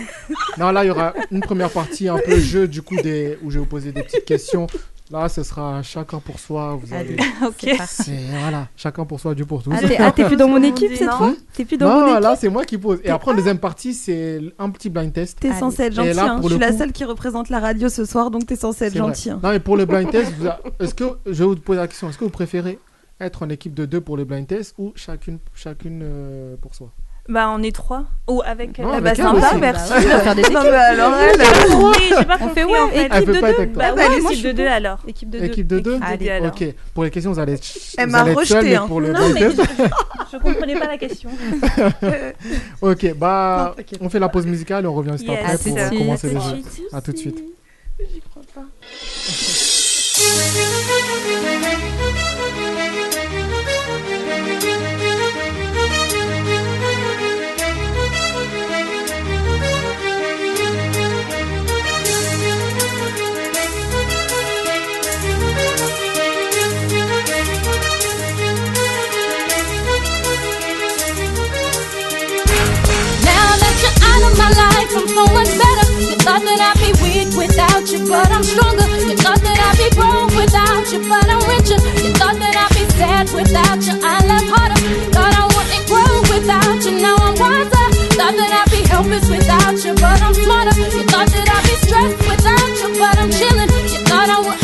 [0.58, 3.38] Non, là, il y aura une première partie un peu jeu, du coup, des...
[3.43, 4.68] où je vais vous poser des petites questions.
[5.14, 6.76] Là, ce sera chacun pour soi.
[6.76, 7.16] Vous allez...
[7.45, 7.70] ok.
[8.32, 9.70] Voilà, chacun pour soi, Dieu pour tous.
[9.72, 11.18] Ah, t'es ah, t'es plus dans mon équipe cette Non.
[11.18, 12.99] fois T'es plus dans mon non, équipe là, c'est moi qui pose.
[13.03, 15.39] Et après, en deuxième partie, c'est un petit blind test.
[15.39, 16.14] T'es censé être gentil.
[16.14, 16.41] là, hein.
[16.43, 19.30] Je suis la seule qui représente la radio ce soir, donc t'es censé être gentil.
[19.30, 19.39] hein.
[19.43, 21.88] Non, mais pour le blind test, vous a- est-ce que je vais vous poser la
[21.88, 22.80] question est-ce que vous préférez
[23.22, 26.91] être en équipe de deux pour le blind test ou chacune, chacune euh, pour soi?
[27.30, 28.04] Bah, on est trois.
[28.30, 28.78] Ou avec.
[28.80, 29.12] Non, euh, avec bah,
[29.54, 29.90] elle merci.
[29.94, 30.60] Bah ouais, on va faire des Non, équipes.
[30.64, 32.96] mais alors, elle, Oui, j'ai pas On compris fait ouais, en fait.
[32.98, 33.62] Elle équipe peut de pas être deux.
[33.62, 33.84] avec toi.
[33.84, 35.00] Bah, Ah, ouais, bah, équipe de je suis deux alors.
[35.08, 35.46] Équipe de deux.
[35.46, 36.48] Équipe de deux Équipe de deux alors.
[36.54, 37.56] Ok, pour les questions, vous allez
[37.98, 38.86] Elle vous m'a allez être rejeté, seul, mais hein.
[38.88, 39.54] pour le Non, blind
[40.34, 41.30] je comprenais pas la question.
[42.82, 45.40] Ok, bah, Non, t'inquiète on fait la pause musicale et on revient juste Yes.
[45.40, 46.00] après À tout pour de euh, suite.
[46.00, 46.56] commencer les À tout jeux.
[46.62, 46.88] de suite.
[46.94, 47.44] À tout de suite.
[48.00, 48.64] J'y crois pas.
[74.38, 75.88] my life, I'm so much better.
[76.00, 78.86] You thought that I'd be weak without you, but I'm stronger.
[79.06, 81.80] You thought that I'd be broke without you, but I'm richer.
[82.04, 84.80] You thought that I'd be sad without you, I love harder.
[85.14, 87.88] Thought I wouldn't grow without you, now I'm wiser.
[88.18, 90.74] Thought that I'd be helpless without you, but I'm smarter.
[90.80, 93.72] You thought that I'd be stressed without you, but I'm chilling.
[93.92, 94.62] You thought I wouldn't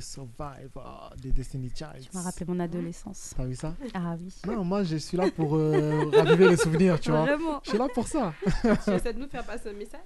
[0.00, 0.28] d'écouter
[0.70, 2.08] Survivor des Destiny Child.
[2.10, 3.34] Tu m'as rappelé mon adolescence.
[3.36, 3.74] T'as vu ça?
[3.94, 4.34] Ah oui.
[4.46, 7.22] Non, moi je suis là pour euh, raviver les souvenirs, tu vois.
[7.22, 7.60] Vraiment.
[7.64, 8.34] Je suis là pour ça.
[8.84, 10.00] Tu essaies de nous faire passer un message?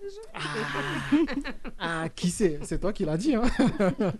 [1.78, 3.44] Ah, qui c'est C'est toi qui l'as dit, hein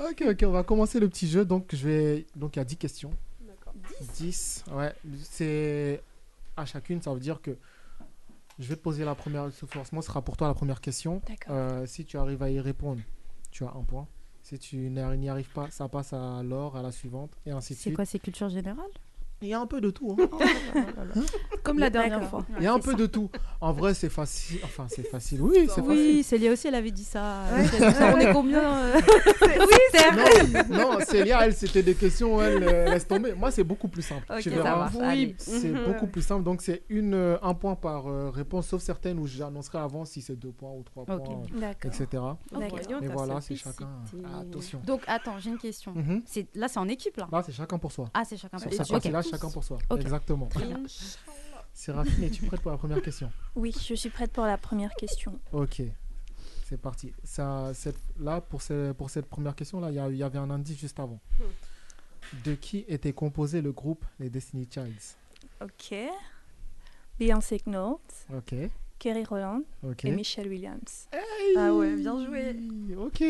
[0.00, 1.44] Ok, ok, on va commencer le petit jeu.
[1.44, 2.26] Donc, je vais...
[2.34, 3.10] Donc, il y a 10 questions.
[3.42, 3.74] D'accord.
[4.14, 6.02] 10 Ouais, c'est
[6.56, 7.56] à chacune, ça veut dire que
[8.58, 11.20] je vais te poser la première, forcément ce sera pour toi la première question.
[11.28, 11.54] D'accord.
[11.54, 13.00] Euh, si tu arrives à y répondre,
[13.54, 14.06] tu as un point.
[14.42, 17.76] Si tu n'y arrives pas, ça passe à l'or, à la suivante, et ainsi de
[17.78, 17.94] C'est suite.
[17.96, 18.90] quoi, c'est culture générale?
[19.44, 20.16] Il y a un peu de tout.
[20.18, 20.28] hein.
[21.62, 22.44] Comme la dernière fois.
[22.58, 23.30] Il y a un peu de tout.
[23.60, 24.60] En vrai, c'est facile.
[24.64, 25.40] Enfin, c'est facile.
[25.42, 26.24] Oui, c'est Oui, facile.
[26.24, 27.42] Célia aussi, elle avait dit ça.
[27.52, 28.12] Ouais.
[28.14, 29.00] On est combien euh
[30.70, 33.34] Non, non Célia, elle, c'était des questions, elle, euh, laisse tomber.
[33.34, 34.24] Moi, c'est beaucoup plus simple.
[34.40, 35.84] C'est Mhm.
[35.86, 36.42] beaucoup plus simple.
[36.44, 40.22] Donc, c'est une, euh, un point par euh, réponse, sauf certaines où j'annoncerai avant si
[40.22, 41.18] c'est deux points ou trois points,
[41.58, 41.90] D'accord.
[41.92, 42.06] etc.
[42.10, 43.88] Ta voilà, c'est chacun.
[44.24, 44.80] Ah, attention.
[44.86, 45.92] Donc, attends, j'ai une question.
[45.94, 46.22] Mhm.
[46.26, 48.08] C'est Là, c'est en équipe, là Là, c'est chacun pour soi.
[48.14, 48.84] Ah, c'est chacun pour soi.
[49.34, 49.78] Chacun pour soi.
[49.98, 50.48] Exactement.
[51.74, 53.30] Séraphine, es-tu prête pour la première question?
[53.56, 55.38] Oui, je suis prête pour la première question.
[55.52, 55.82] Ok.
[56.68, 57.12] C'est parti.
[57.24, 60.38] Ça, cette- là, pour, ce- pour cette première question-là, il y, a- il y avait
[60.38, 61.20] un indice juste avant.
[62.44, 65.16] De qui était composé le groupe les Destiny Childs?
[65.60, 65.94] Ok.
[67.18, 67.98] Beyoncé Knowles,
[68.34, 68.54] Ok.
[68.98, 70.04] Kerry Roland Ok.
[70.04, 71.08] et Michelle Williams.
[71.56, 72.56] Ah ouais, bien joué.
[72.96, 73.22] Ok.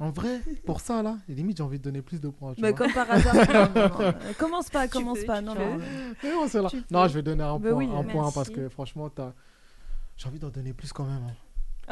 [0.00, 2.54] En vrai, pour ça, là, limite, j'ai envie de donner plus de points.
[2.54, 2.78] tu Mais vois.
[2.78, 3.34] comme par hasard.
[3.34, 4.14] non, non, non.
[4.38, 5.40] Commence pas, Tu commence peux, pas.
[5.42, 5.78] Non, non.
[6.24, 6.68] Mais bon, c'est là.
[6.70, 9.34] Tu Non, je vais donner un Bah point, oui, un point parce que franchement, t'as-
[10.16, 11.22] j'ai envie d'en donner plus quand même.
[11.28, 11.34] hein.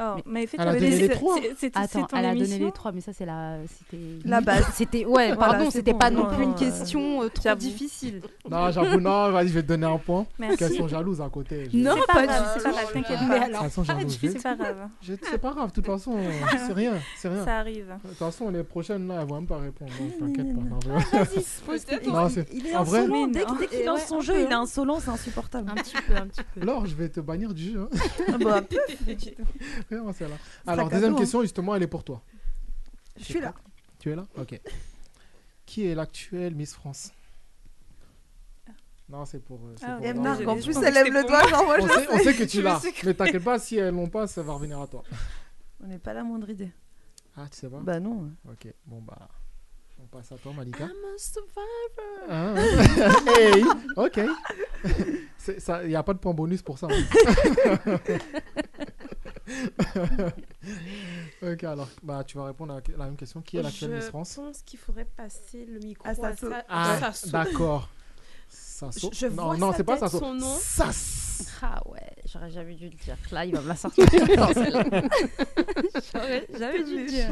[0.00, 1.36] Oh, Mais- mais Elle a donné les trois.
[1.74, 3.56] Attends, elle a donné les trois, mais ça, c'est la.
[3.66, 4.02] C'était.
[4.24, 4.64] La base.
[4.74, 5.04] C'était.
[5.04, 8.20] Ouais, Voilà, pardon, c'était bon, pas non, non plus une euh, question euh, trop difficile.
[8.48, 10.26] Non, j'avoue, non, vas-y, je vais te donner un point.
[10.38, 10.56] Merci.
[10.56, 11.68] Qu'elles sont jalouses à côté.
[11.72, 12.60] je- Non, C'est pas du grave, tout.
[12.60, 13.46] c'est pas grave, t'inquiète pas.
[13.64, 14.18] Elles sont jalouses.
[14.20, 16.16] C'est pas grave, je- C'est pas grave, de toute façon,
[16.66, 17.44] c'est rien, c'est rien.
[17.44, 17.86] ça arrive.
[18.04, 19.90] De toute façon, les prochaines, là, elles vont même pas répondre.
[20.20, 20.62] Donc, t'inquiète pas.
[20.62, 23.26] non, Non, c'est- il est insolent.
[23.28, 25.70] Dès, qu'il lance son jeu, il est insolent, c'est insupportable.
[25.70, 26.64] Un petit peu, un petit peu.
[26.64, 27.80] Laure, je vais te bannir du jeu.
[27.92, 27.98] Hein.
[28.28, 28.60] Ah bah,
[29.88, 30.36] sera
[30.66, 31.18] Alors, deuxième hein.
[31.18, 32.22] question, justement, elle est pour toi.
[33.16, 33.54] je suis là.
[33.98, 34.26] Tu es là?
[34.36, 34.60] Ok.
[35.66, 37.12] Qui est l'actuelle Miss France?
[39.08, 39.58] Non, c'est pour.
[39.66, 42.06] euh, Ah, pour- Marc, en plus, elle lève le doigt, genre, moi, on je sait,
[42.12, 42.24] on sais.
[42.24, 42.80] sait que tu l'as.
[43.04, 45.02] Mais t'inquiète pas, si elles l'ont pas, ça va revenir à toi.
[45.82, 46.70] On n'est pas la moindre idée.
[47.36, 47.78] Ah, tu sais pas?
[47.80, 48.30] Bah non.
[48.50, 49.28] Ok, bon, bah.
[50.00, 50.84] On passe à toi, Malika.
[50.84, 52.28] I'm a survivor.
[52.28, 52.54] Ah,
[53.38, 53.64] hey,
[53.96, 54.20] ok.
[55.84, 56.86] Il n'y a pas de point bonus pour ça.
[56.90, 57.98] hein.
[61.42, 63.40] ok, alors, bah, tu vas répondre à la même question.
[63.40, 66.50] Qui est l'actuelle Miss Je France pense qu'il faudrait passer le micro À à, Sasso.
[66.50, 67.88] Sa- Ah, d'accord.
[68.48, 69.10] Sasso.
[69.12, 70.18] Je- je non, vois non, c'est pas Sasso.
[70.18, 70.56] son nom.
[70.60, 71.46] Sass.
[71.62, 72.00] Ah ouais.
[72.26, 73.16] J'aurais jamais dû le dire.
[73.30, 74.04] Là, il va me la sortir.
[74.36, 74.84] Non, celle-là.
[76.12, 77.28] J'aurais jamais dû le dire.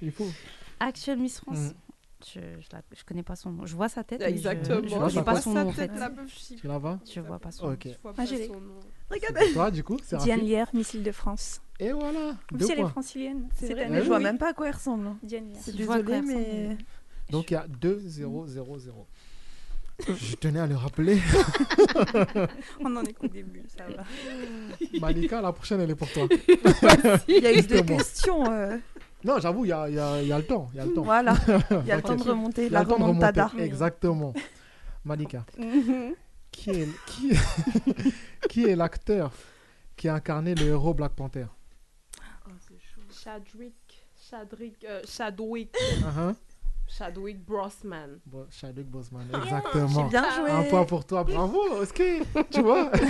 [0.00, 0.28] Il faut.
[0.80, 1.58] Actuelle Miss France.
[1.58, 1.72] Mm.
[2.24, 3.66] Je, je, la- je connais pas son nom.
[3.66, 4.20] Je vois sa tête.
[4.20, 4.80] mais je- Exactement.
[4.82, 5.90] Je, Tu vois vois pas son nom en fait.
[5.92, 7.72] je- Tu la vois Je vois pas son nom.
[7.74, 7.80] Ok.
[7.84, 8.80] Je vois Ah, pas j'ai les- son nom.
[9.10, 9.52] Regardez.
[9.52, 10.40] Toi, du coup, c'est Diane.
[10.40, 11.60] Lière, missile de France.
[11.80, 12.30] Et voilà.
[12.52, 13.48] En Deux plus, elle est francilienne.
[13.54, 13.96] C'est cette vrai, année.
[13.96, 15.06] mais je vois même pas à quoi elle ressemble.
[15.06, 15.18] hein.
[15.22, 15.52] Diane.
[15.66, 16.78] Je Je quoi désolée, elle mais.
[17.30, 19.06] Donc il y a 2 0 0 0.
[20.08, 21.18] Je tenais à le rappeler.
[22.80, 24.04] On n'en est qu'au début, ça va.
[25.00, 26.26] Malika, la prochaine, elle est pour toi.
[27.28, 27.96] Il y a eu des Justement.
[27.98, 28.50] questions.
[28.50, 28.78] euh,
[29.24, 30.68] Non, j'avoue, il y a, il y a- il y a le temps.
[30.72, 31.02] Il y a le temps.
[31.02, 31.34] Voilà.
[31.82, 32.68] Il y a le temps de remonter.
[32.68, 33.46] La remontada.
[33.46, 33.64] remonter.
[33.64, 34.32] Exactement.
[35.04, 36.14] Malika, Mhm.
[36.50, 37.30] qui est, qui,
[38.48, 39.32] qui est l'acteur
[39.96, 41.46] qui a incarné le héros Black Panther?
[43.10, 43.74] Chadwick.
[44.30, 44.84] Chadwick.
[44.88, 45.74] euh, Chadwick.
[46.00, 46.34] Uh-huh.
[46.88, 48.18] Chadwick Brosman.
[48.26, 49.88] Bon, Chadwick Boseman, exactement.
[50.04, 50.50] J'ai bien joué.
[50.50, 52.02] Un point pour toi, bravo, ok,
[52.50, 52.90] tu vois.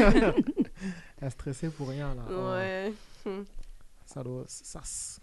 [1.21, 2.23] Elle est stressée pour rien là.
[2.31, 2.93] Oh, Ouais.
[3.25, 3.43] Hmm.
[4.13, 4.81] Ça doit, ça.
[4.81, 5.21] s-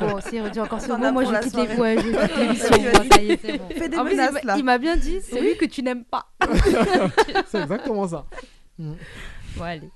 [0.00, 2.02] Bon, si il redit encore ce On mot, a moi je quitte les ouais, je
[2.10, 2.68] quitte l'émission.
[3.10, 3.68] Ça y est, c'est bon.
[3.68, 4.56] Fais des En menaces, là.
[4.56, 6.26] il m'a bien dit, celui que tu n'aimes pas.
[7.48, 8.24] C'est exactement ça.
[8.78, 8.92] Mm.
[9.56, 9.80] Bon, allez.
[9.80, 9.88] T'es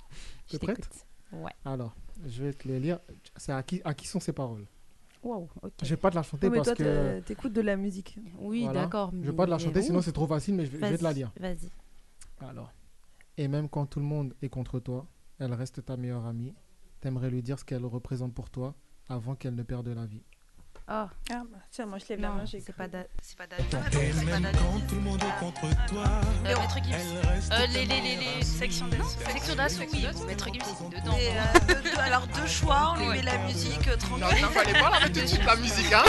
[0.53, 0.75] je prête?
[0.77, 0.91] t'écoute.
[1.33, 1.51] Ouais.
[1.65, 1.95] Alors,
[2.27, 2.99] je vais te les lire.
[3.35, 4.65] C'est à qui, à qui sont ces paroles?
[5.23, 5.71] Waouh, ok.
[5.81, 6.83] Je vais pas te la chanter mais parce toi, que.
[6.83, 8.17] t'es- t'écoutes de la musique.
[8.37, 8.81] Oui, Voilà.
[8.81, 9.11] d'accord.
[9.19, 10.97] Je vais pas te la chanter, sinon c'est trop facile, mais je vais, je vais
[10.99, 11.31] te la lire.
[11.39, 11.69] Vas-y.
[12.47, 12.71] Alors.
[13.37, 15.07] Et même quand tout le monde est contre toi,
[15.39, 16.53] elle reste ta meilleure amie.
[17.01, 18.75] T'aimerais lui dire ce qu'elle représente pour toi
[19.09, 20.23] avant qu'elle ne perde la vie.
[20.89, 22.87] Ah, Ah, bah, tiens, moi je lève la main, j'ai c'est pas
[23.21, 26.05] c'est pas même quand tout le monde est contre toi,
[26.45, 28.43] Euh, Maître reste Euh, les, les, les, les...
[28.43, 29.19] Section d'assaut.
[29.33, 30.05] Section d'assaut, oui.
[30.27, 31.17] Maître Gims, dedans.
[31.17, 34.23] Et, euh, alors deux choix, on lui met la musique euh, tranquille.
[34.23, 36.03] Non, il fallait pas la mettre tout de suite la musique, hein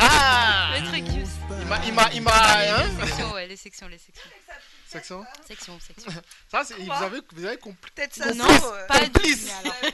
[0.00, 1.28] Ah Maître Gims.
[1.60, 4.30] Il m'a, il m'a, il m'a, hein Les sections, ouais, les sections, les sections.
[4.94, 6.12] Section Section, section.
[6.48, 7.90] Ça, c'est, vous avez, vous avez compris.
[7.90, 8.32] Peut-être ça.
[8.32, 9.20] Non, euh, pas du tout.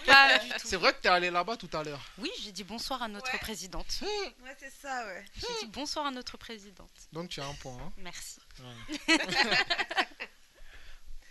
[0.05, 0.51] pas du.
[0.63, 2.05] C'est vrai que t'es allé là-bas tout à l'heure.
[2.19, 3.87] Oui, j'ai dit bonsoir à notre présidente.
[4.03, 5.25] Ouais, c'est ça, ouais.
[5.37, 6.91] J'ai dit bonsoir à notre présidente.
[7.15, 8.41] Donc tu as un point, hein Merci.
[8.59, 9.17] Ouais.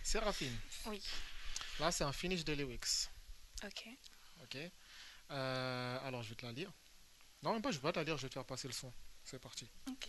[0.02, 0.56] Séraphine.
[0.86, 1.00] Oui.
[1.78, 3.08] Là, c'est un finish de lyrics.
[3.64, 3.86] Ok.
[4.42, 4.56] Ok.
[5.30, 6.72] Euh, alors, je vais te la lire.
[7.44, 8.74] Non, même pas, je vais pas te la lire, je vais te faire passer le
[8.74, 8.92] son.
[9.22, 9.68] C'est parti.
[9.88, 10.08] Ok.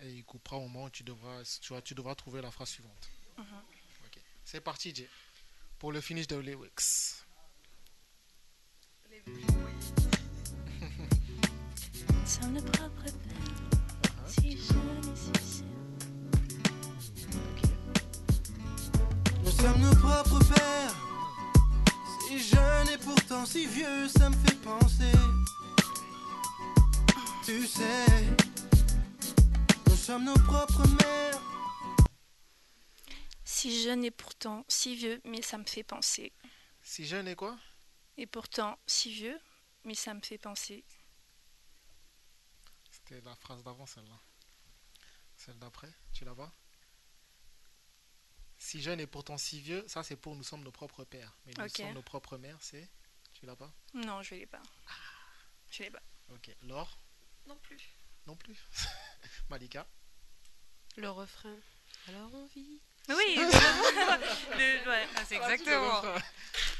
[0.00, 2.68] Et il coupera au moment où tu devras, tu, vois, tu devras trouver la phrase
[2.68, 3.10] suivante.
[3.36, 3.44] Mhm.
[4.06, 4.20] Ok.
[4.44, 5.08] C'est parti, Jay.
[5.78, 6.80] Pour le finish de lyrics.
[12.24, 15.64] Sommes nos propres pères, si jeunes et si.
[19.42, 20.94] Nous sommes nos propres pères.
[22.26, 25.12] Si jeunes et pourtant si vieux, ça me fait penser.
[27.44, 28.26] Tu sais,
[30.08, 31.38] sommes nos propres mères.
[33.44, 36.32] Si jeune et pourtant si vieux, mais ça me fait penser.
[36.82, 37.58] Si jeune et quoi?
[38.16, 39.38] Et pourtant si vieux,
[39.84, 40.82] mais ça me fait penser.
[42.90, 44.18] C'était la phrase d'avant, celle-là.
[45.36, 46.50] Celle d'après, tu la vois?
[48.56, 51.36] Si jeune et pourtant si vieux, ça c'est pour nous sommes nos propres pères.
[51.44, 52.88] Mais nous sommes nos propres mères, c'est?
[53.34, 54.62] Tu l'as pas Non, je l'ai pas.
[55.70, 56.02] Je l'ai pas.
[56.30, 56.56] Ok.
[56.62, 56.98] Laure?
[57.46, 57.90] Non plus.
[58.26, 58.58] Non plus.
[59.50, 59.86] Malika?
[61.00, 61.54] Le refrain.
[62.08, 62.80] Alors on vit.
[63.08, 66.02] Oui, Le- ouais, c'est exactement.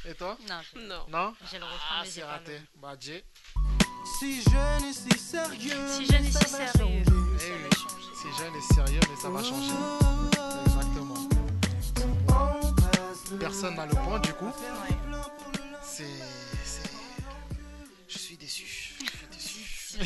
[0.05, 1.05] Et toi Non, Non.
[1.09, 2.53] Non J'ai le refrain, Ah, mais j'ai pas raté.
[2.59, 3.25] le- Bah, Jay.
[4.19, 5.89] Si jeune et si sérieux.
[5.91, 7.03] Si jeune et si sérieux.
[7.07, 7.71] Eh oui.
[8.21, 9.73] Si jeune et sérieux, mais ça va changer.
[10.67, 11.29] Exactement.
[13.41, 14.53] Personne n'a le point, du coup.
[15.83, 16.05] C'est.
[16.65, 16.91] c'est-
[18.09, 18.99] Je suis déçu.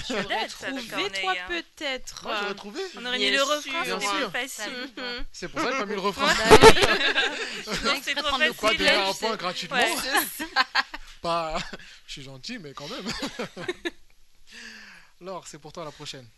[0.07, 0.87] Tu aurais trouvé,
[1.21, 2.23] toi, peut-être.
[2.25, 2.81] Moi, j'aurais trouvé.
[2.97, 4.31] On aurait mis le refrain, Bien c'était sûr.
[4.31, 4.93] plus facile.
[4.97, 5.25] Mhm.
[5.33, 6.27] C'est pour ça que j'ai pas mis le refrain.
[7.85, 8.39] Non, c'est trop Quoi,
[8.71, 8.79] facile.
[8.79, 9.95] donner là, un je point gratuitement Ouais.
[11.23, 11.59] Pas.
[12.07, 13.07] Je suis gentil, mais quand même.
[15.21, 16.29] Laure, c'est pour toi la prochaine.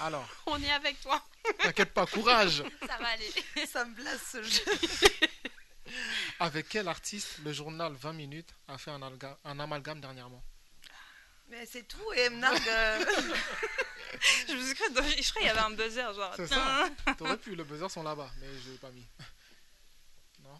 [0.00, 1.22] Alors, On est avec toi.
[1.62, 2.64] t'inquiète pas, courage.
[2.86, 3.66] Ça va aller.
[3.66, 4.64] Ça me blesse ce jeu.
[6.40, 9.00] Avec quel artiste le journal 20 minutes a fait un,
[9.44, 10.42] un amalgame dernièrement?
[11.50, 12.62] Mais c'est tout, et Mnarg.
[12.68, 13.04] euh,
[14.48, 16.32] Je me suis cru je crois qu'il y avait un buzzer, genre.
[16.36, 16.88] C'est ça.
[17.18, 19.06] T'aurais pu, le buzzer sont là-bas, mais je l'ai pas mis.
[20.42, 20.58] Non?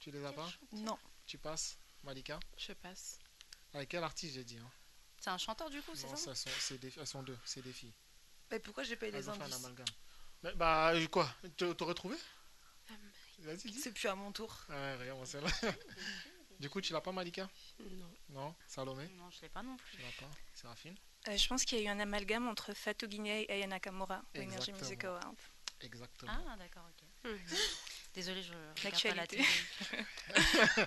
[0.00, 0.50] Tu les as pas?
[0.72, 0.98] Non.
[1.26, 2.40] Tu passes, Malika?
[2.56, 3.18] Je passe.
[3.74, 4.70] Avec quel artiste j'ai dit hein?
[5.20, 6.34] C'est un chanteur du coup, c'est Non, ça?
[6.34, 7.92] ça sont- c'est des- elles sont deux, c'est des filles.
[8.50, 9.54] Mais pourquoi j'ai pas eu Elles les indices?
[9.54, 9.86] amalgame.
[10.42, 11.32] Mais, bah, euh, quoi?
[11.56, 12.16] Tu- T'aurais trouvé
[13.38, 13.80] Vas-y, dis.
[13.80, 14.56] C'est plus à mon tour.
[14.68, 15.50] Ouais, regarde, moi, celle-là.
[16.62, 17.48] Du coup, tu l'as pas, Malika?
[17.80, 18.10] Non.
[18.30, 18.54] Non?
[18.68, 19.08] Salomé?
[19.16, 19.96] Non, je l'ai pas non plus.
[19.96, 20.32] Tu l'as pas?
[20.54, 20.94] Séraphine?
[21.28, 24.22] Euh, je pense qu'il y a eu un amalgame entre Fatou Guinée et Aya Nakamura
[24.36, 24.78] Energy Exactement.
[24.78, 25.36] Music Award.
[25.80, 26.32] Exactement.
[26.32, 26.84] Ah, d'accord,
[27.24, 27.30] ok.
[28.14, 28.52] Désolée, je
[28.84, 29.44] regarde pas la télé.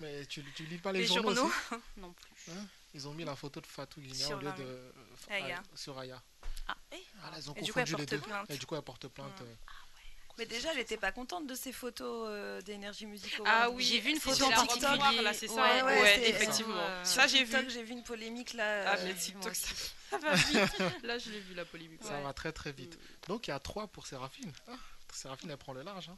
[0.00, 1.50] Mais tu, tu lis pas les, Les journaux, journaux.
[1.70, 1.82] aussi?
[1.98, 2.52] Non plus.
[2.52, 2.66] Hein?
[2.94, 4.92] Ils ont mis la photo de Fatou Guinea Sur au lieu de.
[5.30, 5.62] Aya.
[5.64, 6.20] ah, sur Aya.
[6.66, 8.20] Ah, eh Ah, là, ils ont Et du coup, elle confondu les deux.
[8.20, 8.50] plainte.
[8.50, 9.40] Et du coup, elle porte plainte.
[9.40, 9.44] Mm.
[9.44, 9.54] euh,
[10.38, 13.42] Mais déjà, elle était pas contente de ces photos euh, d'énergie musicale.
[13.44, 14.86] Ah oui, J'ai vu une c'est photo en la particulier.
[14.88, 16.74] revoir, là, c'est ça Ouais, ouais, Ouais, c'est- effectivement.
[16.78, 17.70] euh, Ça, j'ai vu.
[17.70, 18.90] J'ai une polémique là.
[18.92, 19.68] Ah, euh, mais TikTok, ça,
[20.10, 21.02] ça va vite.
[21.02, 22.02] Là, je l'ai vu, la polémique.
[22.02, 22.22] Ça Ouais.
[22.22, 22.98] va très très vite.
[23.28, 24.52] Donc, il y a 3 pour Séraphine.
[24.68, 24.72] Ah,
[25.12, 26.08] Séraphine, elle prend le large.
[26.08, 26.16] Hein.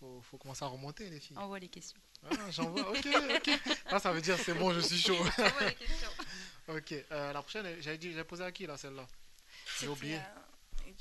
[0.00, 1.36] Faut, faut commencer à remonter, les filles.
[1.36, 1.98] Envoie les questions.
[2.30, 2.88] Ah, j'envoie.
[2.90, 3.06] Ok,
[3.36, 3.50] ok.
[3.86, 5.16] Ah, ça veut dire c'est bon, je suis chaud.
[5.38, 6.10] Envoie les questions.
[6.68, 6.92] ok.
[7.12, 9.06] euh, la prochaine, j'avais dit, j'avais posé à qui là, celle-là?
[9.80, 10.18] J'ai oublié.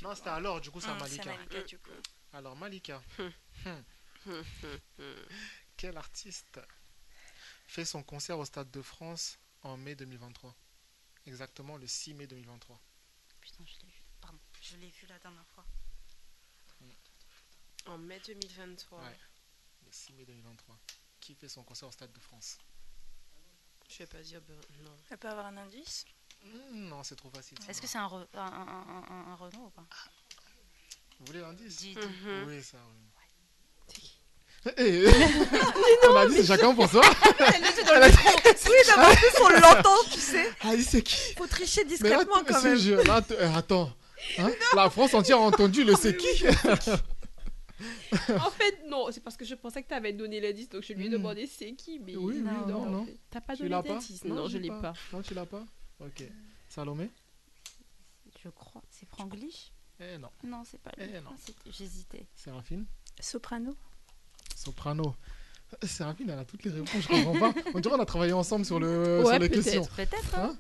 [0.02, 1.26] Non, c'était alors, du coup, c'est à hum, Malika.
[1.32, 1.90] Malika, du coup.
[2.34, 3.02] Alors, Malika.
[4.26, 4.42] Hmm.
[5.78, 6.60] Quel artiste
[7.68, 10.54] fait son concert au Stade de France en mai 2023
[11.28, 12.78] Exactement le 6 mai 2023.
[13.40, 14.02] Putain, je l'ai vu.
[14.20, 15.66] Pardon, je l'ai vu la dernière fois.
[17.86, 19.02] En mai 2023.
[19.02, 19.18] Ouais.
[19.86, 20.78] Le 6 mai 2023.
[21.22, 22.58] Qui fait son concert au Stade de France?
[23.88, 24.42] Je vais pas dire.
[24.42, 24.98] ben, non.
[25.10, 26.04] Elle peut avoir un indice?
[26.44, 27.58] Hmm, Non, c'est trop facile.
[27.70, 29.88] Est-ce que c'est un, re- un, un, un, un- un Renault ou pas?
[31.20, 31.96] Vous voulez l'indice Dis.
[31.96, 32.44] Mhm.
[32.48, 33.04] Oui, ça, oui.
[34.78, 35.06] Eh,
[36.10, 37.02] on a dit c'est chacun pour soi.
[37.40, 38.08] Elle était dans le.
[38.08, 40.50] Oui, d'abord, en plus, on l'entend, tu sais.
[40.62, 42.76] Ah, il c'est qui Faut tricher Mais là, discrètement t- quand même.
[42.78, 43.94] jeu- là, t- euh, attends.
[44.40, 44.50] Hein?
[44.76, 46.28] La France entière a entendu le c'est qui
[48.36, 50.92] En fait, non, c'est parce que je pensais que tu avais donné l'indice, donc je
[50.94, 51.14] lui ai Hmm.
[51.14, 53.06] demandé c'est qui, mais Oui, oui, non, non.
[53.06, 53.16] fait.
[53.30, 54.94] T'as pas donné pas d'indice Non, je l'ai pas.
[55.14, 55.64] Non, tu l'as pas
[56.02, 56.24] Ok.
[56.68, 57.10] Salomé
[58.44, 58.82] Je crois.
[58.90, 60.30] C'est Franglish Eh non.
[60.44, 61.06] Non, c'est pas lui.
[61.16, 61.32] Eh non.
[61.34, 62.26] Ah, J'hésitais.
[62.36, 62.86] Séraphine
[63.20, 63.76] Soprano
[64.56, 65.16] Soprano.
[65.84, 67.54] Séraphine, elle a toutes les réponses, je comprends pas.
[67.74, 69.86] On dirait qu'on a travaillé ensemble sur, le, Ouais, sur les questions.
[69.96, 70.36] Peut-être.
[70.38, 70.56] hein.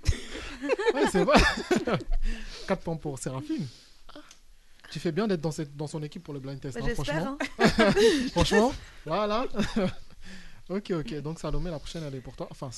[0.93, 1.39] Ouais, c'est vrai.
[2.67, 3.65] 4 points pour Séraphine.
[4.91, 6.93] Tu fais bien d'être dans, cette, dans son équipe pour le blind test, Bah, hein,
[6.93, 7.37] franchement.
[8.31, 8.73] franchement,
[9.05, 9.45] voilà.
[10.69, 11.13] ok, ok.
[11.21, 12.47] Donc Salomé, la prochaine, elle est pour toi.
[12.51, 12.69] Enfin,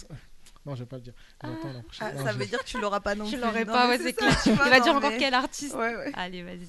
[0.65, 1.13] non, je vais pas le dire.
[1.43, 2.07] J'attends la prochaine.
[2.11, 3.41] Ah, Non, ça je- veut dire que tu l'auras pas non Je plus.
[3.41, 4.39] l'aurais Non, pas, ouais, c'est clair.
[4.43, 6.11] tu Il va dire encore mais- quel artiste Ouais, ouais.
[6.13, 6.67] Allez, vas-y.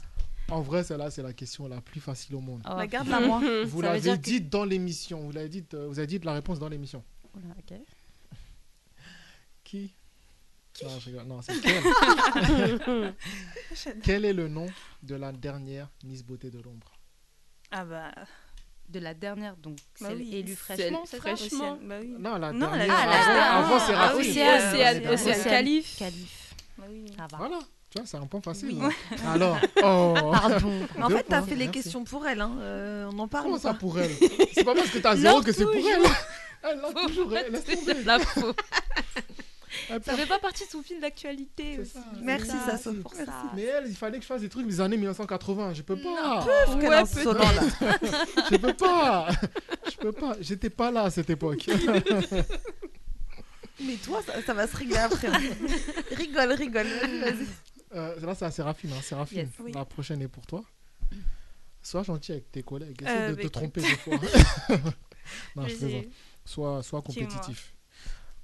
[0.49, 2.63] En vrai, celle-là, c'est la question la plus facile au monde.
[2.65, 3.41] Oh, Bah, garde-la moi.
[3.67, 5.21] Vous l'avez que- dit dans l'émission.
[5.21, 7.05] Vous l'avez dit, euh, vous avez dit la réponse dans l'émission.
[7.35, 7.77] Ok.
[9.65, 9.93] Qui?
[10.83, 11.25] Non, je rigole.
[11.27, 11.83] Non, c'est quel
[14.03, 14.67] Quel est le nom
[15.03, 16.93] de la dernière Miss Beauté de l'ombre?
[17.71, 18.13] Ah bah.
[18.91, 21.79] De la dernière, donc Bah celle oui, élue fraîchement, c'est fraîchement.
[21.83, 22.13] Bah oui.
[22.19, 22.87] Non, la Non, dernière.
[22.89, 23.53] la- Ah, la avant, dernière.
[23.55, 24.17] avant, c'est Ah.
[25.13, 25.45] Océane.
[25.45, 25.97] Calife.
[25.97, 26.55] Calife.
[26.77, 27.05] Bah oui.
[27.17, 27.39] Ça va.
[27.39, 27.59] Voilà,
[27.89, 28.71] tu vois, c'est un point facile.
[28.73, 28.79] Oui.
[28.83, 29.17] hein.
[29.33, 30.15] Alors, oh.
[30.33, 30.73] Pardon.
[31.03, 31.83] En fait, t'as fait les merci.
[31.83, 32.41] questions pour elle.
[32.41, 32.53] Hein.
[32.61, 33.45] euh, on en parle.
[33.45, 34.11] Comment ça pour elle?
[34.55, 36.03] C'est pas parce que t'as zéro que c'est pour elle.
[36.63, 38.03] Elle l'a toujours, elle laisse tomber.
[38.05, 38.53] La faux.
[40.05, 41.91] Ça fait pas partie de son fil d'actualité C'est aussi.
[41.93, 42.05] ça.
[42.23, 43.01] Merci, ça, ça c'est sauve.
[43.01, 43.31] pour Merci.
[43.31, 43.53] ça.
[43.55, 45.75] Mais elle, il fallait que je fasse des trucs des années 1980.
[45.75, 46.47] Je peux pas.
[46.69, 47.05] Quel Ouais, là.
[48.51, 49.29] Je peux pas.
[49.91, 50.37] Je peux pas.
[50.41, 51.69] J'étais pas là à cette époque.
[53.83, 55.29] Mais toi, ça, ça va se régler après.
[56.17, 56.87] rigole, rigole.
[56.87, 57.47] Vas-y.
[57.95, 58.91] Euh, là, c'est à Séraphine.
[58.93, 59.01] Hein.
[59.03, 59.49] Séraphine, Yes.
[59.61, 59.73] Oui.
[59.73, 60.63] la prochaine est pour toi.
[61.83, 63.01] Sois gentil avec tes collègues.
[63.03, 63.53] Essaie Euh, de bah, te écoute.
[63.53, 64.19] tromper des fois.
[65.57, 65.77] non, je Vas-y.
[65.79, 66.05] plaisante.
[66.45, 67.73] Sois, sois compétitif.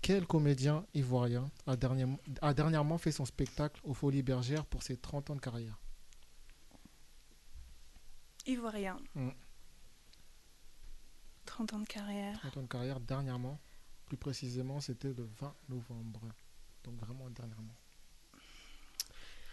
[0.06, 4.96] Quel comédien ivoirien a dernièrement, a dernièrement fait son spectacle aux Folies Bergères pour ses
[4.96, 5.80] 30 ans de carrière?
[8.46, 8.98] Ivoirien.
[9.16, 9.30] Mm.
[11.44, 12.38] 30 ans de carrière.
[12.38, 13.58] 30 ans de carrière dernièrement.
[14.06, 16.20] Plus précisément, c'était le 20 novembre.
[16.84, 17.74] Donc vraiment dernièrement.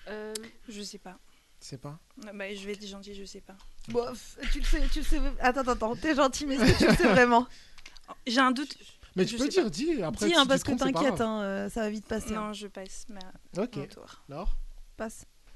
[0.10, 0.36] Euh,
[0.70, 1.18] Je sais pas.
[1.60, 2.00] C'est pas?
[2.24, 3.58] Non, bah, je vais être gentil, je sais pas.
[3.88, 5.20] Bof, tu le sais, tu le sais.
[5.40, 5.96] Attends, attends, attends.
[5.96, 7.48] T'es gentil, mais est-ce que tu le sais vraiment?
[8.28, 8.78] J'ai un doute.
[9.16, 10.02] Mais tu Je peux sais dire, dis.
[10.04, 12.06] Après, Dis, si hein, tu parce te que pas t'inquiète, hein, euh, ça va vite
[12.08, 12.34] passer.
[12.36, 12.48] hein.
[12.48, 13.06] Non, je passe.
[13.10, 13.64] Ma...
[13.64, 13.76] Ok.
[13.78, 14.22] Mon tour.
[14.30, 14.56] Alors
[14.98, 15.26] Passe.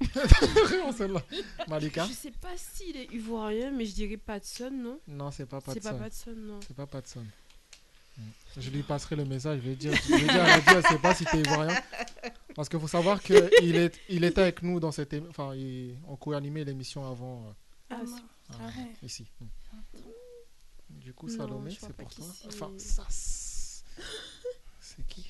[0.64, 1.22] Vraiment celle-là.
[1.66, 5.00] Malika Je sais pas s'il est ivoirien, mais je dirais Patson, non?
[5.08, 5.98] Non, c'est pas C'est pas Patson.
[6.30, 6.60] Patson, non.
[6.66, 7.24] C'est pas Patson.
[8.16, 8.22] Mm.
[8.58, 11.14] Je lui passerai le message, je vais dire, je vais dire à elle sait pas
[11.14, 11.76] si t'es ivoirien.
[12.54, 13.36] Parce qu'il faut savoir qu'il
[13.76, 17.50] est, il était avec nous dans cette émi- enfin, il- on co-animait l'émission avant euh,
[17.90, 18.06] Ah, euh,
[18.52, 18.92] Ah ouais.
[19.02, 19.26] ici.
[19.40, 19.46] Mm.
[20.90, 22.24] Du coup, Non, Salomé, je c'est pas pour toi.
[22.46, 23.04] Enfin, ça,
[24.80, 25.26] c'est c'est qui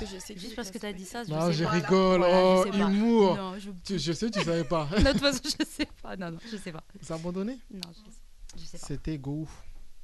[0.00, 1.70] je sais Juste parce que t'as dit ça, je Non, sais je pas.
[1.70, 2.18] rigole.
[2.20, 2.90] Voilà, oh, je sais pas.
[2.90, 3.36] humour.
[3.36, 3.70] Non, je...
[3.84, 4.86] Tu- je sais, tu savais pas.
[4.86, 6.16] de toute façon, je sais pas.
[6.16, 6.84] Non, non, je sais pas.
[7.00, 8.16] C'est abandonné Non, je sais,
[8.58, 8.86] je sais pas.
[8.86, 9.48] C'était Gou.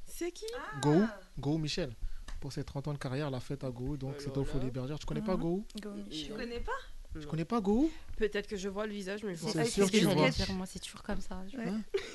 [0.07, 0.47] C'est qui
[0.83, 1.07] Gou,
[1.39, 1.95] Gou Michel.
[2.41, 4.45] Pour ses 30 ans de carrière, la fête à Gou, donc Oh c'était là au
[4.45, 4.71] Folie.
[4.71, 4.99] Bergère.
[4.99, 5.27] Tu connais Mhm.
[5.27, 6.27] pas Gou Go Michel.
[6.29, 6.73] Tu connais pas
[7.21, 9.65] Tu connais pas Gou Peut-être que je vois le visage, mais je C'est pas.
[9.65, 10.31] sûr ce que que tu j'allais vois.
[10.31, 11.43] dire, moi, c'est toujours comme ça.
[11.53, 11.65] Je- Ouais.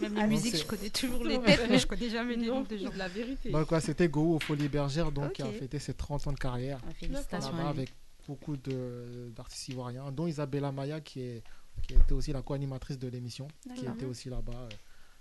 [0.01, 2.47] Même les Ah, musiques, c'est- je connais toujours les têtes, mais je connais jamais les
[2.47, 2.89] noms des gens.
[2.89, 3.49] de la vérité.
[3.51, 6.39] Donc, ouais, c'était Gou au Folie Bergère, donc qui a fêté ses 30 ans de
[6.39, 6.79] carrière.
[6.87, 7.93] Ah, Félicitations avec
[8.27, 11.43] beaucoup de- d'artistes ivoiriens, dont Isabella Maya, qui, est,
[11.87, 14.69] qui était aussi la co-animatrice de l'émission, qui était aussi là-bas euh,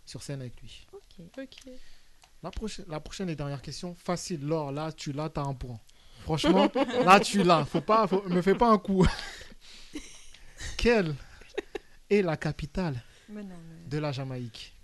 [0.07, 0.86] sur scène avec lui.
[0.93, 1.27] Ok.
[1.39, 1.73] Ok.
[2.43, 4.47] La prochaine, la prochaine et dernière question, facile.
[4.47, 5.78] Laure, là, tu l'as, t'as un point.
[6.23, 6.70] Franchement,
[7.05, 7.65] là, tu l'as.
[7.66, 9.07] Faut pas, faut- me fais pas un coup.
[10.77, 11.15] Quelle
[12.09, 14.74] est la capitale Mais non, mais- de la Jamaïque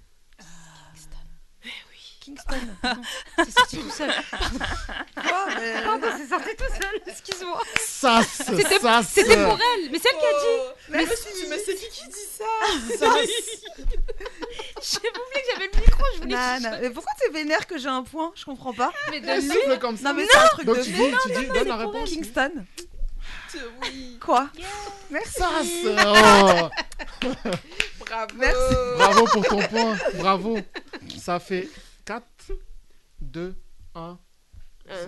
[2.21, 2.57] Kingston.
[3.39, 4.11] C'est sorti tout seul.
[4.33, 4.59] Pardon.
[5.15, 7.01] Quoi mais- Pardon, c'est sorti tout seul.
[7.07, 7.61] Excuse-moi.
[7.81, 10.75] Sas, C'était pour elle, mais c'est elle qui a dit.
[10.89, 12.45] Mais, Mais si, mais c'est qui qui dit ça?
[14.83, 16.35] J'ai oublié que j'avais le micro, je voulais.
[16.35, 16.79] Non, non.
[16.81, 18.33] Mais pourquoi t'es vénère que j'ai un point?
[18.35, 18.93] Je comprends pas.
[19.11, 20.09] Mais Elle souffle comme ça.
[20.13, 22.11] Non, mais c'est un truc Donc de tu dis, tu dis, donne la réponse.
[22.11, 22.51] Kingston.
[23.83, 24.19] Oui.
[24.21, 24.51] Quoi?
[25.11, 25.39] Merci.
[25.39, 25.67] Sas.
[27.25, 27.31] Oh.
[28.01, 28.35] Bravo.
[28.37, 28.75] Merci.
[28.97, 29.97] Bravo pour ton point.
[30.19, 30.59] Bravo.
[31.19, 31.69] Ça fait
[32.05, 32.25] 4,
[33.21, 33.55] 2,
[33.95, 34.19] 1,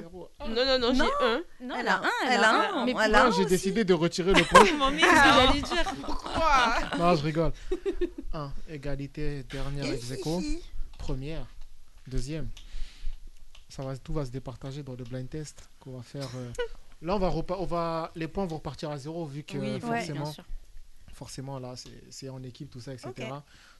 [0.01, 0.31] 0.
[0.40, 1.40] Non, non, non, j'ai un.
[1.60, 3.85] Non, Elle elle a a un, elle a un, Mais elle a un J'ai décidé
[3.85, 4.65] de retirer le point?
[4.65, 5.94] C'est ce que j'allais dire.
[6.05, 6.74] Pourquoi?
[6.98, 7.52] Non, je rigole.
[8.32, 8.52] 1.
[8.70, 10.43] Égalité, dernière ex aequo.
[10.98, 11.47] Première.
[12.06, 12.48] Deuxième.
[13.69, 16.28] Ça va, tout va se départager dans le blind test qu'on va faire.
[16.36, 16.51] euh.
[17.03, 19.79] Là, on va, repa- on va, les points vont repartir à zéro vu que Oui,
[19.81, 20.45] forcément, bien sûr.
[21.12, 21.75] forcément là,
[22.11, 23.12] c'est- en équipe, tout ça, etc.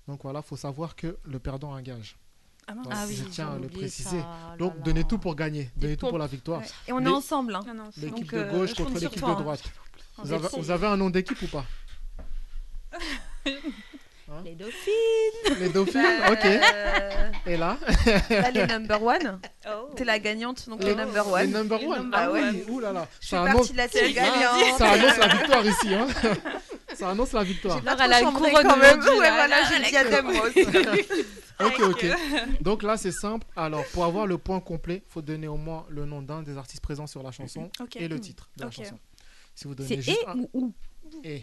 [0.07, 2.17] Donc voilà, faut savoir que le perdant engage.
[2.67, 2.75] Ah.
[2.75, 4.21] Donc, Ah oui, je tiens à le préciser.
[4.21, 5.07] ça, Donc là, donnez là.
[5.09, 6.61] tout pour gagner, donnez tout pour la victoire.
[6.61, 6.67] Ouais.
[6.87, 7.55] Et on est Les- ensemble.
[7.55, 7.65] hein.
[7.97, 9.63] L'équipe Donc, de euh, gauche contre l'équipe de droite.
[10.19, 11.65] Avez, vous avez un nom d'équipe ou pas?
[14.45, 15.59] Les dauphines.
[15.59, 16.45] Les dauphines Ok.
[16.45, 17.79] Euh, Et là
[18.31, 19.41] Là, les number one.
[19.67, 19.89] Oh.
[19.97, 21.47] T'es la gagnante, donc les, Les- number Les one.
[21.47, 21.81] Les number
[22.13, 22.41] Ah one.
[22.55, 23.09] oui, ouh là là.
[23.21, 24.79] Je Ça fais annonce, partie de la team gagnante.
[24.79, 25.95] ça annonce la victoire ici.
[25.95, 26.07] Hein.
[26.95, 27.81] Ça annonce la victoire.
[27.83, 29.01] J'ai elle a une couronne quand même.
[29.01, 29.13] Ouais, là.
[29.31, 31.23] voilà, Là, j'ai le diadème aussi.
[31.61, 32.07] Ok, ok.
[32.61, 33.45] Donc là, c'est simple.
[33.57, 36.57] Alors, pour avoir le point complet, il faut donner au moins le nom d'un des
[36.57, 37.97] artistes présents sur la chanson Ok.
[37.97, 38.97] et le titre de la chanson.
[39.57, 40.37] Si vous C'est donnez juste et un...
[40.39, 40.73] ou ou
[41.25, 41.43] Et.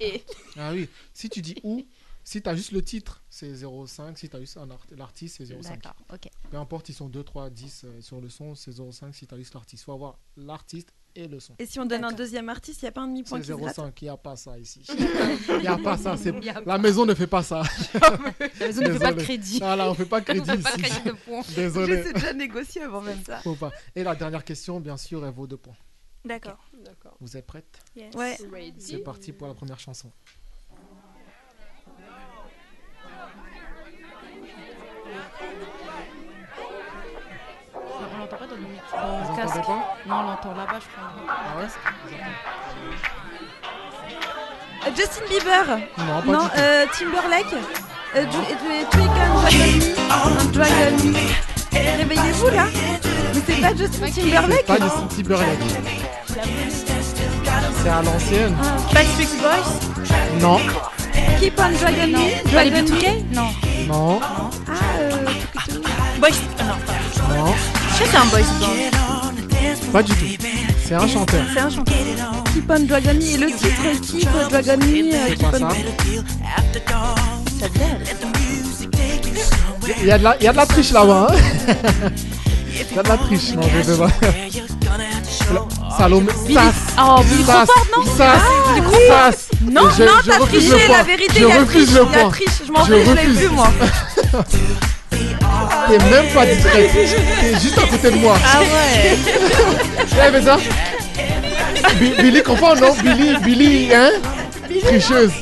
[0.00, 0.24] Et.
[0.58, 0.88] Ah oui.
[1.12, 1.84] Si tu dis ou,
[2.24, 4.16] si tu as juste le titre, c'est 0,5.
[4.16, 5.62] Si tu as juste un art- l'artiste, c'est 0,5.
[5.62, 6.28] D'accord, ok.
[6.50, 9.34] Peu importe, ils sont 2, 3, 10 euh, sur le son, c'est 0,5 si tu
[9.34, 9.82] as juste l'artiste.
[9.82, 11.54] Il faut avoir l'artiste et le son.
[11.58, 13.48] Et si on donne un deuxième artiste, il n'y a pas un demi-point C'est qui
[13.48, 14.82] se gratte 0,5, il n'y a pas ça ici.
[15.48, 16.14] Il n'y a pas ça.
[16.16, 17.62] y a La maison ne fait pas ça.
[18.60, 19.58] La maison ne fait pas de crédit.
[19.58, 21.42] Voilà, on ne fait pas de On crédit fait pas de crédit de points.
[21.54, 21.96] Désolé.
[21.96, 23.40] J'essaie déjà négocier avant même ça.
[23.40, 23.72] Faut pas.
[23.94, 25.76] Et la dernière question, bien sûr, elle vaut deux points.
[26.24, 26.64] D'accord.
[26.84, 27.16] D'accord.
[27.20, 27.80] Vous êtes prête?
[27.96, 28.14] Yes.
[28.14, 28.38] Ouais.
[28.78, 30.10] C'est parti pour la première chanson.
[37.74, 38.96] On l'entend pas dans le micro.
[39.24, 39.56] Vous casque.
[40.06, 41.10] Non, on l'entend là-bas, je crois.
[41.28, 41.68] Ah ouais
[44.84, 45.66] Euh, Justin Bieber.
[45.98, 46.56] Non, pas Non, du tout.
[46.58, 47.54] euh, Timberlake.
[48.16, 49.30] Euh, Dragon.
[50.52, 51.12] Dragon Me.
[51.72, 52.64] Réveillez-vous là.
[53.34, 55.58] Mais c'est pas Justin Timberlake Pas Justin Timberlake.
[57.82, 58.56] C'est à l'ancienne
[58.92, 60.58] Backstreet Boys Non.
[61.42, 62.50] Keep on Dragon Me.
[62.52, 62.82] Dragon Me.
[62.82, 63.48] B2K Non.
[63.88, 64.20] Non.
[64.22, 65.10] Ah, euh,
[66.20, 66.28] Boys.
[66.60, 67.54] ah non, Non.
[67.90, 69.92] je sais que c'est un boys band.
[69.92, 70.26] Pas du tout.
[70.86, 71.44] C'est un chanteur.
[71.52, 71.96] c'est un chanteur.
[72.54, 73.22] Keep on Dragon Me.
[73.34, 73.82] Et le titre
[74.12, 75.12] Keep on Dragon Me.
[75.12, 75.58] euh, C'est Keep on...
[75.58, 75.68] ça.
[77.60, 78.88] Ça te dit,
[80.02, 81.26] Il y a de la, il y a de la triche là-bas.
[81.30, 81.34] hein.
[82.74, 83.52] Il y a de la triche.
[83.54, 84.08] Non, je vais pas.
[85.98, 86.32] Salomé.
[86.52, 86.74] Sas.
[86.98, 87.66] Oh, Sas.
[87.66, 88.40] Crawford, non Sas.
[89.08, 89.48] Sas.
[89.62, 92.30] Non, Je- non, t'as triché, la vérité, Je refuse le point.
[92.66, 93.68] Je m'en vais, je l'ai vu moi.
[95.88, 96.90] T'es même pas discrète.
[96.92, 98.36] T'es juste à côté de moi.
[98.44, 99.18] Ah ouais.
[100.38, 100.56] Eh, ça
[101.98, 102.94] Bi- Billy Crawford, non?
[103.02, 104.10] Billy, Billy, hein?
[104.86, 105.32] Tricheuse.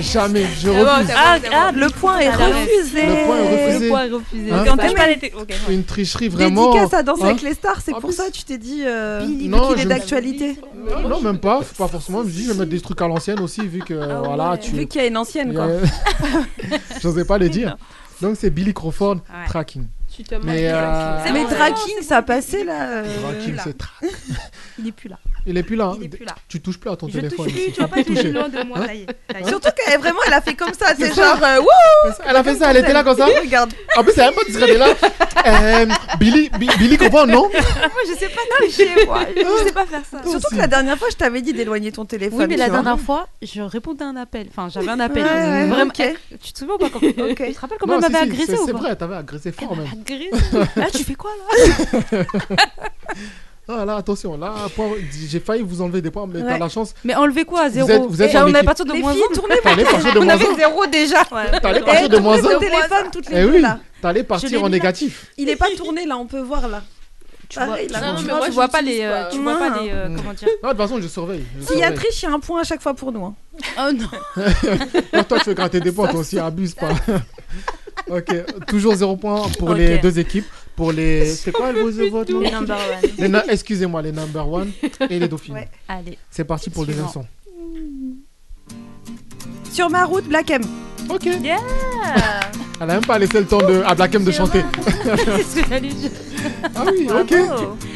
[0.00, 1.10] Jamais, je refuse.
[1.16, 2.54] Ah, ah, Le point est l'arrête.
[2.54, 3.06] refusé.
[3.06, 3.84] Le point est refusé.
[3.84, 4.52] Le point est refusé.
[4.52, 5.18] Hein on pas même.
[5.20, 5.32] les...
[5.40, 5.54] Ok.
[5.70, 6.72] Une tricherie vraiment.
[6.72, 9.26] Dédicace à Danser hein avec les stars, c'est pour ça que tu t'es dit euh,
[9.26, 10.56] Non, qu'il est d'actualité.
[11.02, 11.60] Non, non, même pas.
[11.76, 12.22] Pas forcément.
[12.22, 14.50] Je me dis, je vais mettre des trucs à l'ancienne aussi, vu que Ah voilà,
[14.52, 14.58] ouais.
[14.58, 14.70] tu.
[14.72, 15.66] Vu qu'il y a une ancienne quoi.
[17.02, 17.76] J'osais pas le dire.
[18.20, 19.46] Donc c'est Billy Crawford, Ouais.
[19.48, 19.84] Tracking.
[20.14, 22.88] Tu te Mais, euh, Mais Draking, ça a passé là.
[22.88, 24.10] euh, Tracking, c'est tra-
[24.78, 25.18] Il est plus là.
[25.46, 25.86] Il est plus là.
[25.86, 25.96] hein.
[25.98, 26.34] Il est plus là.
[26.48, 27.46] Tu touches plus à ton Je téléphone.
[27.46, 27.62] touche ici.
[27.64, 28.32] plus, tu vas Faut pas toucher toucher.
[28.32, 28.78] loin de moi.
[28.80, 29.06] Hein Ça y est.
[29.32, 29.48] ça y est.
[29.48, 32.54] Surtout qu'elle vraiment, elle a fait comme ça, c'est genre euh, wouh Elle a fait
[32.56, 33.26] ça, elle était là comme ça.
[33.42, 33.72] Regarde.
[33.96, 34.66] En plus, c'est même pas discret.
[34.68, 34.88] Elle est là.
[35.46, 35.86] Euh,
[36.18, 39.20] Billy, Bi- Billy Crawford, non Moi, je sais pas tricher, moi.
[39.34, 40.22] Je sais pas faire ça.
[40.22, 40.54] Surtout aussi.
[40.54, 42.40] que la dernière fois, je t'avais dit d'éloigner ton téléphone.
[42.40, 42.82] Oui, mais la vois.
[42.82, 44.48] dernière fois, je répondais à un appel.
[44.50, 45.22] Enfin, j'avais un appel.
[45.24, 45.84] Ouais, Vraiment.
[45.90, 46.14] ok.
[46.42, 46.98] Tu te souviens ou pas quand...
[47.00, 49.86] Tu te rappelles comment Non, elle m'avait si, agressé c'est- vrai, t'avais agressé fort même.
[49.92, 50.30] Agressé
[50.76, 51.30] Là, tu fais quoi
[52.12, 52.24] là?
[53.70, 54.96] Ah là, attention, là, point-
[55.28, 56.48] j'ai failli vous enlever des points, mais Ouais.
[56.48, 56.94] t'as la chance.
[57.04, 58.92] Mais enlevez quoi à Vous zéro êtes- vous êtes Et en On est partir de
[58.94, 59.34] Les moins filles, un.
[59.34, 60.56] tournez T'allais partir de On moins avait un.
[60.56, 61.24] zéro déjà.
[61.24, 62.58] T'allais Eh, partir de moins un.
[62.58, 63.78] téléphones toutes les Eh deux oui, là.
[64.00, 65.26] t'allais l'ai partir en négatif.
[65.36, 66.82] Il est pas tourné là, on peut voir là.
[67.50, 67.88] Tu vois, Pareil.
[67.92, 69.30] Non, mais vois, moi, tu je vois pas les, euh, pas.
[69.30, 69.82] tu vois pas Non.
[69.82, 70.16] les, euh, Mm.
[70.16, 71.44] comment dire Non, de toute façon, je surveille.
[71.66, 73.24] S'il y a triche, il y a un point à chaque fois pour nous.
[73.24, 73.34] hein.
[73.78, 74.06] Oh non.
[75.12, 76.88] Toi, toi, tu veux gratter des points, toi aussi, abuse pas.
[78.10, 78.32] Ok,
[78.66, 80.46] toujours 0 points pour les deux équipes.
[80.78, 81.26] Pour les.
[81.34, 83.10] C'est quoi vos votes Les number one.
[83.18, 84.70] Les na- Excusez-moi, les number one
[85.10, 85.54] et les dauphines.
[85.54, 85.68] Ouais.
[85.88, 86.16] Allez.
[86.30, 87.24] C'est parti pour le deuxième son.
[89.72, 90.62] Sur ma route, Black M.
[91.10, 91.24] Ok.
[91.42, 91.56] Yeah
[92.80, 94.62] Elle a même pas laissé le temps de, à Black M de chanter.
[95.26, 96.10] C'est ce que j'allais dire.
[96.76, 97.34] Ah oui, ok.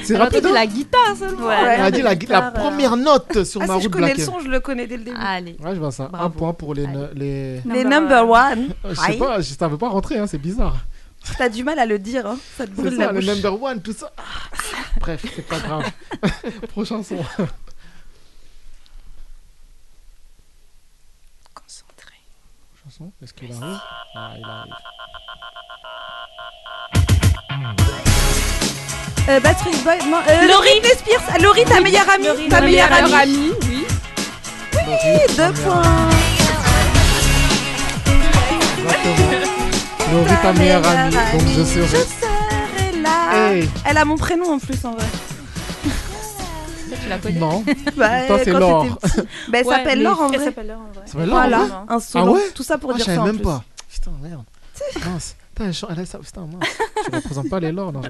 [0.03, 0.41] C'est Elle a rapide.
[0.43, 1.47] dit hein la guitare seulement.
[1.47, 1.55] Ouais.
[1.77, 2.59] Elle a dit la, guitare, euh.
[2.59, 4.29] première note sur Ah, ma si je route connais Black le M.
[4.29, 5.17] son, je le connais dès le début.
[5.21, 5.57] Allez.
[5.63, 6.11] Ouais, je vois ça.
[6.13, 6.87] Un point pour les.
[7.15, 7.61] les...
[7.65, 8.71] Les number one.
[8.91, 10.77] Je sais pas, je- ça veut pas rentrer, hein, c'est bizarre.
[11.39, 12.37] T'as du mal à le dire, hein.
[12.57, 13.27] ça te brûle ça, la le bouche.
[13.29, 14.13] number one, tout ça.
[15.01, 15.91] Bref, c'est pas grave.
[16.73, 17.17] Prochain son.
[21.55, 22.15] Concentré.
[22.85, 23.81] Chanson, est-ce qu'il arrive?
[24.15, 24.75] Ah, il arrive.
[29.29, 30.83] Euh, Backstreet Boy, non, euh, Laurie.
[30.83, 33.35] Spears, Ah, Laurie, ta meilleure amie, Laurie, ta meilleure Meilleur amie.
[33.37, 33.85] ami, oui.
[34.75, 36.11] Oui, deux points.
[38.85, 39.52] Exactement.
[40.13, 41.87] Laurie, ta meilleure amie, donc je serai.
[41.87, 43.51] Je serai là.
[43.53, 43.69] Hey.
[43.87, 45.07] Elle a mon prénom en plus en vrai.
[47.03, 47.65] Tu la connais Non.
[47.97, 48.85] Bah, Toi, c'est Laure.
[48.85, 50.45] Bah, elle Ouais, s'appelle mais Laure en Elle vrai.
[50.45, 51.03] s'appelle Laure en vrai.
[51.07, 52.35] Ça Laure, Voilà, en vrai un Ah solo.
[52.35, 53.45] ouais Tout ça pour Ah, dire je savais ça même plus.
[53.45, 53.65] pas.
[53.93, 54.45] Putain, merde.
[55.07, 55.37] Mince.
[55.55, 56.19] Putain, elle, a ça.
[56.19, 56.69] Putain, mince.
[57.05, 57.93] Tu représentes pas les lords.
[57.93, 58.09] Non, je...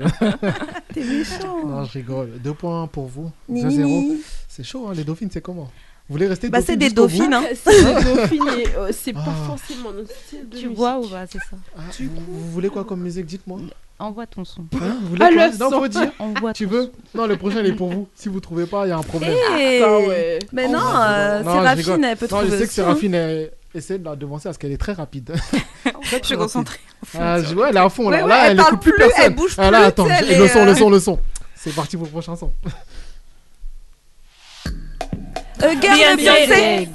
[0.94, 1.64] T'es méchant.
[1.66, 2.32] non, je rigole.
[2.42, 3.30] Deux points pour vous.
[3.48, 3.68] Ni, 2-0.
[3.68, 4.20] ni, ni.
[4.48, 5.70] C'est chaud, hein, les dauphines, c'est comment?
[6.12, 7.42] Vous voulez rester Bah, c'est des dauphines, hein.
[7.64, 9.46] C'est des dauphines et euh, c'est pas Ah.
[9.46, 10.76] forcément notre style de Tu musique.
[10.76, 11.56] vois ou pas, c'est ça.
[11.74, 13.60] Ah, vous, vous voulez quoi comme musique Dites-moi.
[13.98, 14.60] Envoie ton son.
[14.74, 15.78] Hein, vous voulez Ah, quoi le Non, son.
[15.80, 16.12] faut dire.
[16.18, 18.08] Envoie Tu ton veux Non, le prochain, il est pour vous.
[18.14, 19.32] Si vous trouvez pas, il y a un problème.
[19.58, 19.80] Eh.
[19.82, 20.38] Ah ouais.
[20.52, 21.50] Mais non, Non, euh, je.
[21.50, 22.84] Séraphine, elle peut Non, je trouver sais que aussi, hein.
[22.84, 25.32] Séraphine elle essaie de la devancer parce qu'elle est très rapide.
[26.02, 26.78] Je suis concentrée.
[27.18, 28.26] Ah, je vois, elle est à fond là.
[28.26, 29.24] Ouais, elle elle parle écoute plus plus, personne.
[29.24, 31.18] elle bouge Ah, là, plus, attends, le son, euh, le son, le son.
[31.54, 32.52] C'est parti pour le prochain son.
[35.62, 36.88] Euh, Girl de Beyoncé.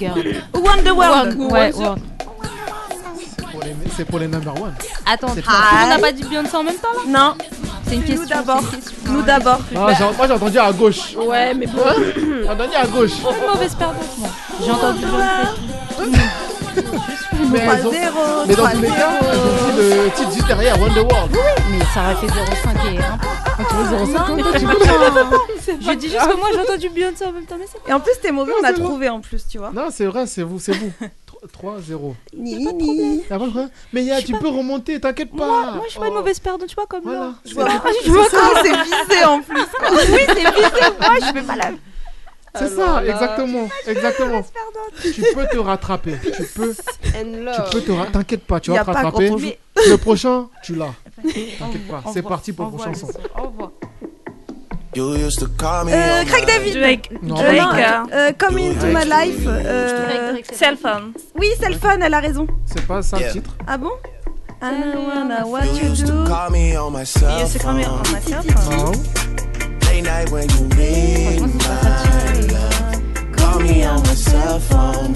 [0.54, 1.38] Wonderworld.
[1.40, 1.72] Ouais,
[3.64, 4.72] les- C'est pour les number one.
[5.06, 7.00] Attends, pas- monde n'a pas dit Beyoncé en même temps là?
[7.08, 7.34] Non,
[7.86, 8.26] C'est une nous question.
[8.28, 8.62] d'abord.
[9.06, 9.58] Nous d'abord.
[9.76, 11.14] Ah, j'ai- moi j'ai entendu à gauche.
[11.16, 11.82] Ouais, mais bon.
[12.14, 13.12] J'ai entendu à gauche.
[13.18, 14.28] Une mauvaise perdante, moi.
[14.64, 16.18] J'ai entendu Beyoncé.
[17.50, 18.46] Mais, elles ont- 3-0.
[18.46, 21.30] mais dans tous les cas, dit le titre juste derrière, Wonderworld.
[21.70, 23.30] Mais ça aurait fait 0,5 et 1 point.
[23.46, 27.24] Ah, tu veux 0,50 toi, tu veux Je dis juste que moi j'ai entendu Beyoncé
[27.26, 29.58] en même temps, mais Et en plus, t'es mauvais, on a trouvé en plus, tu
[29.58, 29.70] vois.
[29.72, 30.90] Non, c'est vrai, c'est vous, c'est vous.
[31.62, 32.14] 3-0.
[32.36, 33.70] Ni, problème.
[33.92, 35.46] Mais Y'a, tu peux remonter, t'inquiète pas.
[35.46, 36.16] Moi, moi je suis pas une Oh.
[36.18, 37.20] mauvaise perdante, tu vois, comme Voilà.
[37.20, 37.32] là.
[37.44, 39.64] Je vois, C'est- je vois comment c'est visé en plus.
[39.78, 39.88] quoi.
[39.92, 40.42] Oui, c'est visé,
[41.00, 41.70] moi je fais pas la.
[42.58, 44.44] C'est ça, exactement, exactement.
[45.02, 46.14] Tu peux te rattraper.
[46.36, 49.30] Tu peux, tu peux te ra- T'inquiète pas, tu vas te rattraper.
[49.88, 50.94] Le prochain, tu l'as.
[51.22, 52.02] T'inquiète pas.
[52.12, 53.06] C'est parti pour le prochain son.
[53.38, 53.70] Au revoir.
[54.96, 56.74] You used to call me Euh, on Craig David.
[56.74, 57.10] Drake.
[57.22, 57.60] Non, Drake.
[57.60, 59.44] non, euh, euh, Come into my life.
[59.46, 61.12] euh, Cell phone.
[61.38, 62.46] Oui, le fun, elle a raison.
[62.64, 63.32] C'est pas ça le Yeah.
[63.32, 63.50] titre?
[63.66, 63.90] Ah bon?
[64.60, 66.24] I don't wanna what You you used to do.
[66.28, 68.92] call me on my cell phone.
[69.98, 71.48] Late night when you need my
[72.54, 73.02] love.
[73.36, 75.12] Call me on my cell phone.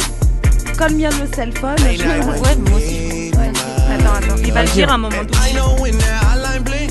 [0.77, 1.77] Call me on the cell phone.
[1.85, 2.99] Late Je- night when Ouais, you moi aussi.
[2.99, 4.43] need my Attends, attends.
[4.45, 5.39] Il va le dire à un moment donné.
[5.49, 6.91] I know when that hotline bling.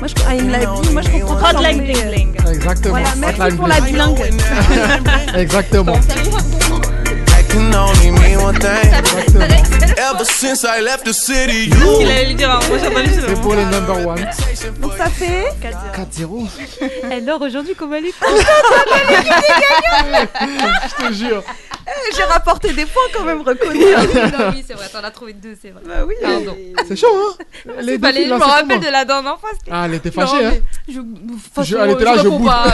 [0.00, 0.90] Moi, je, ah, il me l'a dit.
[0.90, 1.50] Moi, je comprends pas.
[1.50, 1.94] Hotline l'anglais.
[1.94, 2.54] bling bling.
[2.54, 2.90] Exactement.
[2.98, 3.96] Voilà, merci Hotline pour la Bling.
[3.96, 4.02] that
[7.50, 8.90] can only mean one thing.
[9.96, 12.60] Ever since I left the city, Il you allait le dire, hein.
[12.68, 12.90] moi j'ai.
[13.20, 14.26] C'est pour les number one.
[14.80, 15.44] Donc, ça fait.
[15.62, 16.48] 4-0.
[17.10, 18.14] Elle dort aujourd'hui comme elle est.
[21.00, 21.42] Je te jure.
[21.86, 23.82] Eh, J'ai rapporté des points quand même reconnus.
[23.82, 25.82] non, oui, c'est vrai, t'en as trouvé deux, c'est vrai.
[25.84, 26.14] bah oui.
[26.22, 26.56] Pardon.
[26.86, 27.34] C'est chaud, hein
[27.80, 29.50] Les deux Fallait- filles, je me rappelle comment de la dernière fois.
[29.58, 30.52] c'était- Ah, elle était Non, fâchée, hein
[30.86, 31.00] mais Je,
[31.64, 32.46] Je- Elle était là, je boude.
[32.46, 32.64] pas.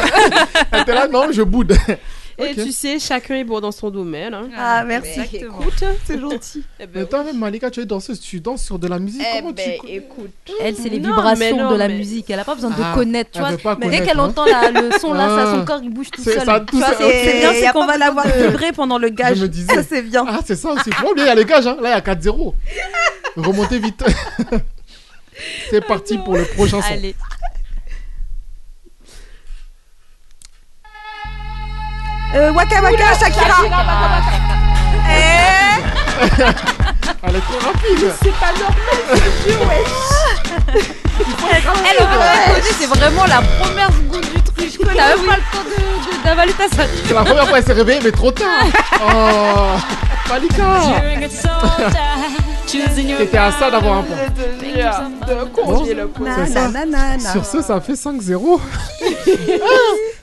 [0.72, 1.76] Elle était là, non, je boude.
[2.38, 4.34] Et tu sais, chacun est bon dans son domaine.
[4.34, 4.48] hein.
[4.56, 5.20] Ah, merci.
[5.20, 5.60] Exactement.
[5.60, 6.62] Écoute, C'est gentil.
[6.80, 9.22] eh ben, Mais toi-même, Malika, tu es danseuse, tu danses sur de la musique.
[9.24, 9.90] eh Comment ben, tu.
[9.90, 10.30] écoute.
[10.60, 12.28] Elle, c'est les Non, vibrations non, de la mais- musique.
[12.28, 13.76] Elle a pas besoin de Ah, connaître, tu vois.
[13.80, 14.24] Mais dès qu'elle hein.
[14.24, 15.54] entend la- le son là, ça, Ah.
[15.58, 16.44] son corps il bouge tout C'est seul.
[16.46, 19.38] c'est bien, c'est qu'on va l'avoir vibré pendant le gage.
[19.38, 19.74] Je me disais.
[19.74, 20.24] Ça, c'est bien.
[20.28, 20.90] Ah, c'est ça aussi.
[20.90, 21.76] Pas oublier, il y a les gages, hein.
[21.80, 22.54] Là, il y a 4-0.
[23.36, 24.04] Remontez vite.
[25.70, 26.92] c'est parti pour le prochain son.
[26.92, 27.14] Allez.
[32.36, 33.56] Euh, Waka Waka, Shakira.
[37.22, 38.12] Elle est trop rapide.
[38.22, 39.94] C'est pas normal, ce jeu, wesh.
[41.50, 42.06] Elle, en
[42.62, 44.78] fait, c'est vraiment la première seconde du truc.
[44.94, 45.64] T'as même pas le temps
[46.24, 46.90] d'avaler ta salle.
[47.06, 48.46] C'est la première fois qu'elle s'est réveillée, mais trop tard.
[49.00, 49.78] Oh,
[50.28, 50.64] Malika.
[52.66, 54.16] T'étais à ça d'avoir un point.
[56.46, 56.70] C'est ça.
[57.32, 58.60] Sur ce, ça fait 5-0.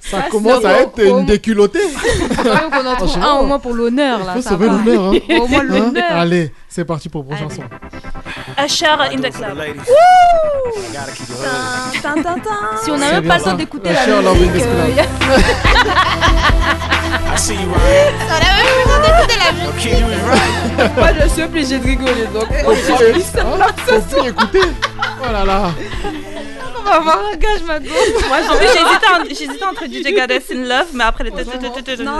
[0.02, 1.20] ça Ça, commence à être bon.
[1.20, 1.80] une déculottée.
[1.80, 4.34] Faut quand même qu'on en trouve Franchement, un au moins pour l'honneur là.
[4.36, 4.74] Faut ça sauver va.
[4.74, 5.14] l'honneur.
[5.14, 5.38] Hein.
[5.42, 6.04] Au moins Hein l'honneur.
[6.12, 7.56] Allez, c'est parti pour le prochain Allez.
[7.56, 8.66] son.
[8.66, 9.58] Usher in the club.
[12.02, 12.78] Tin, tin, tin.
[12.84, 15.04] Si on n'a même pas le temps d'écouter la musique, the euh, a-
[17.36, 18.16] I see you right.
[18.28, 20.96] on a même pas le temps d'écouter la musique.
[20.98, 22.48] Moi, je suis obligée de rigoler, donc.
[22.64, 24.62] Faut plus, hein, écouter.
[25.22, 25.72] Oh là là.
[26.80, 27.92] On va avoir un gage maintenant.
[28.28, 31.30] Moi, j'ai- j'hésitais en- j'hésitais entre DJ Goddess in Love, mais après le.
[32.04, 32.20] Non,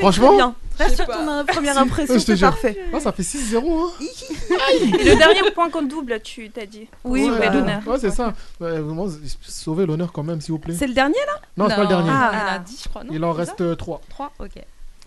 [0.00, 0.54] Franchement, bien.
[0.78, 2.50] Reste sur ton euh, première impression, je te c'est jure.
[2.50, 2.78] parfait.
[2.92, 3.56] Non, ça fait 6-0.
[3.58, 3.90] Hein.
[5.00, 6.86] Et le dernier point qu'on double, tu t'as dit.
[7.04, 7.50] Oui, ouais.
[7.52, 7.80] l'honneur.
[7.86, 8.32] Ouais, c'est ça.
[8.60, 9.06] Ouais, vraiment,
[9.42, 10.74] sauver l'honneur quand même, s'il vous plaît.
[10.78, 11.40] C'est le dernier là?
[11.56, 12.10] Non, c'est pas le dernier.
[12.12, 12.30] Ah.
[12.32, 14.00] Il a 10, je crois, non Il en reste 3.
[14.10, 14.50] 3, ok.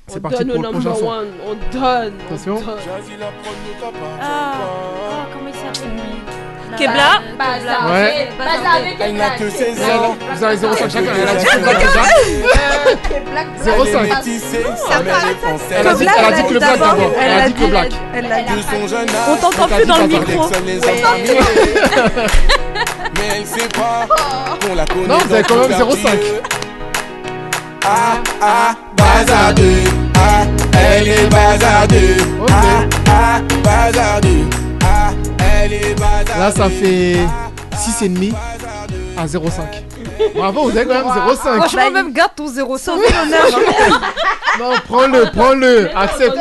[0.07, 1.07] C'est On parti donne pour au le number prochain son.
[1.11, 2.13] one, on donne.
[2.19, 2.55] on Attention.
[2.55, 2.79] donne.
[4.19, 6.40] Ah, oh, comment il s'appelle
[6.77, 7.21] Kebla.
[7.91, 8.29] Ouais.
[8.99, 10.05] Elle n'a que 16 Zéro.
[10.05, 10.17] ans.
[10.35, 11.11] Vous avez 0,5 chacun.
[11.21, 13.71] Elle a dit que Black déjà.
[13.71, 13.95] 0,5.
[15.71, 17.11] Elle a dit, elle a dit que le Black d'abord.
[17.19, 17.91] Elle a dit que le Black.
[18.13, 18.53] Elle l'a dit.
[18.55, 20.49] De son jeune âge, On t'entend plus dit dans le micro.
[23.17, 24.07] Mais elle sait pas
[24.65, 26.03] qu'on la connaît Non, vous avez quand même quartier.
[26.03, 26.09] 0,5.
[27.83, 29.83] Ah, ah, bazardeux.
[30.15, 30.43] Ah,
[30.77, 32.17] elle est bazardeux.
[32.49, 34.45] Ah, ah, bazardeux.
[35.67, 37.17] Là, ça fait
[37.73, 38.33] 6,5
[39.17, 39.61] à 0,5.
[40.35, 41.37] Bravo, vous avez quand même 0,5.
[41.57, 43.45] Franchement, même garde ton 0 Sauver l'honneur.
[43.45, 44.01] hein.
[44.59, 45.95] Non, prends-le, prends-le.
[45.95, 46.37] Accepte.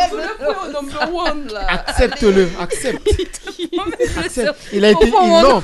[1.68, 2.48] Accepte-le.
[2.60, 3.08] Accepte.
[4.24, 4.56] Accepte.
[4.72, 5.10] Il a été.
[5.10, 5.62] non.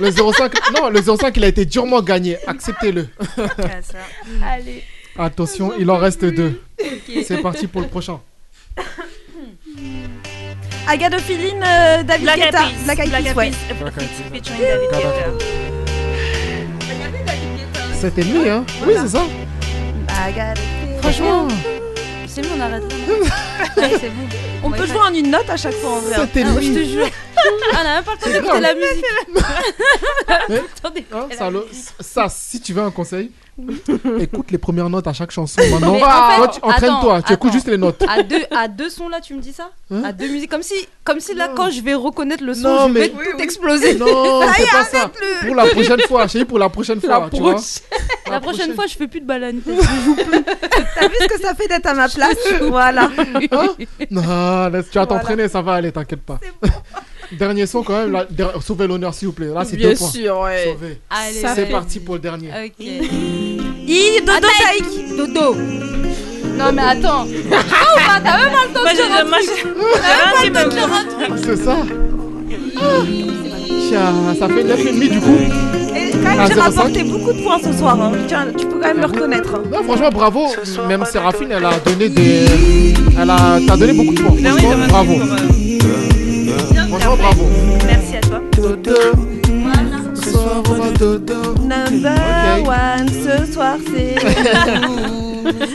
[0.00, 2.36] Le 0,5, non, le 0,5, il a été durement gagné.
[2.46, 3.08] Acceptez-le.
[4.44, 4.82] Allez.
[5.18, 6.60] Attention, il en reste deux.
[7.24, 8.20] C'est parti pour le prochain.
[10.88, 12.58] Agadophiline, euh, David Black Guetta.
[12.58, 12.84] Peas.
[12.84, 13.50] Black Eyed Peas, ouais.
[18.00, 19.22] C'était lui, hein Oui, c'est ça.
[20.24, 20.98] Agadophiline.
[21.02, 21.48] Franchement,
[22.26, 22.96] c'est bon, on arrête là.
[23.76, 24.22] Ouais, c'est bon.
[24.62, 26.14] On peut jouer en une note à chaque fois en vrai.
[26.16, 26.26] hein.
[26.32, 26.90] C'était Ah, je te lui.
[26.90, 27.08] jure.
[27.36, 27.40] Ah,
[27.72, 28.60] on a même pas le temps d'écouter grave.
[28.62, 29.04] la musique.
[30.48, 31.04] Mais, Attendez.
[31.12, 31.50] hein, ça,
[32.00, 33.30] ça, si tu veux un conseil,
[34.20, 35.60] écoute les premières notes à chaque chanson.
[35.70, 38.04] Maintenant, Mais en fait, Toi, tu- entraîne-toi, attends, tu écoutes juste les notes.
[38.08, 39.70] À deux, à deux sons là, tu me dis ça?
[39.90, 40.02] Hein?
[40.04, 40.50] À deux musiques.
[40.50, 40.74] Comme si,
[41.04, 43.94] comme si là, quand je vais reconnaître le son, Non, je mais- vais tout exploser.
[43.94, 45.10] Non, c'est pas ça.
[45.46, 47.56] Pour la prochaine fois, chérie, pour la prochaine La fois, tu vois.
[48.30, 49.56] La, prochaine fois, je fais plus de balade.
[49.64, 52.36] T'as vu ce que ça fait d'être à ma place?
[52.62, 53.10] Voilà.
[53.52, 53.68] Hein?
[54.10, 55.06] Non, laisse, tu vas Voilà.
[55.06, 56.38] t'entraîner, ça va aller, t'inquiète pas.
[57.32, 59.48] Dernier son quand même, là, der- sauvez l'honneur s'il vous plaît.
[59.52, 60.08] Là, c'est Bien deux points.
[60.08, 60.64] sûr, ouais.
[60.72, 60.98] Sauvé.
[61.10, 62.48] Allez, C'est parti pour le dernier.
[62.48, 62.86] Ok.
[63.88, 65.16] I, Dodo Taïk.
[65.16, 65.54] Dodo.
[66.58, 67.26] Non, mais attends.
[67.52, 69.50] Ah ou pas T'as même pas le temps de j'ai- dire un moi, truc.
[69.56, 71.44] j'ai- T'as même pas le temps de.
[71.44, 71.76] C'est ça.
[73.88, 75.36] Tiens, ça fait 9,5 du coup.
[75.94, 76.60] Et quand même, Ah, j'ai 0,5.
[76.60, 78.00] rapporté beaucoup de points ce soir.
[78.00, 78.12] hein.
[78.28, 79.54] Tiens, tu peux quand même le reconnaître.
[79.54, 79.62] hein.
[79.72, 80.46] Non, franchement, bravo.
[80.88, 82.44] Même Séraphine, elle a donné des.
[83.20, 83.58] Elle a.
[83.66, 84.36] T'as donné beaucoup de points.
[84.50, 85.14] Franchement, m'a bravo.
[86.88, 87.46] Franchement, bravo.
[87.86, 88.40] Merci à toi.
[88.56, 88.94] Dodo.
[90.14, 91.54] Ce soir, on va dodo.
[91.62, 94.16] Number one, ce soir, c'est.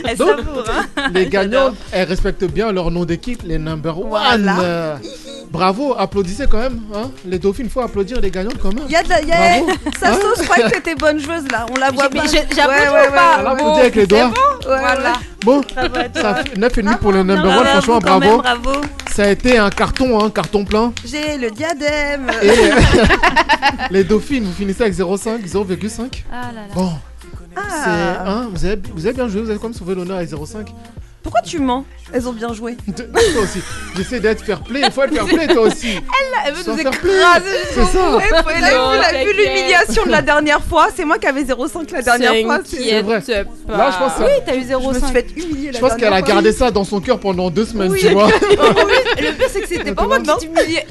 [0.08, 1.02] Elle Donc, savoure, hein?
[1.14, 4.08] Les gagnantes, elles respectent bien leur nom d'équipe, les number one.
[4.08, 4.98] Voilà.
[5.50, 6.80] Bravo, applaudissez quand même.
[6.94, 8.84] Hein les dauphines, faut applaudir les gagnantes quand même.
[8.86, 9.20] Il y a de la.
[9.22, 9.70] y a- Bravo.
[10.00, 10.14] Ça Hein?
[10.20, 11.66] sauce, je crois que t'es bonne joueuse là.
[11.70, 12.22] On la voit pas.
[12.26, 13.50] j'ai applaudi Ouais, ou ouais, pas?
[13.50, 14.28] applaudit avec les doigts.
[14.28, 14.32] Ouais,
[14.64, 15.10] Voilà.
[15.10, 15.16] ouais.
[15.44, 15.60] Bon,
[16.14, 17.66] ça fait 9,5 pour le number Bravo one.
[17.66, 18.42] à Franchement, vous quand bravo.
[18.42, 18.80] même, bravo.
[19.14, 20.92] Ça a été un carton, hein, carton plein.
[21.04, 22.30] J'ai le diadème.
[22.42, 22.50] Et
[23.90, 26.22] les dauphines, vous finissez avec 0,5, 0,5.
[26.32, 26.74] Ah là là.
[26.74, 26.92] Bon,
[27.56, 28.24] Ah.
[28.26, 30.66] Hein, vous, avez, vous avez bien joué, vous avez quand même sauvé l'honneur avec 0,5.
[31.22, 31.84] Pourquoi tu mens?
[32.12, 32.76] Elles ont bien joué.
[32.88, 33.60] De- Toi aussi.
[33.96, 34.80] J'essaie d'être fair play.
[34.84, 35.90] Il faut être fair play, toi aussi.
[35.90, 36.00] Elle,
[36.48, 37.44] elle veut Sans nous écraser.
[37.70, 38.18] C'est ça.
[38.28, 40.88] Elle a Non, vu l'humiliation de la dernière fois.
[40.94, 42.58] C'est moi qui avais 0,5 la dernière fois.
[42.64, 43.20] c'est- vrai.
[43.68, 43.76] Pas.
[43.76, 45.04] Là, je pense, que- Oui, t'as eu Je me 0,5.
[45.04, 47.66] suis fait humilier la je pense qu'elle a gardé ça dans son cœur pendant deux
[47.66, 48.00] semaines, Oui.
[48.00, 48.26] tu vois.
[48.56, 50.86] Le pire, c'est que c'était pas moi qui t'humiliais.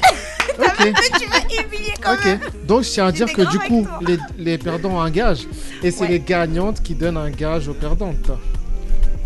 [0.61, 0.93] Ok.
[1.19, 2.39] Tu m'as humilié quand même.
[2.43, 5.47] Ok, donc je tiens à dire que du coup, les, les perdants ont un gage.
[5.83, 6.09] Et c'est Ouais.
[6.09, 8.31] les gagnantes qui donnent un gage aux perdantes.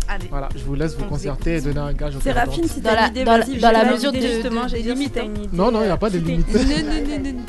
[0.08, 0.26] Allez.
[0.30, 2.70] Voilà, je vous laisse vous On concerter et donner un gage aux Séraphine, perdantes.
[2.70, 3.24] si t'as une idée,
[3.60, 5.28] dans la- dans mesure de- justement, j'ai limite, hein.
[5.52, 6.46] Non, non, il n'y a pas de limite.
[6.54, 7.40] Non, non, non, non.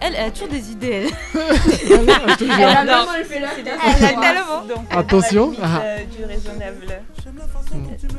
[0.00, 1.08] Elle, elle a toujours des idées.
[1.08, 1.08] elle.
[1.34, 2.54] je te jure.
[2.56, 2.92] Elle a Non.
[3.04, 3.48] vraiment le fait là.
[3.58, 4.20] Elle a histoires.
[4.20, 4.62] tellement.
[4.64, 5.50] Donc, Attention.
[5.50, 6.86] limite, euh, du raisonnable.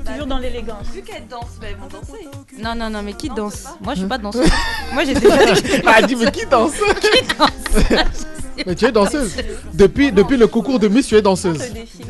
[0.06, 0.88] Toujours dans l'élégance.
[0.94, 2.28] Vu qu'elle danse, bah, elles vont danser.
[2.62, 4.50] Non, non, non, mais qui danse Moi, je suis pas danseuse.
[4.94, 8.26] Moi, j'ai déjà dit que j'étais Elle a dit, mais qui danse Qui danse
[8.66, 9.36] Mais tu es danseuse.
[9.74, 11.62] Depuis, depuis le concours de Miss, tu es danseuse.
[11.62, 12.06] Se défiler.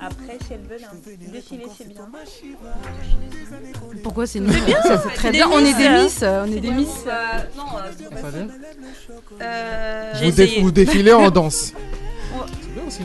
[0.00, 2.08] Après, si elles veulent un défilé, c'est bien.
[4.06, 4.52] Pourquoi c'est nul
[4.84, 5.48] Ça, c'est très bien.
[5.52, 6.22] On est des miss.
[6.22, 6.86] On est des miss.
[7.56, 8.08] Non, euh, dire
[9.42, 11.72] Euh, vous, dé- vous défilez en danse.
[12.86, 13.00] aussi.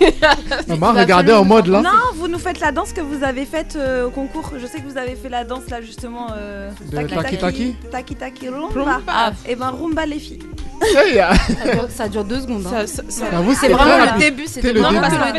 [0.68, 1.80] Maman, regardez en mode là.
[1.82, 4.50] Non, vous nous faites la danse que vous avez faite euh, au concours.
[4.58, 6.28] Je sais que vous avez fait la danse là justement.
[6.36, 8.68] euh, De Taki Taki Taki Taki Rumba.
[8.74, 9.00] Rumba.
[9.08, 10.40] Ah, et ben Rumba les filles.
[10.82, 11.14] Hey.
[11.16, 12.66] Ça dure, ça dure deux secondes.
[12.66, 12.70] hein.
[12.70, 14.46] Ça- ça- ça- J'avoue, C'est vraiment le début.
[14.46, 14.82] C'était le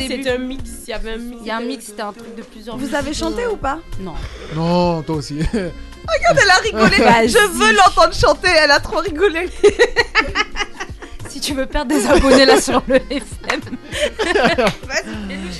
[0.07, 0.69] c'était un mix.
[0.87, 1.37] Il y avait un mix.
[1.41, 2.77] Il y a un mix, c'était un truc de plusieurs.
[2.77, 4.13] Vous avez chanté ou pas Non.
[4.55, 5.39] Non, toi aussi.
[6.07, 7.27] Regarde, elle a rigolé.
[7.27, 8.49] Je veux l'entendre chanter.
[8.63, 9.49] Elle a trop rigolé.
[11.45, 13.61] Tu veux perdre des abonnés là sur le FM.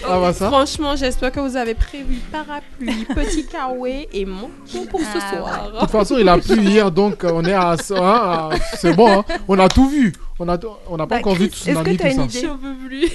[0.07, 0.47] Ah bah ça.
[0.47, 5.37] Franchement, j'espère que vous avez prévu parapluie, petit kawaii et manteau pour ce Ah, De
[5.37, 5.71] soir.
[5.81, 7.71] toute façon, il a plu hier, donc euh, on est à.
[7.71, 9.25] hein, à- c'est bon, hein.
[9.47, 10.13] on a tout vu.
[10.39, 10.57] On a,
[10.89, 12.37] on n'a pas Bah, encore vu tout est-ce que t'as une ça.
[12.39, 13.09] idée J'en peux plus.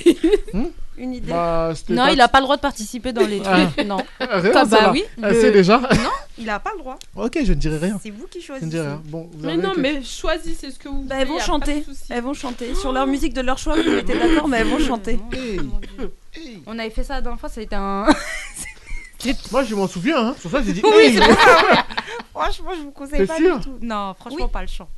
[1.02, 1.32] Une idée.
[1.32, 3.66] Bah, c'était Non, pas- il a pas le droit de participer dans les Ah.
[3.74, 3.86] trucs.
[3.86, 3.96] Non.
[4.20, 5.78] Rien, Ah, bah oui, le- sait déjà.
[5.78, 5.88] Non,
[6.38, 6.98] il a pas le droit.
[7.16, 7.98] Ok, je ne dirai rien.
[8.02, 8.70] C'est vous qui Je ne choisissez.
[8.70, 9.02] dirai rien.
[9.06, 11.22] Bon, vous Mais non, que- mais choisissez ce que vous Bah, voulez.
[11.22, 11.84] elles vont chanter.
[12.10, 13.76] Elles vont chanter sur leur musique de leur choix.
[13.76, 15.18] Vous mettez d'accord, mais elles vont chanter.
[16.66, 18.06] On avait fait ça la dernière fois, ça a été un.
[19.52, 20.18] Moi, je m'en souviens.
[20.28, 20.34] Hein.
[20.40, 20.82] Sur ça, j'ai dit.
[20.84, 21.14] Oui, hey.
[21.18, 21.22] c'est.
[22.34, 23.78] Franchement, je vous conseille pas sûr du tout.
[23.82, 24.88] Non, franchement, pas le chant.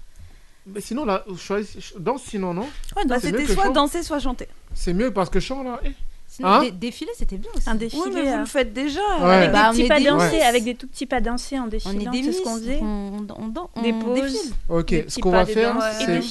[0.67, 3.71] Mais sinon, là, choisis- ch- danse sinon, non Ouais, bah, c'était soit chant.
[3.73, 4.47] danser, soit chanter.
[4.75, 5.81] C'est mieux parce que chant, là.
[5.85, 5.91] eh.
[6.29, 7.69] Sinon, Hein dé- défiler, c'était bien aussi.
[7.69, 8.03] Un défilé.
[8.07, 9.01] Oui, mais vous euh, le faites déjà.
[9.21, 9.35] Ouais.
[9.35, 10.45] Avec, Bah, on des petits est pas des dansés, Miss.
[10.45, 12.79] avec des tout petits pas dansés en On est défilant, des c'est ce qu'on faisait.
[12.81, 14.53] On, on, on Des pauses, défile.
[14.71, 16.23] Ok, des ce petits qu'on va faire, c'est.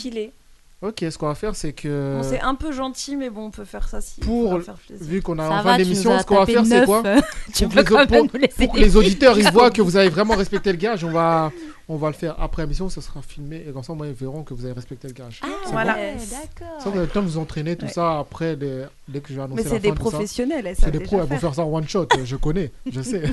[0.83, 2.17] Ok, ce qu'on va faire, c'est que.
[2.17, 4.19] Bon, c'est un peu gentil, mais bon, on peut faire ça si.
[4.19, 5.05] Pour- faire plaisir.
[5.05, 7.03] Vu qu'on a Ça en fin d'émission, ce qu'on va faire, c'est quoi
[7.53, 8.27] Tu Pour peux que les- pour-
[8.67, 11.51] pour que auditeurs ils voient que vous avez vraiment respecté le gage, on va,
[11.87, 14.55] on va le faire après l'émission, ce sera filmé et comme ça, ils verront que
[14.55, 15.39] vous avez respecté le gage.
[15.43, 15.93] Ah, C'est voilà.
[15.93, 16.79] ouais, Ça, d'accord.
[16.83, 17.91] vous avez le temps de vous entraîner, tout Ouais.
[17.91, 19.99] ça, après, les- dès que je vais annoncer Mais c'est des fin ça.
[19.99, 21.53] professionnels, elles C'est des pros, elles vont faire.
[21.53, 23.21] ça en one shot, je connais, je sais.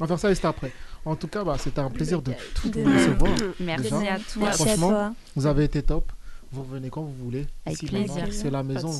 [0.00, 0.72] on va faire ça juste après.
[1.04, 3.32] En tout cas, bah, c'était un plaisir de tout De- vous recevoir.
[3.60, 3.96] Merci Déjà.
[4.14, 4.24] à toi.
[4.38, 5.14] Merci à Franchement, toi.
[5.36, 6.10] Vous avez été top.
[6.52, 7.46] Vous revenez quand vous voulez.
[7.64, 8.26] Avec Ici, plaisir.
[8.32, 8.90] C'est la maison.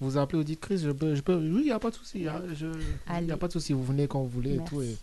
[0.00, 1.34] Vous appelez, vous dites Chris, je peux, je peux.
[1.34, 2.18] Oui, il n'y a pas de souci.
[2.18, 3.72] Il n'y a, je- pas de souci.
[3.72, 4.80] Vous venez quand vous voulez et tout.
[4.80, 4.96] Et,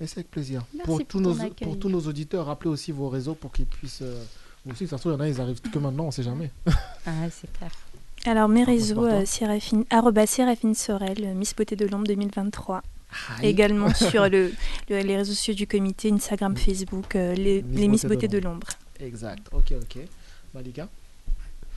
[0.00, 0.62] et c'est avec plaisir.
[0.72, 1.52] Merci pour, pour tous nos, accueil.
[1.68, 4.00] pour tous nos auditeurs, rappelez aussi vos réseaux pour qu'ils puissent.
[4.02, 4.22] euh,
[4.70, 6.22] aussi, ça se trouve, il y en a, ils arrivent que maintenant, on ne sait
[6.22, 6.50] jamais.
[7.06, 7.70] Ah, c'est clair.
[8.26, 12.82] Alors, mes réseaux, euh, Séraphine, arroba Séraphine Sorel, euh, Miss Beauté de l'Ombre 2023.
[13.42, 14.52] Également sur le,
[14.88, 18.38] le- les réseaux sociaux du comité, Instagram, Facebook, euh, les, Miss les Miss Beauté de
[18.38, 18.66] l'Ombre.
[19.00, 19.46] Exact.
[19.52, 19.98] Ok, ok.
[20.54, 20.88] Malika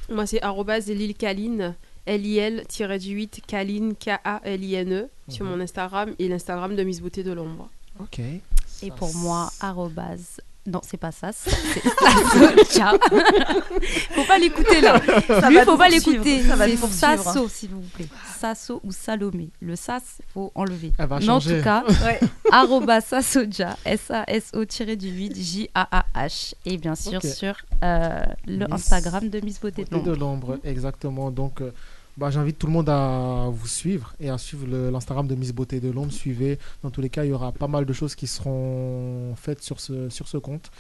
[0.09, 5.51] Moi, c'est arrobas Lil Kaline, L-I-L-8 Kaline, K-A-L-I-N-E, E, sur Mhm.
[5.51, 7.69] mon Instagram et l'Instagram de Miss Beauté de l'Ombre.
[7.99, 8.19] Ok.
[8.19, 8.41] Et
[8.89, 10.41] Ça, pour moi, arrobase.
[10.65, 11.51] Non, c'est pas ça, c'est
[11.83, 12.97] Sasso.
[14.11, 15.01] faut pas l'écouter là.
[15.27, 16.41] Ça Lui, va faut pas l'écouter.
[16.41, 16.77] C'est.
[16.87, 18.07] Sasso, s'il vous plaît.
[18.39, 19.49] Sasso ou Salomé.
[19.61, 20.93] Le Sas, faut enlever.
[20.97, 21.83] Elle va Mais en tout cas,
[22.51, 26.53] arroba Sassoja, S-A-S-O-du-8, J-A-A-H.
[26.65, 30.51] Et bien sûr, sur euh, le Miss Instagram de Miss Beauté de Beauté de l'Ombre.
[30.51, 31.29] l'ombre, exactement.
[31.29, 31.71] Donc, euh,
[32.17, 35.79] bah, j'invite tout le monde à vous suivre et à suivre l'Instagram de Miss Beauté
[35.79, 36.11] de l'ombre.
[36.11, 36.59] Suivez.
[36.81, 39.79] Dans tous les cas, il y aura pas mal de choses qui seront faites sur
[39.79, 40.71] ce, sur ce compte.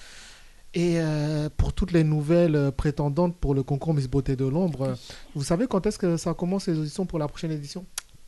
[0.75, 4.95] Et euh, pour toutes les nouvelles prétendantes pour le concours Miss Beauté de l'ombre,
[5.35, 7.85] vous savez quand est-ce que ça commence les auditions pour la prochaine édition?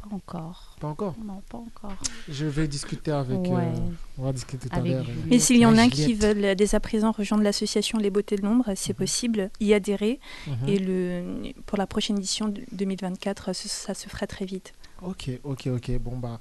[0.10, 0.76] Pas encore.
[0.80, 1.16] Pas encore.
[1.24, 1.96] Non, pas encore.
[2.30, 3.38] Je vais discuter avec.
[3.38, 3.72] euh, Ouais.
[4.18, 5.06] on va discuter tout à Avec l'heure.
[5.06, 5.32] Juliette.
[5.34, 8.36] Et s'il y en a qui veulent euh, dès à présent rejoindre l'association Les Beautés
[8.36, 10.20] de l'Ombre, c'est possible, y adhérer.
[10.48, 10.54] Mhm.
[10.70, 14.74] Et le, pour la prochaine édition de 2024, ce- ça se fera très vite.
[15.02, 15.92] Ok, ok, ok.
[16.00, 16.40] Bon, bah,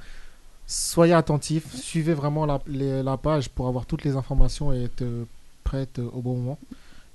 [0.66, 1.74] soyez attentifs.
[1.74, 5.24] Suivez vraiment la, les- la page pour avoir toutes les informations et être euh,
[5.64, 6.58] prête euh, au bon moment.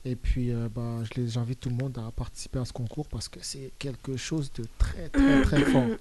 [0.05, 3.07] Et puis, euh, bah, je les- j'invite tout le monde à participer à ce concours
[3.07, 5.83] parce que c'est quelque chose de très, très, très fort.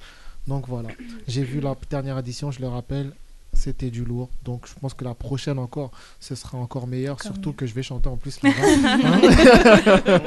[0.47, 0.89] Donc voilà.
[1.27, 3.12] J'ai vu la dernière édition, je le rappelle.
[3.55, 4.28] C'était du lourd.
[4.44, 5.90] Donc je pense que la prochaine encore,
[6.20, 7.20] ce sera encore meilleur.
[7.23, 7.56] Surtout mieux.
[7.56, 8.56] que je vais chanter en plus là-bas.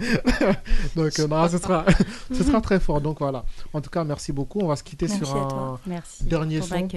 [0.00, 0.54] Hein
[0.96, 1.84] Donc euh, non, ce sera,
[2.32, 3.00] ce sera très fort.
[3.00, 3.44] Donc voilà.
[3.72, 4.60] En tout cas, merci beaucoup.
[4.60, 5.80] On va se quitter Merci sur un.
[5.86, 6.88] Merci dernier pour son.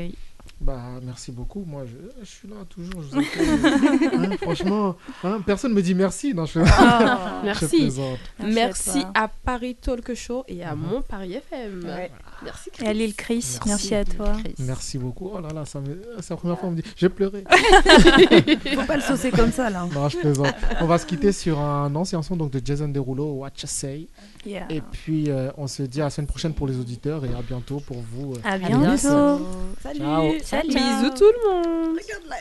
[0.59, 1.63] Bah, merci beaucoup.
[1.67, 3.01] Moi, je, je suis là toujours.
[3.03, 4.09] Je vous accueille.
[4.13, 6.33] Hein, franchement, hein, personne me dit merci.
[6.33, 7.93] Non, je, Ah, je merci.
[7.93, 8.01] Merci
[8.39, 11.83] Merci, à Paris Talk Show et à mon Paris FM.
[11.85, 12.11] Ouais.
[12.43, 12.69] Merci.
[12.81, 13.59] Et à Lille Chris, Merci.
[13.65, 14.33] merci, à toi.
[14.43, 14.53] Chris.
[14.59, 15.31] Merci beaucoup.
[15.33, 15.79] Oh là là, ça
[16.21, 16.87] c'est la première fois qu'on me dit.
[16.95, 17.43] J'ai pleuré.
[18.75, 19.87] Faut pas le saucer comme ça là.
[19.91, 20.53] non, je plaisante.
[20.81, 24.07] On va se quitter sur un ancien son donc, de Jason Derulo, What You Say.
[24.45, 24.67] Yeah.
[24.69, 27.41] Et puis, euh, on se dit à la semaine prochaine pour les auditeurs et à
[27.41, 28.33] bientôt pour vous.
[28.33, 28.77] euh, À À bientôt.
[28.79, 29.47] bientôt.
[29.81, 29.99] Salut.
[29.99, 30.31] Ciao.
[30.43, 30.67] Salut.
[30.69, 31.49] Bisous tout le
[31.87, 31.97] monde.
[31.97, 32.35] Regarde là.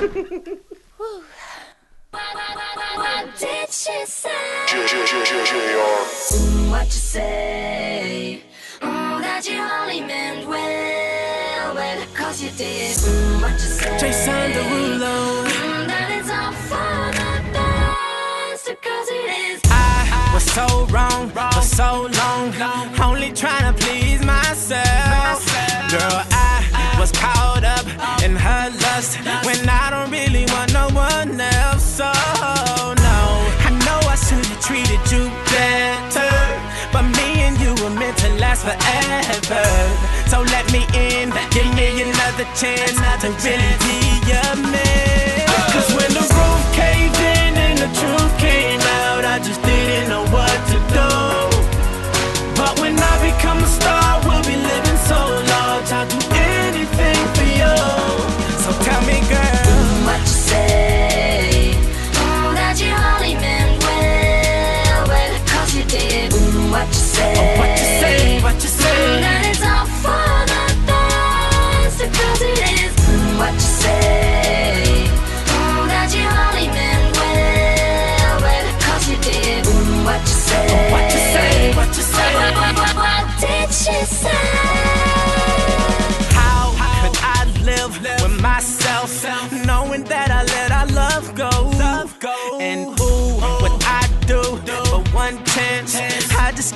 [2.18, 4.30] What did she say?
[4.66, 5.98] J-J-J-J-J-R.
[6.70, 8.42] What you say?
[8.80, 12.96] Mm, that you only meant well, well, cause you did.
[12.96, 13.98] Mm, what you say?
[13.98, 15.46] Jason Derulo.
[15.46, 19.60] Mm, that it's all for the best, cause it is.
[19.70, 22.52] I was so wrong, for so long,
[23.00, 25.46] only trying to please myself.
[25.90, 27.86] Girl, I was caught up
[28.24, 31.57] in her lust when I don't really want no one else.
[38.64, 40.28] Last forever.
[40.28, 45.27] So let me in, give me another chance to really be your man.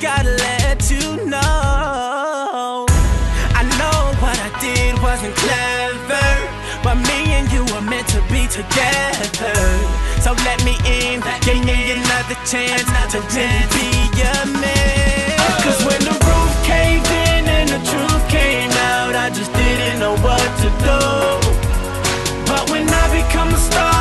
[0.03, 2.87] Gotta let you know.
[3.55, 6.29] I know what I did wasn't clever,
[6.83, 9.55] but me and you were meant to be together.
[10.19, 12.83] So let me in, give me another chance
[13.15, 13.89] to really be
[14.19, 15.39] your man.
[15.63, 20.17] Cause when the roof caved in and the truth came out, I just didn't know
[20.19, 21.01] what to do.
[22.51, 23.92] But when I become a star,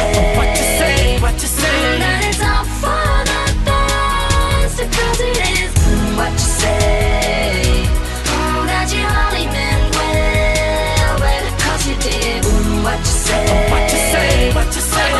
[0.00, 2.10] What, to say, what, to say,
[13.70, 15.12] what, to say, what to say,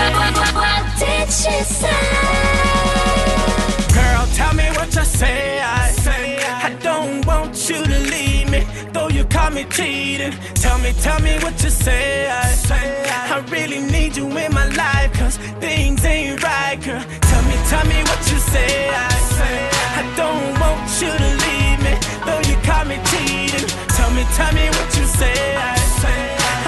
[0.55, 1.80] what did she say?
[9.55, 10.33] Me cheating.
[10.55, 12.29] Tell me, tell me what you say.
[12.29, 17.03] I, I really need you in my life, cause things ain't right, girl.
[17.21, 18.89] Tell me, tell me what you say.
[18.91, 19.11] I,
[20.01, 21.95] I don't want you to leave me,
[22.27, 23.67] though you caught me cheating.
[23.97, 25.57] Tell me, tell me what you say.
[25.57, 25.77] I,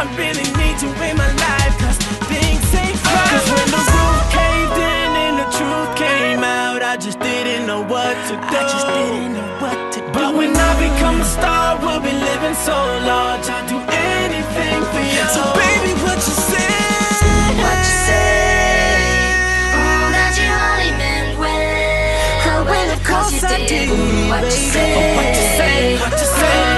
[0.02, 3.28] I really need you in my life, cause things ain't right.
[3.30, 7.82] Cause when the roof caved in and the truth came out, I just didn't know
[7.82, 8.56] what to do.
[8.56, 10.01] I just didn't know what to do.
[10.32, 12.72] But when I become a star, we'll be living so
[13.04, 13.44] large.
[13.52, 15.24] I'll do anything for you.
[15.28, 16.72] So baby, what you say?
[17.60, 18.96] What you say?
[19.76, 22.48] Mm, that you only meant well.
[22.48, 23.68] Oh, well, of course you I did.
[23.68, 24.94] did, Mm, what you say?
[24.96, 25.98] Oh, what you say?
[26.00, 26.71] What you say?